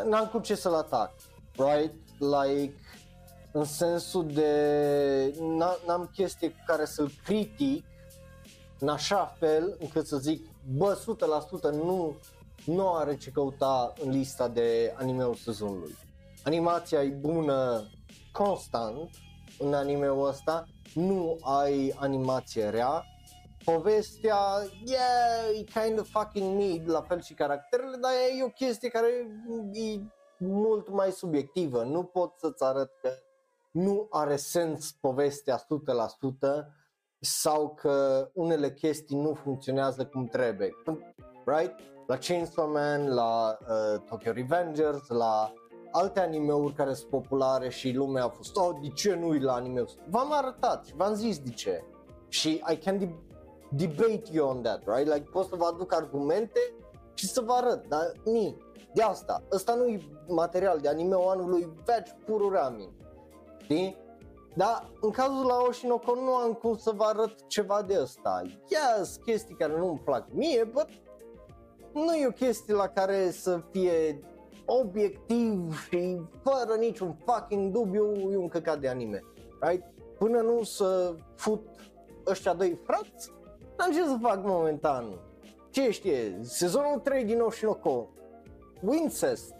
n-am 0.05 0.29
cum 0.31 0.41
ce 0.41 0.55
să-l 0.55 0.75
atac, 0.75 1.13
right? 1.57 1.95
Like, 2.19 2.75
în 3.53 3.65
sensul 3.65 4.27
de 4.27 5.35
n-am 5.87 6.11
chestie 6.15 6.51
cu 6.51 6.63
care 6.67 6.85
să-l 6.85 7.11
critic 7.25 7.85
în 8.79 8.89
așa 8.89 9.37
fel 9.39 9.77
încât 9.81 10.07
să 10.07 10.17
zic, 10.17 10.47
bă, 10.77 10.99
100% 11.71 11.75
nu, 11.75 12.17
nu 12.65 12.93
are 12.93 13.17
ce 13.17 13.31
căuta 13.31 13.93
în 14.01 14.11
lista 14.11 14.49
de 14.49 14.95
anime-ul 14.97 15.35
sezonului. 15.35 15.97
Animația 16.45 17.03
e 17.03 17.09
bună 17.09 17.91
constant 18.33 19.11
în 19.59 19.75
anime-ul 19.75 20.29
ăsta, 20.29 20.65
nu 20.95 21.39
ai 21.41 21.95
animație 21.97 22.69
rea, 22.69 23.05
povestea, 23.65 24.37
yeah, 24.85 25.59
e 25.59 25.81
kind 25.81 25.99
of 25.99 26.09
fucking 26.11 26.57
mid, 26.57 26.91
la 26.91 27.01
fel 27.01 27.21
și 27.21 27.35
caracterele, 27.35 27.97
dar 27.97 28.11
e 28.39 28.45
o 28.45 28.49
chestie 28.49 28.89
care 28.89 29.07
e 29.73 30.01
mult 30.39 30.91
mai 30.91 31.11
subiectivă, 31.11 31.83
nu 31.83 32.03
pot 32.03 32.33
să-ți 32.37 32.65
arăt 32.65 32.91
că 33.01 33.11
nu 33.71 34.07
are 34.11 34.37
sens 34.37 34.93
povestea 35.01 35.59
100% 35.59 35.65
sau 37.21 37.75
că 37.75 38.29
unele 38.35 38.73
chestii 38.73 39.17
nu 39.17 39.35
funcționează 39.35 40.07
cum 40.07 40.27
trebuie, 40.27 40.71
right? 41.45 41.75
La 42.07 42.19
Chainsaw 42.19 42.69
Man, 42.69 43.15
la 43.15 43.59
uh, 43.61 44.01
Tokyo 44.09 44.33
Revengers, 44.33 45.09
la 45.09 45.53
alte 45.93 46.21
animeuri 46.21 46.75
care 46.75 46.95
sunt 46.95 47.11
populare 47.11 47.69
și 47.69 47.93
lumea 47.93 48.25
a 48.25 48.29
fost, 48.29 48.57
oh, 48.57 48.77
de 48.83 48.89
ce 48.89 49.15
nu 49.15 49.33
la 49.33 49.53
anime 49.53 49.85
V-am 50.09 50.33
arătat 50.33 50.85
și 50.85 50.95
v-am 50.97 51.15
zis 51.15 51.39
de 51.39 51.51
ce. 51.51 51.85
Și 52.29 52.63
I 52.73 52.77
can 52.77 52.99
de- 52.99 53.19
debate 53.71 54.23
you 54.33 54.49
on 54.49 54.63
that, 54.63 54.83
right? 54.87 55.13
Like 55.13 55.29
pot 55.31 55.47
să 55.47 55.57
vă 55.57 55.65
aduc 55.65 55.95
argumente 55.95 56.61
și 57.15 57.27
să 57.27 57.41
vă 57.41 57.53
arăt, 57.53 57.87
dar 57.87 58.13
ni, 58.25 58.57
de 58.95 59.03
asta, 59.03 59.43
ăsta 59.53 59.75
nu 59.75 59.87
e 59.87 59.99
material 60.29 60.79
de 60.79 60.89
anime 60.89 61.17
anului 61.29 61.73
veci 61.85 62.15
purul 62.27 62.53
ramin, 62.53 62.91
știi? 63.63 63.97
Dar 64.55 64.91
în 65.01 65.11
cazul 65.11 65.47
la 65.47 65.57
Oshinoko 65.69 66.15
nu 66.15 66.35
am 66.35 66.53
cum 66.53 66.77
să 66.77 66.93
vă 66.97 67.05
arăt 67.05 67.47
ceva 67.47 67.83
de 67.83 67.99
ăsta. 68.01 68.43
Yes, 68.47 69.17
chestii 69.25 69.55
care 69.55 69.77
nu-mi 69.79 69.99
plac 70.05 70.27
mie, 70.33 70.65
but 70.65 70.89
nu 71.95 72.15
e 72.15 72.27
o 72.27 72.31
chestie 72.31 72.75
la 72.75 72.89
care 72.89 73.31
să 73.31 73.61
fie 73.71 74.21
obiectiv 74.67 75.81
și 75.89 76.21
fără 76.43 76.79
niciun 76.79 77.17
fucking 77.25 77.73
dubiu 77.73 78.31
e 78.33 78.37
un 78.37 78.49
căcat 78.49 78.81
de 78.81 78.89
anime, 78.89 79.23
right? 79.61 79.85
Până 80.19 80.41
nu 80.41 80.63
să 80.63 81.15
fut 81.37 81.67
ăștia 82.27 82.55
doi 82.55 82.79
frați, 82.85 83.33
n-am 83.79 83.93
ce 83.93 84.05
să 84.05 84.19
fac 84.21 84.45
momentan. 84.45 85.05
Ce 85.71 85.91
știe, 85.91 86.39
sezonul 86.43 86.99
3 87.01 87.25
din 87.25 87.41
Oshinoko, 87.41 88.09
Wincest, 88.81 89.55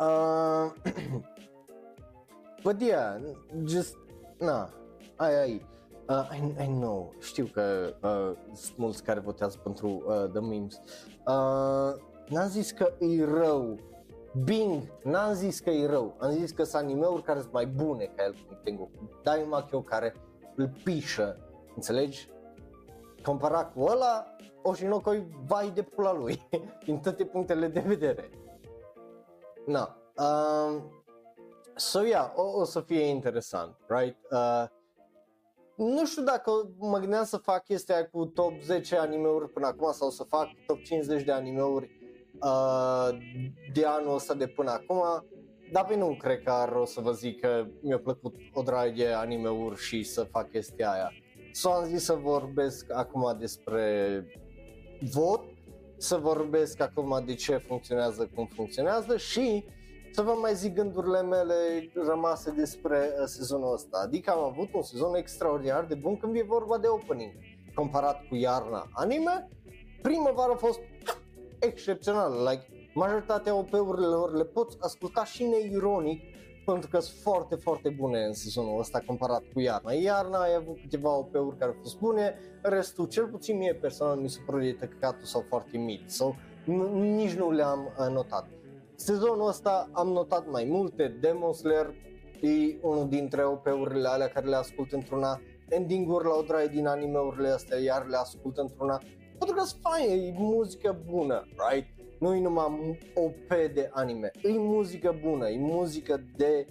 uh, 0.00 0.70
but 2.64 2.80
yeah, 2.80 3.20
just, 3.64 3.96
na, 4.38 4.70
ai, 5.16 5.40
ai, 5.40 5.66
uh, 6.08 6.28
I, 6.32 6.62
I 6.62 6.66
know, 6.66 7.12
știu 7.20 7.44
că 7.52 7.94
uh, 8.02 8.54
sunt 8.54 8.76
mulți 8.76 9.02
care 9.02 9.20
votează 9.20 9.58
pentru 9.62 9.88
uh, 9.88 10.30
The 10.32 10.40
Memes, 10.40 10.80
uh, 11.26 12.00
n-am 12.28 12.48
zis 12.48 12.70
că 12.70 12.92
e 12.98 13.24
rău. 13.24 13.78
Bing, 14.44 14.82
n-am 15.02 15.32
zis 15.32 15.60
că 15.60 15.70
e 15.70 15.86
rău, 15.86 16.16
am 16.18 16.30
zis 16.30 16.50
că 16.50 16.62
sunt 16.62 16.82
animeuri 16.82 17.22
care 17.22 17.40
sunt 17.40 17.52
mai 17.52 17.66
bune 17.66 18.04
ca 18.04 18.24
el 18.24 18.32
cu 18.48 18.54
Tengoku 18.64 19.20
Daimakyo 19.22 19.80
care 19.80 20.14
îl 20.56 20.72
pișă, 20.84 21.36
înțelegi? 21.74 22.30
Comparat 23.22 23.72
cu 23.72 23.82
ăla, 23.82 24.26
Oshinoko 24.62 25.14
e 25.14 25.26
vai 25.46 25.70
de 25.70 25.82
pula 25.82 26.12
lui, 26.12 26.48
din 26.84 26.98
toate 26.98 27.24
punctele 27.24 27.68
de 27.68 27.80
vedere. 27.80 28.30
Na, 29.66 29.96
um, 30.16 31.02
so 31.74 32.04
yeah, 32.04 32.32
o, 32.34 32.42
o 32.60 32.64
să 32.64 32.80
fie 32.80 33.02
interesant, 33.02 33.76
right? 33.86 34.16
Uh, 34.30 34.64
nu 35.76 36.06
știu 36.06 36.22
dacă 36.22 36.50
mă 36.78 36.98
gândeam 36.98 37.24
să 37.24 37.36
fac 37.36 37.64
chestia 37.64 38.08
cu 38.08 38.26
top 38.26 38.60
10 38.60 38.96
animeuri 38.96 39.48
până 39.48 39.66
acum 39.66 39.92
sau 39.92 40.10
să 40.10 40.22
fac 40.22 40.48
top 40.66 40.82
50 40.82 41.22
de 41.22 41.32
animeuri 41.32 41.90
uh, 42.42 43.08
de 43.72 43.84
anul 43.84 44.14
ăsta 44.14 44.34
de 44.34 44.46
până 44.46 44.70
acum, 44.70 45.26
dar 45.72 45.84
pe 45.84 45.96
nu 45.96 46.16
cred 46.18 46.42
că 46.42 46.50
ar 46.50 46.72
o 46.72 46.84
să 46.84 47.00
vă 47.00 47.12
zic 47.12 47.40
că 47.40 47.66
mi-a 47.80 47.98
plăcut 47.98 48.34
o 48.52 48.62
dragă 48.62 48.92
de 48.96 49.06
anime-uri 49.08 49.80
și 49.80 50.02
să 50.02 50.22
fac 50.22 50.50
chestia 50.50 50.90
aia. 50.90 51.12
So 51.52 51.70
am 51.70 51.84
zis 51.84 52.04
să 52.04 52.14
vorbesc 52.14 52.92
acum 52.92 53.36
despre 53.38 54.24
vot, 55.12 55.44
să 55.96 56.16
vorbesc 56.16 56.80
acum 56.80 57.22
de 57.26 57.34
ce 57.34 57.56
funcționează 57.56 58.30
cum 58.34 58.46
funcționează 58.46 59.16
și 59.16 59.64
să 60.12 60.22
vă 60.22 60.36
mai 60.40 60.54
zic 60.54 60.74
gândurile 60.74 61.22
mele 61.22 61.54
rămase 61.94 62.50
despre 62.50 62.96
uh, 62.96 63.24
sezonul 63.24 63.72
ăsta. 63.72 64.00
Adică 64.04 64.30
am 64.30 64.42
avut 64.42 64.74
un 64.74 64.82
sezon 64.82 65.14
extraordinar 65.14 65.84
de 65.84 65.94
bun 65.94 66.16
când 66.16 66.36
e 66.36 66.42
vorba 66.42 66.78
de 66.78 66.86
opening. 66.86 67.32
Comparat 67.74 68.26
cu 68.28 68.34
iarna 68.34 68.88
anime, 68.92 69.48
primăvara 70.02 70.52
a 70.52 70.56
fost 70.56 70.80
excepțională, 71.58 72.50
like 72.50 72.66
majoritatea 72.94 73.54
OP-urilor 73.54 74.34
le 74.34 74.44
poți 74.44 74.76
asculta 74.80 75.24
și 75.24 75.44
neironic 75.44 76.22
pentru 76.64 76.88
că 76.88 76.98
sunt 76.98 77.20
foarte, 77.20 77.54
foarte 77.54 77.88
bune 77.88 78.18
în 78.24 78.32
sezonul 78.32 78.78
ăsta 78.78 79.02
comparat 79.06 79.42
cu 79.52 79.60
iarna. 79.60 79.92
Iarna 79.92 80.38
ai 80.38 80.54
avut 80.54 80.80
câteva 80.80 81.16
OP-uri 81.16 81.56
care 81.56 81.70
au 81.70 81.76
fost 81.80 81.98
bune, 81.98 82.34
restul, 82.62 83.06
cel 83.06 83.26
puțin 83.26 83.56
mie 83.56 83.74
personal, 83.74 84.16
mi 84.16 84.30
se 84.30 84.40
pare 84.46 84.76
de 84.80 84.86
căcatul 84.86 85.24
sau 85.24 85.44
foarte 85.48 85.78
mid, 85.78 86.02
sau 86.06 86.36
nici 86.92 87.32
nu 87.32 87.50
le-am 87.50 87.94
uh, 87.98 88.14
notat. 88.14 88.46
Sezonul 89.02 89.48
ăsta 89.48 89.88
am 89.92 90.08
notat 90.08 90.50
mai 90.50 90.64
multe, 90.64 91.16
Demon 91.20 91.52
Slayer 91.52 91.94
e 92.40 92.78
unul 92.82 93.08
dintre 93.08 93.44
OP-urile 93.44 94.08
alea 94.08 94.28
care 94.28 94.46
le 94.46 94.56
ascult 94.56 94.92
într-una, 94.92 95.40
ending-uri 95.68 96.24
la 96.24 96.34
o 96.34 96.42
draie 96.42 96.66
din 96.66 96.86
anime-urile 96.86 97.48
astea, 97.48 97.78
iar 97.78 98.06
le 98.06 98.16
ascult 98.16 98.56
într-una, 98.56 99.00
pentru 99.38 99.56
că 99.56 99.62
sunt 99.64 99.80
fain, 99.82 100.10
e 100.10 100.34
muzică 100.38 101.02
bună, 101.10 101.48
right? 101.70 101.88
Nu 102.18 102.34
e 102.34 102.40
numai 102.40 102.98
OP 103.14 103.48
de 103.74 103.90
anime, 103.92 104.30
e 104.42 104.50
muzică 104.58 105.18
bună, 105.22 105.48
e 105.48 105.58
muzică 105.58 106.24
de 106.36 106.68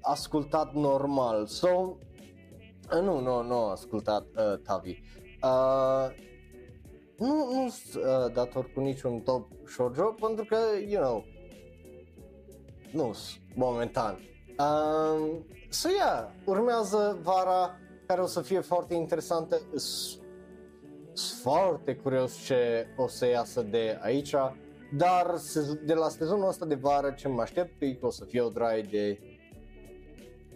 ascultat 0.00 0.74
normal. 0.74 1.46
So, 1.46 1.68
uh, 1.68 3.00
nu, 3.02 3.20
nu, 3.20 3.42
nu 3.42 3.64
ascultat 3.64 4.24
uh, 4.36 4.58
Tavi. 4.64 5.00
Uh, 5.42 6.14
nu, 7.18 7.52
nu 7.52 7.68
sunt 7.68 8.04
uh, 8.04 8.32
dator 8.32 8.72
cu 8.74 8.80
niciun 8.80 9.20
top 9.20 9.48
shoujo 9.66 10.14
pentru 10.20 10.44
că, 10.44 10.56
you 10.88 11.02
know, 11.02 11.24
nu 12.92 13.14
momentan. 13.54 14.18
Um, 14.58 15.46
so, 15.68 15.88
yeah, 15.88 16.28
urmează 16.44 17.18
vara 17.22 17.78
care 18.06 18.20
o 18.20 18.26
să 18.26 18.40
fie 18.40 18.60
foarte 18.60 18.94
interesantă. 18.94 19.60
Sunt 19.74 21.40
foarte 21.42 21.94
curios 21.94 22.44
ce 22.44 22.86
o 22.96 23.08
să 23.08 23.26
iasă 23.26 23.62
de 23.62 23.98
aici, 24.02 24.34
dar 24.96 25.34
de 25.84 25.94
la 25.94 26.08
sezonul 26.08 26.48
ăsta 26.48 26.66
de 26.66 26.74
vară 26.74 27.10
ce 27.10 27.28
mă 27.28 27.40
aștept 27.40 27.82
e 27.82 27.94
că 27.94 28.06
o 28.06 28.10
să 28.10 28.24
fie 28.24 28.40
o 28.40 28.48
draie 28.48 28.82
de 28.82 29.18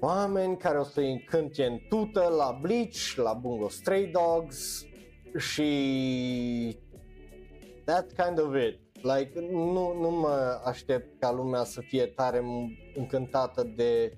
oameni 0.01 0.57
care 0.57 0.79
o 0.79 0.83
să-i 0.83 1.13
încânte 1.13 1.65
în 1.65 1.79
tută 1.89 2.35
la 2.37 2.59
Bleach, 2.61 3.15
la 3.17 3.33
Bungo 3.33 3.69
Stray 3.69 4.07
Dogs 4.13 4.85
și 5.37 6.79
that 7.85 8.13
kind 8.13 8.41
of 8.41 8.55
it. 8.55 8.86
Like, 9.03 9.41
nu, 9.51 9.99
nu 10.01 10.11
mă 10.11 10.61
aștept 10.65 11.21
ca 11.21 11.33
lumea 11.33 11.65
să 11.65 11.81
fie 11.81 12.07
tare 12.07 12.45
încântată 12.95 13.73
de 13.77 14.13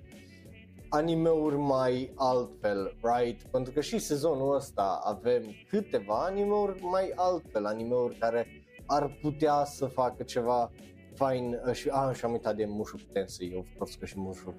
animeuri 0.89 1.55
mai 1.55 2.11
altfel, 2.15 2.97
right? 3.01 3.41
Pentru 3.43 3.73
că 3.73 3.81
și 3.81 3.97
sezonul 3.99 4.55
ăsta 4.55 5.01
avem 5.03 5.43
câteva 5.69 6.23
animeuri 6.25 6.83
mai 6.83 7.11
altfel, 7.15 7.65
animeuri 7.65 8.15
care 8.15 8.47
ar 8.85 9.17
putea 9.21 9.63
să 9.63 9.85
facă 9.85 10.23
ceva 10.23 10.71
fain 11.15 11.59
și, 11.71 11.89
a, 11.91 12.13
și 12.13 12.25
am 12.25 12.31
uitat 12.31 12.55
de 12.55 12.65
Mushu 12.65 12.97
Tensei, 13.11 13.55
of 13.57 13.65
course 13.77 13.97
că 13.99 14.05
și 14.05 14.19
Mushu 14.19 14.55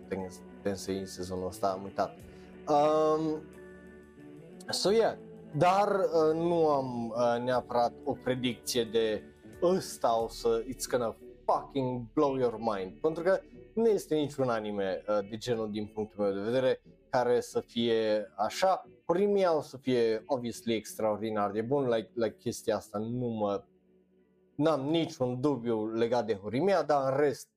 Tensei 0.62 0.98
în 0.98 1.06
sezonul 1.06 1.46
ăsta 1.46 1.68
am 1.68 1.82
uitat. 1.82 2.16
Um, 2.68 3.42
so 4.68 4.90
yeah, 4.90 5.16
dar 5.56 5.88
uh, 5.88 6.34
nu 6.34 6.68
am 6.68 7.08
uh, 7.08 7.42
neapărat 7.44 7.92
o 8.04 8.12
predicție 8.12 8.84
de 8.84 9.22
ăsta 9.62 10.22
o 10.22 10.28
să, 10.28 10.64
it's 10.64 10.88
gonna 10.90 11.16
fucking 11.44 12.12
blow 12.12 12.36
your 12.36 12.56
mind, 12.58 12.92
pentru 13.00 13.22
că 13.22 13.40
nu 13.74 13.88
este 13.88 14.14
niciun 14.14 14.48
anime 14.48 15.04
uh, 15.08 15.28
de 15.30 15.36
genul 15.36 15.70
din 15.70 15.86
punctul 15.86 16.24
meu 16.24 16.34
de 16.34 16.40
vedere 16.40 16.82
care 17.10 17.40
să 17.40 17.60
fie 17.60 18.32
așa. 18.36 18.88
Primia 19.06 19.56
o 19.56 19.60
să 19.60 19.76
fie 19.76 20.22
obviously 20.26 20.74
extraordinar 20.74 21.50
de 21.50 21.62
bun, 21.62 21.88
like, 21.88 22.10
like 22.14 22.36
chestia 22.36 22.76
asta 22.76 22.98
nu 22.98 23.26
mă 23.26 23.64
n-am 24.54 24.80
niciun 24.80 25.40
dubiu 25.40 25.92
legat 25.92 26.26
de 26.26 26.34
Horimia, 26.34 26.82
dar 26.82 27.12
în 27.12 27.18
rest, 27.18 27.48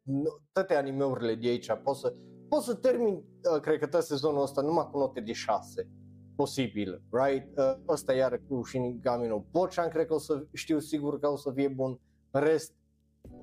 toate 0.51 0.75
animeurile 0.75 1.35
de 1.35 1.47
aici 1.47 1.71
pot 1.83 1.95
să, 1.95 2.13
pot 2.49 2.61
să 2.61 2.73
termin, 2.73 3.13
uh, 3.13 3.61
cred 3.61 3.79
că 3.79 3.87
tot 3.87 4.03
sezonul 4.03 4.41
ăsta 4.41 4.61
numai 4.61 4.89
cu 4.91 4.97
note 4.97 5.19
de 5.19 5.31
6 5.31 5.89
posibil, 6.35 7.01
right? 7.11 7.57
Uh, 7.57 7.73
ăsta 7.87 8.13
iar 8.13 8.41
cu 8.47 8.63
Shinigami 8.63 9.27
no 9.27 9.43
Bochan, 9.51 9.89
cred 9.89 10.05
că 10.05 10.13
o 10.13 10.17
să 10.17 10.45
știu 10.53 10.79
sigur 10.79 11.19
că 11.19 11.27
o 11.27 11.37
să 11.37 11.51
fie 11.51 11.67
bun. 11.67 11.99
În 12.31 12.41
rest, 12.41 12.73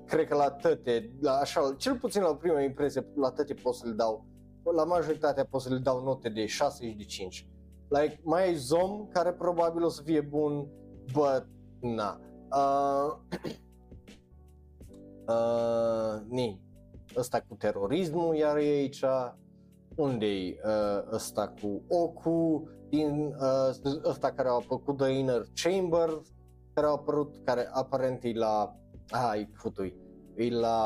cred 0.05 0.27
că 0.27 0.35
la 0.35 0.51
toate, 0.51 1.13
la 1.21 1.31
așa, 1.31 1.75
cel 1.77 1.97
puțin 1.97 2.21
la 2.21 2.35
prima 2.35 2.61
impresie, 2.61 3.07
la 3.15 3.29
toate 3.29 3.53
pot 3.53 3.75
să 3.75 3.87
le 3.87 3.93
dau, 3.93 4.25
la 4.75 4.83
majoritatea 4.83 5.45
pot 5.45 5.61
să 5.61 5.73
le 5.73 5.77
dau 5.77 6.03
note 6.03 6.29
de 6.29 6.45
6 6.45 6.89
și 6.89 6.95
de 6.95 7.03
5. 7.03 7.47
Like, 7.87 8.19
mai 8.23 8.43
ai 8.43 8.55
Zom, 8.55 9.07
care 9.07 9.31
probabil 9.31 9.83
o 9.83 9.89
să 9.89 10.01
fie 10.01 10.21
bun, 10.21 10.67
but, 11.13 11.47
na. 11.79 12.19
Uh, 12.51 13.17
uh, 15.33 16.21
ni, 16.27 16.61
ăsta 17.17 17.39
cu 17.47 17.55
terorismul 17.55 18.35
iar 18.35 18.57
e 18.57 18.59
aici, 18.59 19.03
unde-i 19.95 20.59
uh, 20.65 21.11
ăsta 21.11 21.53
cu 21.61 21.81
Oku, 21.87 22.69
din 22.91 23.35
uh, 23.39 24.01
ăsta 24.03 24.31
care 24.31 24.47
a 24.47 24.51
apărut 24.51 24.97
The 24.97 25.09
Inner 25.09 25.41
Chamber, 25.63 26.09
care 26.73 26.87
a 26.87 26.89
apărut, 26.89 27.35
care 27.43 27.69
aparent 27.71 28.23
e 28.23 28.33
la, 28.33 28.75
ai 29.09 29.49
futui, 29.53 29.95
e 30.35 30.49
la 30.49 30.77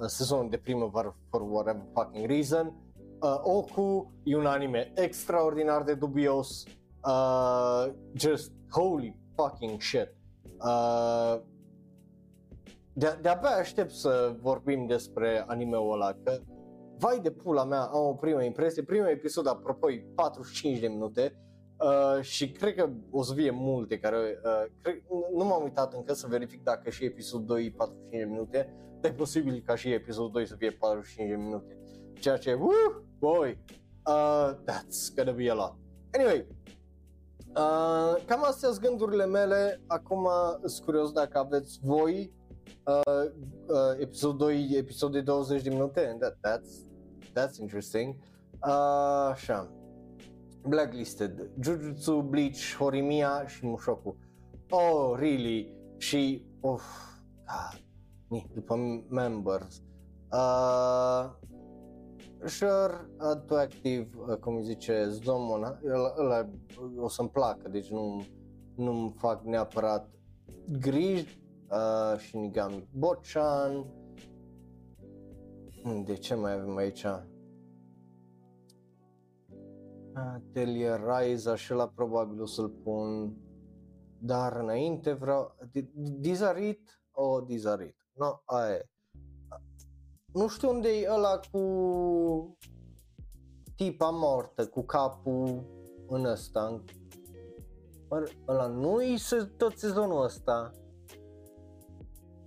uh, 0.00 0.06
sezonul 0.06 0.50
de 0.50 0.56
primăvară 0.56 1.16
for 1.30 1.40
whatever 1.42 1.82
fucking 1.94 2.26
reason. 2.26 2.74
Uh, 3.22 3.40
Oku 3.42 4.12
e 4.22 4.36
un 4.36 4.46
anime 4.46 4.92
extraordinar 4.94 5.82
de 5.82 5.94
dubios, 5.94 6.64
uh, 7.04 7.92
just 8.12 8.52
holy 8.70 9.16
fucking 9.36 9.80
shit. 9.80 10.14
Uh, 10.64 11.40
de- 12.92 13.18
de-abia 13.22 13.50
aștept 13.50 13.90
să 13.90 14.36
vorbim 14.40 14.86
despre 14.86 15.44
anime-ul 15.46 15.92
ăla, 15.92 16.12
că 16.24 16.38
vai 17.00 17.20
de 17.20 17.30
pula 17.30 17.64
mea, 17.64 17.80
am 17.80 18.06
o 18.06 18.14
primă 18.14 18.42
impresie, 18.42 18.82
primul 18.82 19.06
episod, 19.06 19.46
apropo, 19.46 19.90
e 19.90 20.04
45 20.14 20.78
de 20.78 20.88
minute 20.88 21.36
uh, 21.78 22.22
și 22.22 22.50
cred 22.50 22.74
că 22.74 22.90
o 23.10 23.22
să 23.22 23.34
fie 23.34 23.50
multe 23.50 23.98
care, 23.98 24.40
uh, 24.44 24.72
cred, 24.82 25.02
nu 25.34 25.44
m-am 25.44 25.62
uitat 25.62 25.94
încă 25.94 26.12
să 26.12 26.26
verific 26.26 26.62
dacă 26.62 26.90
și 26.90 27.04
episodul 27.04 27.46
2 27.46 27.64
e 27.64 27.70
45 27.76 28.20
de 28.22 28.28
minute, 28.28 28.74
dar 29.00 29.10
e 29.10 29.14
posibil 29.14 29.62
ca 29.66 29.74
și 29.74 29.92
episodul 29.92 30.30
2 30.30 30.46
să 30.46 30.54
fie 30.58 30.70
45 30.70 31.28
de 31.28 31.36
minute, 31.36 31.78
ceea 32.12 32.36
ce, 32.36 32.52
woo, 32.52 33.04
boy, 33.18 33.58
uh, 34.06 34.54
that's 34.64 35.14
gonna 35.16 35.32
be 35.32 35.50
a 35.50 35.54
lot. 35.54 35.76
Anyway, 36.12 36.46
Uh, 37.54 38.16
cam 38.26 38.44
astea 38.44 38.68
sunt 38.68 38.80
gândurile 38.80 39.26
mele, 39.26 39.80
acum 39.86 40.28
sunt 40.64 40.84
curios 40.84 41.12
dacă 41.12 41.38
aveți 41.38 41.78
voi 41.82 42.32
uh, 42.86 43.30
uh, 43.66 44.00
episodul 44.00 44.36
2, 44.36 44.68
episod 44.76 45.12
de 45.12 45.20
20 45.20 45.62
de 45.62 45.70
minute, 45.70 46.16
that, 46.20 46.34
that's, 46.34 46.89
that's 47.32 47.58
interesting. 47.60 48.16
Uh, 48.66 49.30
așa, 49.30 49.72
Blacklisted, 50.62 51.50
Jujutsu, 51.60 52.20
Bleach, 52.20 52.76
Horimiya 52.78 53.46
și 53.46 53.66
Mushoku. 53.66 54.16
Oh, 54.70 55.18
really? 55.18 55.74
Și, 55.96 56.46
of, 56.60 56.82
God, 58.28 58.42
după 58.54 58.76
members. 59.08 59.82
Uh, 60.32 61.30
Sure, 62.44 63.08
tu 63.46 63.54
activ, 63.54 64.14
uh, 64.28 64.36
cum 64.36 64.62
zice 64.62 65.08
Zomon, 65.08 65.80
ăla, 66.18 66.48
o 66.96 67.08
să-mi 67.08 67.28
placă, 67.28 67.68
deci 67.68 67.90
nu, 67.90 68.24
nu-mi 68.76 69.14
fac 69.16 69.44
neapărat 69.44 70.10
griji 70.80 71.38
uh, 71.70 72.18
și 72.18 72.36
Nigami 72.36 72.88
Bochan. 72.92 73.86
Hmm, 75.82 76.04
de 76.04 76.14
ce 76.14 76.34
mai 76.34 76.52
avem 76.52 76.76
aici? 76.76 77.06
Atelier 80.14 81.00
Rise, 81.06 81.54
și 81.54 81.72
la 81.72 81.88
probabil 81.88 82.40
o 82.40 82.46
să-l 82.46 82.68
pun, 82.68 83.36
dar 84.18 84.56
înainte 84.56 85.12
vreau, 85.12 85.56
Dizarit 85.94 87.02
o 87.10 87.22
oh, 87.22 87.44
Dizarit, 87.46 87.96
no, 88.12 88.40
aia 88.44 88.74
e 88.74 88.88
nu 90.32 90.48
știu 90.48 90.70
unde 90.70 90.88
e 90.88 91.10
ăla 91.12 91.40
cu 91.52 92.56
tipa 93.76 94.10
mortă, 94.10 94.66
cu 94.66 94.82
capul 94.82 95.64
în 96.08 96.24
ăsta. 96.24 96.82
Ăla 98.48 98.66
nu-i 98.66 99.18
tot 99.56 99.78
sezonul 99.78 100.24
ăsta. 100.24 100.70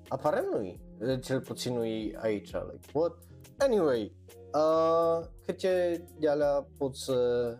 Aparent 0.08 0.48
nu-i, 0.48 0.82
cel 1.22 1.42
puțin 1.42 1.74
nu-i 1.74 2.16
aici. 2.22 2.52
Like, 2.52 2.90
what? 2.94 3.18
Anyway, 3.58 4.16
uh, 4.54 5.26
câte 5.46 6.04
de 6.20 6.30
alea 6.30 6.68
pot 6.78 6.96
să 6.96 7.58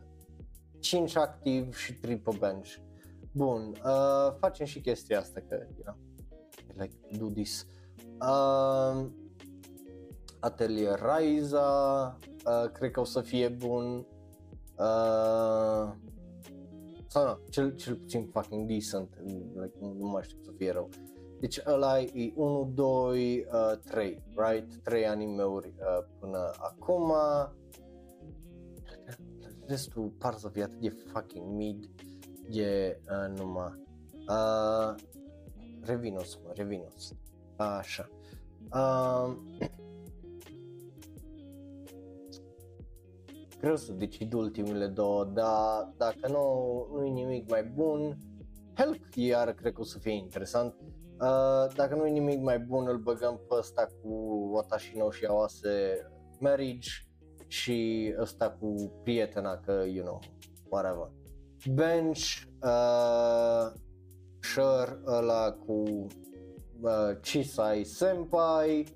5 0.80 1.16
activ 1.16 1.76
și 1.76 1.94
triple 1.94 2.38
bench. 2.40 2.76
Bun, 3.32 3.76
uh, 3.86 4.36
facem 4.40 4.66
și 4.66 4.82
chestia 4.82 5.20
asta 5.20 5.42
că, 5.48 5.68
you 5.76 5.84
know, 5.84 5.96
like, 6.76 6.94
do 7.18 7.26
this. 7.26 7.68
Uh, 8.22 9.06
Atelier 10.40 11.00
Raiza, 11.00 12.18
uh, 12.46 12.72
cred 12.72 12.92
că 12.92 13.00
o 13.00 13.04
să 13.04 13.22
fie 13.22 13.48
bun. 13.48 14.08
Uh, 14.78 15.92
sau 17.08 17.26
nu, 17.26 17.40
cel, 17.50 17.76
cel 17.76 17.96
puțin 17.96 18.30
fucking 18.32 18.68
decent, 18.68 19.10
like, 19.56 19.78
nu, 19.80 19.94
nu 19.94 20.08
mai 20.08 20.24
știu 20.24 20.38
să 20.42 20.52
fie 20.58 20.72
rău. 20.72 20.90
Deci 21.44 21.62
ăla 21.66 22.00
e 22.00 22.34
1, 22.36 22.72
2, 22.74 23.46
uh, 23.52 23.78
3, 23.90 24.24
right? 24.36 24.76
3 24.84 25.08
animeuri 25.08 25.74
uh, 25.78 26.06
până 26.20 26.52
acum. 26.58 27.14
Restul 29.68 30.10
par 30.18 30.34
să 30.34 30.50
fie 30.50 30.64
atât 30.64 30.80
de 30.80 30.90
fucking 30.90 31.56
mid, 31.56 31.90
e 32.50 33.00
uh, 33.10 33.38
numai. 33.38 33.84
Uh, 34.28 34.96
revinos, 35.82 36.40
mă, 36.44 36.52
revinos. 36.56 37.14
Așa. 37.56 38.10
Uh, 38.74 39.38
greu 43.60 43.76
să 43.76 43.92
decid 43.92 44.34
ultimele 44.34 44.88
două, 44.88 45.26
dar 45.26 45.94
dacă 45.98 46.28
nu, 46.28 46.88
nu 46.92 47.06
e 47.06 47.10
nimic 47.10 47.50
mai 47.50 47.64
bun, 47.64 48.18
Helk 48.74 49.16
iar 49.16 49.54
cred 49.54 49.74
că 49.74 49.82
o 49.82 49.84
să 49.84 50.00
fie 50.00 50.14
interesant. 50.14 50.76
Uh, 51.20 51.74
dacă 51.76 51.96
nu 51.96 52.06
e 52.06 52.10
nimic 52.10 52.42
mai 52.42 52.60
bun, 52.60 52.88
îl 52.88 52.98
băgăm 52.98 53.42
pe 53.48 53.56
ăsta 53.58 53.88
cu 54.02 54.10
Watashi 54.54 54.98
no 54.98 55.12
și 55.12 55.26
Awase 55.26 56.08
Marriage 56.40 56.90
și 57.48 58.14
ăsta 58.20 58.50
cu 58.60 58.92
prietena 59.04 59.58
că, 59.58 59.84
you 59.88 60.06
know, 60.06 60.20
whatever. 60.70 61.12
Bench, 61.74 62.42
uh, 62.64 63.82
Sure, 64.44 65.00
ăla 65.06 65.52
cu 65.52 66.08
uh, 66.82 67.20
Chisai 67.22 67.84
Senpai, 67.84 68.96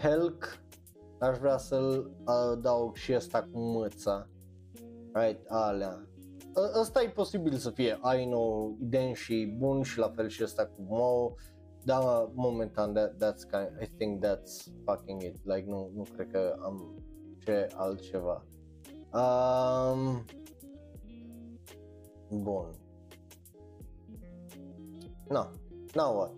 Helk, 0.00 0.58
aș 1.18 1.38
vrea 1.38 1.56
să-l 1.56 2.10
adaug 2.24 2.96
și 2.96 3.14
ăsta 3.14 3.42
cu 3.52 3.58
mâța. 3.58 4.28
right, 5.12 5.40
alea. 5.48 6.08
Ă- 6.56 6.80
Ăsta 6.80 7.02
e 7.02 7.08
posibil 7.08 7.52
să 7.56 7.70
fie 7.70 7.98
Aino, 8.00 8.74
ident 8.80 9.14
și 9.16 9.54
bun 9.58 9.82
și 9.82 9.98
la 9.98 10.08
fel 10.08 10.28
și 10.28 10.42
ăsta 10.44 10.66
cu 10.66 10.82
Mo, 10.88 11.34
dar 11.84 12.30
momentan 12.34 12.92
that, 12.92 13.14
that's 13.14 13.50
kind, 13.50 13.82
I 13.82 13.86
think 13.96 14.24
that's 14.24 14.72
fucking 14.84 15.22
it, 15.22 15.36
like 15.44 15.64
nu, 15.66 15.90
nu 15.94 16.02
cred 16.14 16.30
că 16.30 16.56
am 16.62 17.04
ce 17.38 17.66
altceva. 17.74 18.44
Um, 19.12 20.24
bun. 22.42 22.74
Na, 25.28 25.50
now 25.94 26.16
what? 26.16 26.32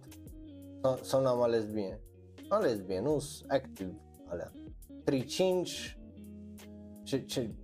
Sau, 0.82 0.96
sau 1.02 1.22
n-am 1.22 1.40
ales 1.42 1.64
bine? 1.64 2.00
Am 2.48 2.60
ales 2.60 2.80
bine, 2.80 3.00
nu 3.00 3.18
sunt 3.18 3.50
activ 3.50 3.94
alea. 4.26 4.52
3-5 5.04 5.98
ce, 7.02 7.24
ce? 7.24 7.54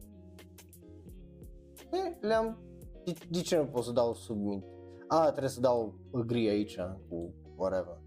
E, 1.92 2.16
le-am 2.20 2.58
de, 3.04 3.12
de 3.30 3.40
ce 3.40 3.56
nu 3.56 3.66
pot 3.66 3.84
să 3.84 3.92
dau 3.92 4.14
submit? 4.14 4.64
A, 5.08 5.30
trebuie 5.30 5.50
să 5.50 5.60
dau 5.60 5.94
agree 6.12 6.50
aici 6.50 6.78
cu 7.08 7.34
whatever. 7.56 8.00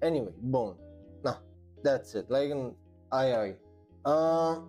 Anyway, 0.00 0.34
bun. 0.40 0.76
Na, 1.22 1.42
that's 1.88 2.12
it. 2.14 2.28
Like, 2.28 2.52
în, 2.52 2.76
ai, 3.08 3.38
ai. 3.38 3.60
Uh, 4.04 4.56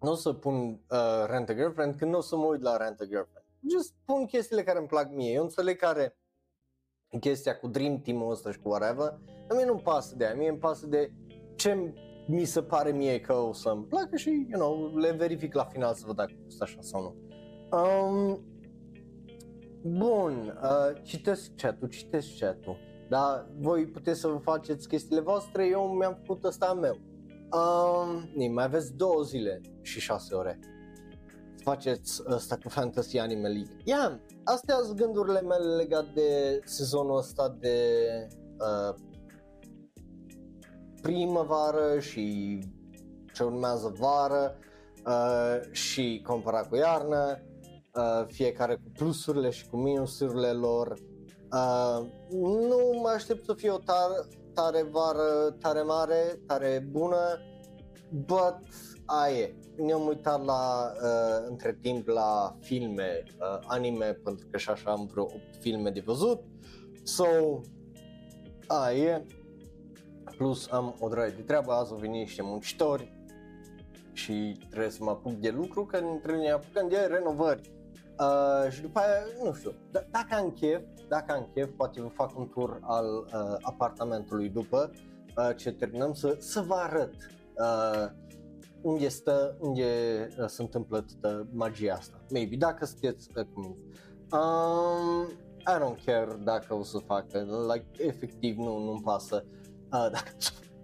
nu 0.00 0.10
o 0.10 0.14
să 0.14 0.32
pun 0.32 0.54
uh, 0.90 1.24
Rent 1.26 1.48
a 1.48 1.54
Girlfriend 1.54 1.94
când 1.94 2.10
nu 2.10 2.16
o 2.16 2.20
să 2.20 2.36
mă 2.36 2.44
uit 2.44 2.60
la 2.60 2.76
Rent 2.76 3.00
a 3.00 3.04
Girlfriend. 3.04 3.46
Just 3.70 3.94
pun 4.04 4.26
chestiile 4.26 4.62
care 4.62 4.78
îmi 4.78 4.86
plac 4.86 5.10
mie. 5.10 5.32
Eu 5.32 5.42
înțeleg 5.42 5.76
care 5.76 6.16
chestia 7.20 7.58
cu 7.58 7.68
Dream 7.68 8.00
Team-ul 8.00 8.30
ăsta 8.30 8.50
și 8.50 8.58
cu 8.58 8.68
whatever, 8.68 9.20
dar 9.46 9.56
mie 9.56 9.64
nu-mi 9.64 9.80
pasă 9.80 10.16
de 10.16 10.24
aia, 10.24 10.34
mie 10.34 10.48
îmi 10.48 10.58
pasă 10.58 10.86
de 10.86 11.12
ce 11.54 11.94
mi 12.32 12.44
se 12.44 12.62
pare 12.62 12.90
mie 12.90 13.20
că 13.20 13.32
o 13.32 13.52
să-mi 13.52 13.84
placă 13.84 14.16
și, 14.16 14.46
you 14.50 14.60
know, 14.60 14.96
le 14.96 15.10
verific 15.10 15.54
la 15.54 15.64
final 15.64 15.94
să 15.94 16.02
văd 16.06 16.16
dacă 16.16 16.32
este 16.46 16.64
așa 16.64 16.78
sau 16.80 17.02
nu. 17.02 17.14
Um, 17.78 18.44
bun, 19.82 20.60
uh, 20.62 21.02
citesc 21.02 21.50
chat-ul, 21.56 21.88
citesc 21.88 22.38
chat-ul, 22.38 22.76
dar 23.08 23.48
voi 23.58 23.86
puteți 23.86 24.20
să 24.20 24.28
vă 24.28 24.36
faceți 24.36 24.88
chestiile 24.88 25.20
voastre, 25.20 25.66
eu 25.66 25.82
mi-am 25.82 26.22
făcut 26.26 26.44
ăsta 26.44 26.66
a 26.66 26.72
meu. 26.72 26.98
Um, 27.52 28.52
mai 28.52 28.64
aveți 28.64 28.96
două 28.96 29.22
zile 29.22 29.60
și 29.82 30.00
șase 30.00 30.34
ore 30.34 30.58
să 31.54 31.62
faceți 31.62 32.22
ăsta 32.30 32.56
cu 32.62 32.68
Fantasy 32.68 33.18
Anime 33.18 33.48
League. 33.48 33.76
Ia, 33.84 33.96
yeah, 33.96 34.18
astea 34.44 34.76
sunt 34.84 34.96
gândurile 34.96 35.40
mele 35.40 35.74
legate 35.74 36.10
de 36.14 36.60
sezonul 36.64 37.16
ăsta 37.16 37.56
de 37.60 37.76
uh, 38.58 38.94
primăvară 41.02 41.98
și 41.98 42.58
ce 43.34 43.42
urmează 43.42 43.94
vară 43.98 44.56
uh, 45.06 45.72
și 45.72 46.22
comparat 46.26 46.68
cu 46.68 46.76
iarnă, 46.76 47.42
uh, 47.94 48.26
fiecare 48.26 48.74
cu 48.74 48.90
plusurile 48.92 49.50
și 49.50 49.68
cu 49.68 49.76
minusurile 49.76 50.50
lor. 50.52 50.98
Uh, 51.52 52.06
nu 52.40 52.98
mă 53.02 53.08
aștept 53.14 53.44
să 53.44 53.54
fie 53.54 53.70
o 53.70 53.78
tare, 53.78 54.14
tare 54.54 54.82
vară, 54.82 55.56
tare 55.60 55.82
mare, 55.82 56.40
tare 56.46 56.86
bună, 56.90 57.38
but 58.10 58.58
aie. 59.06 59.56
Ne-am 59.76 60.06
uitat 60.06 60.44
la, 60.44 60.92
uh, 61.02 61.46
între 61.48 61.78
timp 61.80 62.06
la 62.06 62.56
filme, 62.60 63.22
uh, 63.26 63.58
anime, 63.66 64.12
pentru 64.24 64.46
că 64.50 64.58
și 64.58 64.70
așa 64.70 64.90
am 64.90 65.08
vreo 65.12 65.22
8 65.22 65.36
filme 65.60 65.90
de 65.90 66.02
văzut. 66.04 66.40
So, 67.02 67.24
aie. 68.66 69.26
Plus 70.36 70.70
am 70.70 70.96
o 71.00 71.08
draie 71.08 71.32
de 71.36 71.42
treabă, 71.42 71.72
azi 71.72 71.92
au 71.92 71.98
venit 71.98 72.20
niște 72.20 72.42
muncitori 72.42 73.12
și 74.12 74.58
trebuie 74.68 74.90
să 74.90 75.04
mă 75.04 75.10
apuc 75.10 75.32
de 75.32 75.50
lucru, 75.50 75.84
că 75.84 75.98
trebuie 76.22 76.42
ne 76.42 76.50
apucăm 76.50 76.88
de 76.88 76.98
renovări. 77.10 77.72
Uh, 78.18 78.70
și 78.70 78.80
după 78.80 78.98
aia, 78.98 79.44
nu 79.44 79.52
știu, 79.52 79.70
d- 79.70 80.10
dacă 80.10 80.34
am 80.34 80.50
chef, 80.50 80.82
dacă 81.08 81.32
am 81.32 81.50
chef, 81.54 81.68
poate 81.76 82.00
vă 82.00 82.08
fac 82.08 82.38
un 82.38 82.48
tur 82.48 82.78
al 82.82 83.06
uh, 83.06 83.56
apartamentului 83.60 84.48
după 84.48 84.90
uh, 85.36 85.56
ce 85.56 85.72
terminăm 85.72 86.12
să, 86.12 86.36
să 86.38 86.60
vă 86.60 86.74
arăt 86.74 87.14
uh, 87.58 88.10
unde 88.82 89.08
stă, 89.08 89.56
unde 89.60 89.86
uh, 90.38 90.46
se 90.46 90.62
întâmplă 90.62 91.00
toată 91.00 91.46
magia 91.52 91.94
asta. 91.94 92.20
Maybe, 92.30 92.56
dacă 92.56 92.84
sunteți 92.84 93.30
uh, 93.36 93.44
convins. 93.54 93.76
Um, 94.32 95.26
I 95.58 95.78
don't 95.78 96.04
care 96.04 96.38
dacă 96.44 96.74
o 96.74 96.82
să 96.82 96.98
facă, 96.98 97.46
like, 97.74 98.04
efectiv 98.06 98.56
nu, 98.56 98.78
nu-mi 98.78 99.02
pasă 99.02 99.44
uh, 99.46 99.61
dacă 100.14 100.30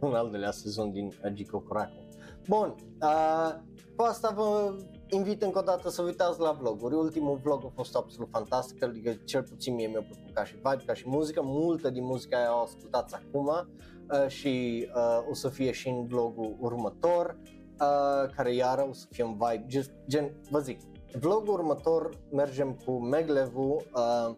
un 0.00 0.14
al 0.14 0.30
doilea 0.30 0.50
sezon 0.50 0.92
din 0.92 1.06
uh, 1.06 1.32
Gico 1.32 1.60
Curaco. 1.60 2.02
Bun, 2.48 2.74
uh, 3.02 3.54
cu 3.96 4.02
asta 4.02 4.32
vă 4.36 4.74
invit 5.08 5.42
încă 5.42 5.58
o 5.58 5.62
dată 5.62 5.90
să 5.90 6.02
uitați 6.02 6.40
la 6.40 6.52
vloguri. 6.52 6.94
Ultimul 6.94 7.40
vlog 7.42 7.64
a 7.64 7.72
fost 7.74 7.96
absolut 7.96 8.28
fantastic, 8.30 8.82
adică 8.82 9.12
cel 9.24 9.42
puțin 9.42 9.74
mie 9.74 9.86
mi-a 9.86 10.02
plăcut 10.02 10.34
ca 10.34 10.44
și 10.44 10.54
vibe, 10.54 10.82
ca 10.86 10.94
și 10.94 11.08
muzică. 11.08 11.42
Multă 11.44 11.90
din 11.90 12.04
muzica 12.04 12.38
aia 12.38 12.58
o 12.58 12.62
ascultați 12.62 13.14
acum 13.14 13.46
uh, 13.46 14.28
și 14.28 14.86
uh, 14.94 15.28
o 15.30 15.34
să 15.34 15.48
fie 15.48 15.72
și 15.72 15.88
în 15.88 16.06
vlogul 16.06 16.56
următor, 16.60 17.38
uh, 17.80 18.30
care 18.36 18.54
iară 18.54 18.86
o 18.88 18.92
să 18.92 19.06
fie 19.10 19.24
un 19.24 19.32
vibe, 19.32 19.64
just, 19.68 19.90
gen, 20.06 20.32
vă 20.50 20.58
zic, 20.58 20.80
vlogul 21.20 21.52
următor 21.52 22.10
mergem 22.30 22.80
cu 22.84 22.92
Meglevu 22.92 23.76
uh, 23.94 24.34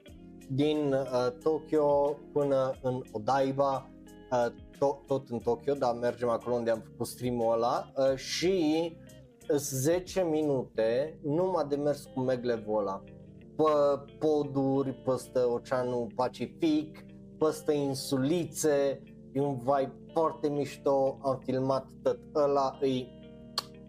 din 0.49 0.93
uh, 0.93 1.33
Tokyo 1.43 2.19
până 2.33 2.73
în 2.83 3.03
Odaiba, 3.13 3.90
uh, 4.31 4.47
tot, 4.79 5.07
tot 5.07 5.29
în 5.29 5.39
Tokyo, 5.39 5.75
dar 5.75 5.95
mergem 5.95 6.29
acolo 6.29 6.55
unde 6.55 6.71
am 6.71 6.83
făcut 6.85 7.07
stream-ul 7.07 7.53
ăla. 7.53 7.93
Uh, 7.97 8.17
și 8.17 8.97
10 9.57 10.23
minute 10.23 11.19
numai 11.23 11.67
de 11.69 11.77
mers 11.77 12.05
cu 12.15 12.21
Meglevu 12.21 12.73
ăla. 12.73 13.03
Pe 13.57 13.65
poduri, 14.19 14.93
peste 14.93 15.39
Oceanul 15.39 16.07
Pacific, 16.15 17.05
peste 17.39 17.73
insulițe, 17.73 19.03
e 19.33 19.41
un 19.41 19.57
vibe 19.57 19.95
foarte 20.13 20.49
mișto, 20.49 21.19
am 21.23 21.41
filmat 21.45 21.89
tot 22.03 22.19
ăla, 22.35 22.79
e 22.83 23.07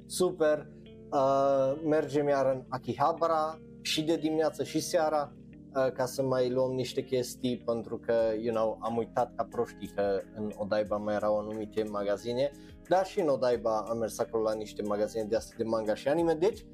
super, 0.05 0.67
uh, 1.11 1.81
mergem 1.85 2.27
iar 2.27 2.45
în 2.45 2.63
Akihabara 2.69 3.59
și 3.81 4.03
de 4.03 4.15
dimineață 4.15 4.63
și 4.63 4.79
seara 4.79 5.33
uh, 5.75 5.91
ca 5.91 6.05
să 6.05 6.23
mai 6.23 6.49
luăm 6.49 6.71
niște 6.71 7.03
chestii 7.03 7.57
pentru 7.57 7.97
că, 7.97 8.13
you 8.41 8.53
know, 8.53 8.77
am 8.81 8.97
uitat 8.97 9.35
ca 9.35 9.47
proștii 9.49 9.91
că 9.95 10.21
în 10.35 10.51
Odaiba 10.57 10.97
mai 10.97 11.15
erau 11.15 11.39
anumite 11.39 11.83
magazine, 11.83 12.51
dar 12.87 13.05
și 13.05 13.19
în 13.19 13.27
Odaiba 13.27 13.85
am 13.89 13.97
mers 13.97 14.19
acolo 14.19 14.43
la 14.43 14.53
niște 14.53 14.81
magazine 14.81 15.23
de 15.23 15.35
astea 15.35 15.55
de 15.57 15.63
manga 15.63 15.95
și 15.95 16.07
anime, 16.07 16.33
deci 16.33 16.65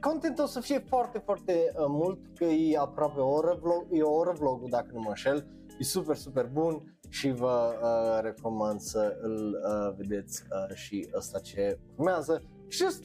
content 0.00 0.38
o 0.38 0.46
să 0.46 0.60
fie 0.60 0.78
foarte, 0.78 1.18
foarte 1.18 1.52
uh, 1.52 1.84
mult, 1.88 2.18
că 2.34 2.44
e 2.44 2.78
aproape 2.78 3.20
o 3.20 3.28
oră, 3.28 3.58
vlog, 3.60 3.86
e 3.90 4.02
o 4.02 4.14
oră 4.14 4.32
vlogul 4.38 4.68
dacă 4.70 4.90
nu 4.92 5.00
mă 5.00 5.08
înșel, 5.08 5.46
e 5.78 5.84
super, 5.84 6.16
super 6.16 6.46
bun 6.52 6.98
și 7.08 7.32
vă 7.32 7.74
uh, 7.82 8.22
recomand 8.22 8.80
să 8.80 9.16
îl 9.20 9.60
uh, 9.64 9.94
vedeți 9.96 10.42
uh, 10.50 10.74
și 10.74 11.08
ăsta 11.14 11.38
ce 11.38 11.78
urmează. 11.96 12.42
Just 12.68 13.04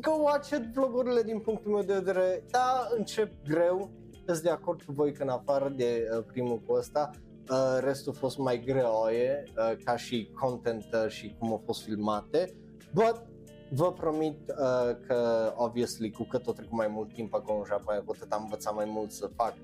go 0.00 0.10
watch 0.10 0.50
it, 0.50 0.72
vlogurile 0.74 1.22
din 1.22 1.40
punctul 1.40 1.72
meu 1.72 1.82
de 1.82 1.94
vedere, 1.94 2.44
da, 2.50 2.88
încep 2.96 3.32
greu, 3.44 3.90
sunt 4.32 4.44
de 4.44 4.50
acord 4.50 4.82
cu 4.82 4.92
voi 4.92 5.12
că 5.12 5.22
în 5.22 5.28
afară 5.28 5.68
de 5.68 6.08
uh, 6.16 6.24
primul 6.26 6.58
cu 6.66 6.72
ăsta, 6.72 7.10
uh, 7.50 7.78
restul 7.80 8.12
a 8.16 8.18
fost 8.18 8.38
mai 8.38 8.62
greoaie 8.64 9.42
uh, 9.46 9.76
ca 9.84 9.96
și 9.96 10.30
content 10.40 10.86
uh, 10.92 11.08
și 11.08 11.36
cum 11.38 11.50
au 11.50 11.62
fost 11.64 11.82
filmate, 11.82 12.54
but 12.94 13.26
vă 13.70 13.92
promit 13.92 14.38
uh, 14.48 14.96
că, 15.06 15.52
obviously, 15.56 16.10
cu 16.10 16.22
cât 16.22 16.46
o 16.46 16.52
trecut 16.52 16.76
mai 16.76 16.88
mult 16.88 17.12
timp 17.12 17.34
acolo 17.34 17.58
în 17.58 17.64
Japonia, 17.64 18.02
cu 18.02 18.12
atât 18.16 18.32
am 18.32 18.42
învățat 18.42 18.74
mai 18.74 18.84
mult 18.88 19.10
să 19.10 19.30
fac 19.36 19.54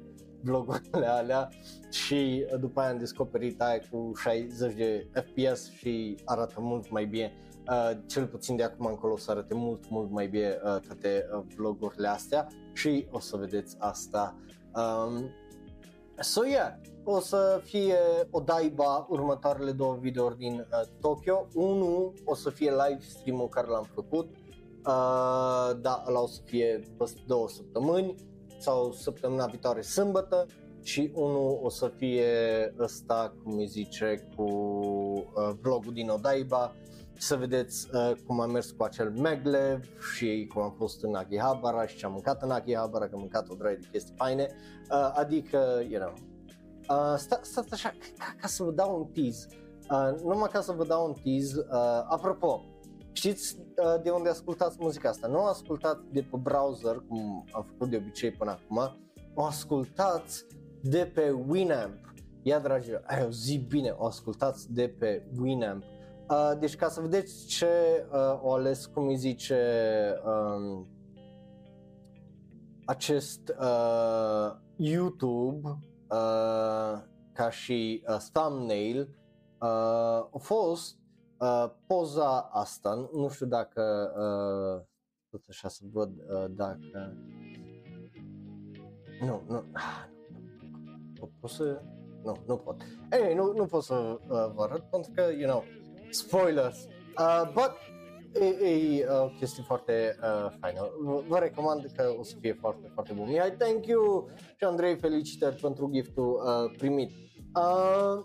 vlogurile 0.43 1.07
alea 1.07 1.49
și 1.91 2.47
uh, 2.53 2.61
după 2.61 2.81
aia 2.81 2.91
am 2.91 2.99
descoperit 2.99 3.61
aia 3.61 3.81
cu 3.91 4.13
60 4.17 4.75
de 4.75 5.09
FPS 5.13 5.71
și 5.71 6.17
arată 6.25 6.61
mult 6.61 6.91
mai 6.91 7.05
bine. 7.05 7.33
Uh, 7.71 7.91
cel 8.07 8.27
puțin 8.27 8.57
de 8.57 8.63
acum 8.63 8.87
încolo 8.87 9.13
o 9.13 9.17
să 9.17 9.31
arate 9.31 9.55
mult, 9.55 9.91
mult 9.91 10.11
mai 10.11 10.27
bine 10.27 10.59
uh, 10.65 10.81
toate 10.81 11.27
uh, 11.37 11.45
vlogurile 11.57 12.09
astea 12.09 12.47
și 12.73 13.07
o 13.11 13.19
să 13.19 13.37
vedeți 13.37 13.77
asta. 13.79 14.37
Um, 14.77 15.31
so 16.21 16.45
yeah, 16.45 16.75
o 17.05 17.21
să 17.21 17.61
fie 17.65 17.99
o 18.31 18.41
daiba 18.41 19.07
următoarele 19.11 19.73
două 19.73 19.97
videouri 20.01 20.37
din 20.37 20.53
uh, 20.53 20.89
Tokyo. 21.01 21.47
Unul 21.55 22.13
o 22.25 22.35
să 22.35 22.51
fie 22.51 22.71
live 22.71 23.01
stream-ul 23.01 23.49
care 23.49 23.67
l-am 23.67 23.89
făcut, 23.95 24.29
uh, 24.87 25.81
da, 25.81 26.05
ăla 26.09 26.21
o 26.23 26.27
să 26.27 26.41
fie 26.45 26.81
peste 26.99 27.21
două 27.27 27.49
săptămâni 27.49 28.15
sau 28.59 28.93
săptămâna 28.93 29.47
viitoare 29.47 29.81
sâmbătă. 29.81 30.47
Și 30.83 31.11
unul 31.15 31.61
o 31.63 31.69
să 31.69 31.93
fie 31.97 32.27
ăsta, 32.79 33.35
cum 33.43 33.57
îi 33.57 33.67
zice, 33.67 34.29
cu 34.37 34.43
uh, 34.43 35.51
vlogul 35.61 35.93
din 35.93 36.09
Odaiba 36.09 36.75
să 37.19 37.37
vedeți 37.37 37.89
uh, 37.93 38.13
cum 38.27 38.41
am 38.41 38.51
mers 38.51 38.71
cu 38.71 38.83
acel 38.83 39.11
Meglev 39.11 39.81
și 40.15 40.51
cum 40.53 40.63
am 40.63 40.75
fost 40.79 41.03
în 41.03 41.15
Akihabara 41.15 41.87
și 41.87 41.97
ce 41.97 42.07
am 42.07 42.13
mâncat 42.13 42.43
în 42.43 42.51
Akihabara, 42.51 43.09
că 43.09 43.15
am 43.15 43.21
mâncat 43.21 43.49
o 43.49 43.55
draie 43.55 43.77
de 43.77 43.87
chestii 43.91 44.15
faine, 44.17 44.49
uh, 44.91 45.11
adică, 45.15 45.85
you 45.89 46.01
know, 46.01 46.13
uh, 46.99 47.19
sta, 47.19 47.41
stați 47.43 47.73
așa, 47.73 47.93
ca, 48.19 48.35
ca 48.41 48.47
să 48.47 48.63
vă 48.63 48.71
dau 48.71 48.99
un 48.99 49.05
tease, 49.13 49.47
uh, 49.91 50.21
numai 50.23 50.49
ca 50.53 50.61
să 50.61 50.73
vă 50.73 50.85
dau 50.85 51.07
un 51.07 51.13
tease, 51.13 51.59
uh, 51.59 52.07
apropo, 52.09 52.65
știți 53.13 53.57
uh, 53.59 54.03
de 54.03 54.11
unde 54.11 54.29
ascultați 54.29 54.77
muzica 54.81 55.09
asta? 55.09 55.27
Nu 55.27 55.43
o 55.43 55.47
ascultați 55.47 56.01
de 56.13 56.21
pe 56.21 56.37
browser, 56.43 57.05
cum 57.09 57.45
am 57.53 57.63
făcut 57.63 57.91
de 57.91 57.97
obicei 57.97 58.31
până 58.31 58.51
acum, 58.51 58.97
o 59.35 59.45
ascultați 59.45 60.45
de 60.83 61.11
pe 61.15 61.31
Winamp. 61.49 62.15
Ia, 62.43 62.59
dragilor, 62.59 63.03
ai 63.07 63.25
o 63.25 63.31
zi 63.31 63.59
bine, 63.69 63.95
o 63.99 64.07
ascultați 64.07 64.73
de 64.73 64.95
pe 64.99 65.27
Winamp. 65.41 65.85
Uh, 66.31 66.53
deci 66.59 66.77
ca 66.77 66.89
să 66.89 67.01
vedeți 67.01 67.47
ce 67.47 67.67
uh, 68.13 68.41
o 68.43 68.53
ales, 68.53 68.87
cum 68.87 69.07
îi 69.07 69.17
zice, 69.17 69.61
um, 70.25 70.89
acest 72.85 73.55
uh, 73.61 74.57
YouTube 74.77 75.69
uh, 76.11 77.03
ca 77.33 77.51
și 77.51 78.05
uh, 78.09 78.17
thumbnail 78.33 79.01
uh, 79.61 79.69
a 80.31 80.39
fost 80.39 80.99
uh, 81.39 81.71
poza 81.87 82.41
asta, 82.41 83.09
nu 83.13 83.29
știu 83.29 83.47
dacă 83.47 84.13
uh, 84.17 84.87
tot 85.31 85.45
așa 85.49 85.69
să 85.69 85.83
văd 85.93 86.11
uh, 86.11 86.45
dacă 86.51 87.17
nu, 89.21 89.43
nu, 89.49 89.65
ah, 89.73 90.09
nu, 91.21 91.31
pot 91.41 91.51
să, 91.51 91.83
nu, 92.23 92.37
nu 92.47 92.57
pot. 92.57 92.83
Anyway, 93.11 93.35
nu, 93.35 93.53
nu 93.53 93.65
pot 93.65 93.83
să 93.83 93.95
uh, 93.95 94.51
vă 94.55 94.63
arăt 94.63 94.83
pentru 94.91 95.11
că, 95.15 95.23
you 95.39 95.51
know, 95.51 95.65
spoilers. 96.11 96.89
Uh, 97.19 97.51
but 97.53 97.73
e, 98.41 98.45
e 98.45 99.07
uh, 99.09 99.23
o 99.23 99.29
chestie 99.39 99.63
foarte 99.63 100.19
uh, 100.23 100.53
faină. 100.61 100.91
Vă, 101.03 101.23
vă 101.29 101.39
recomand 101.39 101.93
că 101.97 102.15
o 102.19 102.23
să 102.23 102.35
fie 102.41 102.57
foarte, 102.61 102.91
foarte 102.95 103.13
bun. 103.13 103.29
Mihai, 103.29 103.53
thank 103.59 103.87
you 103.87 104.29
și 104.57 104.65
Andrei, 104.65 104.97
felicitări 104.97 105.57
pentru 105.57 105.89
giftul 105.93 106.43
uh, 106.45 106.77
primit. 106.77 107.11
Uh, 107.55 108.25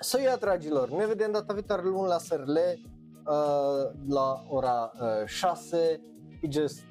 să 0.00 0.20
ia, 0.20 0.36
dragilor, 0.36 0.90
ne 0.90 1.06
vedem 1.06 1.32
data 1.32 1.52
viitoare 1.52 1.82
luni 1.82 2.08
la 2.08 2.18
SRL 2.18 2.50
uh, 2.50 3.90
la 4.08 4.44
ora 4.48 4.92
uh, 5.00 5.26
6. 5.26 6.00
E 6.40 6.48
just 6.50 6.84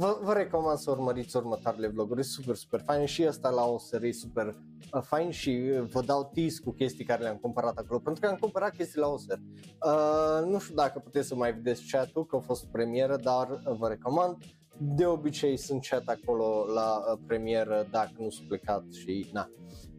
Vă, 0.00 0.18
vă 0.22 0.32
recomand 0.32 0.78
să 0.78 0.90
urmăriți 0.90 1.36
următoarele 1.36 1.88
vloguri, 1.88 2.24
super, 2.24 2.54
super 2.54 2.82
fain 2.84 3.06
și 3.06 3.26
ăsta 3.26 3.50
la 3.50 3.64
o 3.64 3.78
serie 3.78 4.12
super 4.12 4.46
uh, 4.92 5.02
fain 5.02 5.30
și 5.30 5.50
uh, 5.50 5.88
vă 5.92 6.00
dau 6.00 6.30
tease 6.34 6.60
cu 6.64 6.70
chestii 6.70 7.04
care 7.04 7.22
le-am 7.22 7.36
cumpărat 7.36 7.76
acolo, 7.76 7.98
pentru 7.98 8.22
că 8.22 8.28
am 8.28 8.36
cumpărat 8.40 8.76
chestii 8.76 9.00
la 9.00 9.06
Oser. 9.06 9.38
Uh, 9.86 10.46
nu 10.46 10.58
știu 10.58 10.74
dacă 10.74 10.98
puteți 10.98 11.28
să 11.28 11.34
mai 11.34 11.52
vedeți 11.52 11.82
chat-ul, 11.90 12.26
că 12.26 12.36
a 12.36 12.38
fost 12.38 12.66
premieră, 12.66 13.16
dar 13.16 13.50
uh, 13.50 13.76
vă 13.78 13.88
recomand. 13.88 14.36
De 14.78 15.06
obicei 15.06 15.56
sunt 15.56 15.86
chat 15.86 16.06
acolo 16.06 16.64
la 16.74 16.96
uh, 16.96 17.18
premieră 17.26 17.88
dacă 17.90 18.12
nu 18.18 18.30
sunt 18.30 18.48
plecat 18.48 18.84
și 18.92 19.30
na, 19.32 19.50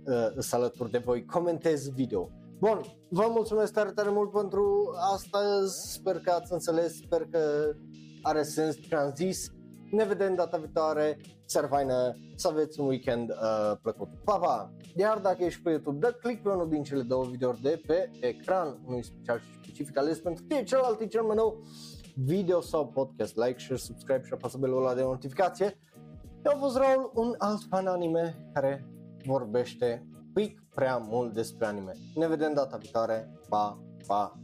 uh, 0.05 0.27
să 0.37 0.55
alături 0.55 0.91
de 0.91 0.97
voi, 0.97 1.25
comentez 1.25 1.89
video. 1.89 2.29
Bun, 2.59 2.81
vă 3.09 3.27
mulțumesc 3.29 3.73
tare, 3.73 3.91
tare 3.91 4.09
mult 4.09 4.31
pentru 4.31 4.93
astăzi, 5.13 5.91
sper 5.91 6.19
că 6.19 6.31
ați 6.31 6.53
înțeles, 6.53 6.95
sper 6.95 7.27
că 7.31 7.39
are 8.21 8.43
sens 8.43 8.75
ce 8.75 8.95
am 8.95 9.13
zis 9.15 9.51
ne 9.91 10.03
vedem 10.03 10.35
data 10.35 10.57
viitoare, 10.57 11.17
seara 11.45 11.67
faină, 11.67 12.17
să 12.35 12.47
aveți 12.47 12.79
un 12.79 12.87
weekend 12.87 13.29
uh, 13.29 13.77
plăcut. 13.81 14.07
Pa, 14.23 14.37
pa! 14.37 14.73
Iar 14.95 15.19
dacă 15.19 15.43
ești 15.43 15.61
pe 15.61 15.69
YouTube, 15.69 15.97
dă 15.97 16.17
click 16.21 16.41
pe 16.41 16.49
unul 16.49 16.69
din 16.69 16.83
cele 16.83 17.01
două 17.01 17.25
videouri 17.25 17.61
de 17.61 17.81
pe 17.87 18.11
ecran, 18.19 18.81
unui 18.85 19.03
special 19.03 19.39
și 19.39 19.53
specific 19.53 19.97
ales 19.97 20.19
pentru 20.19 20.43
tine, 20.43 20.63
celălalt 20.63 20.99
e 20.99 21.05
cel 21.05 21.23
mai 21.23 21.35
nou 21.35 21.63
video 22.15 22.61
sau 22.61 22.87
podcast, 22.87 23.35
like, 23.35 23.59
share, 23.59 23.75
subscribe 23.75 24.23
și 24.25 24.33
apasă 24.33 24.57
belul 24.57 24.77
ăla 24.77 24.93
de 24.93 25.01
notificație. 25.01 25.79
Eu 26.45 26.51
am 26.51 26.59
fost 26.59 26.77
Raul, 26.77 27.11
un 27.13 27.35
alt 27.37 27.61
fan 27.69 27.87
anime 27.87 28.49
care 28.53 28.87
vorbește 29.25 30.05
pic 30.33 30.63
prea 30.75 30.97
mult 30.97 31.33
despre 31.33 31.65
anime. 31.65 31.91
Ne 32.15 32.27
vedem 32.27 32.53
data 32.53 32.77
viitoare, 32.77 33.31
pa, 33.49 33.81
pa! 34.07 34.39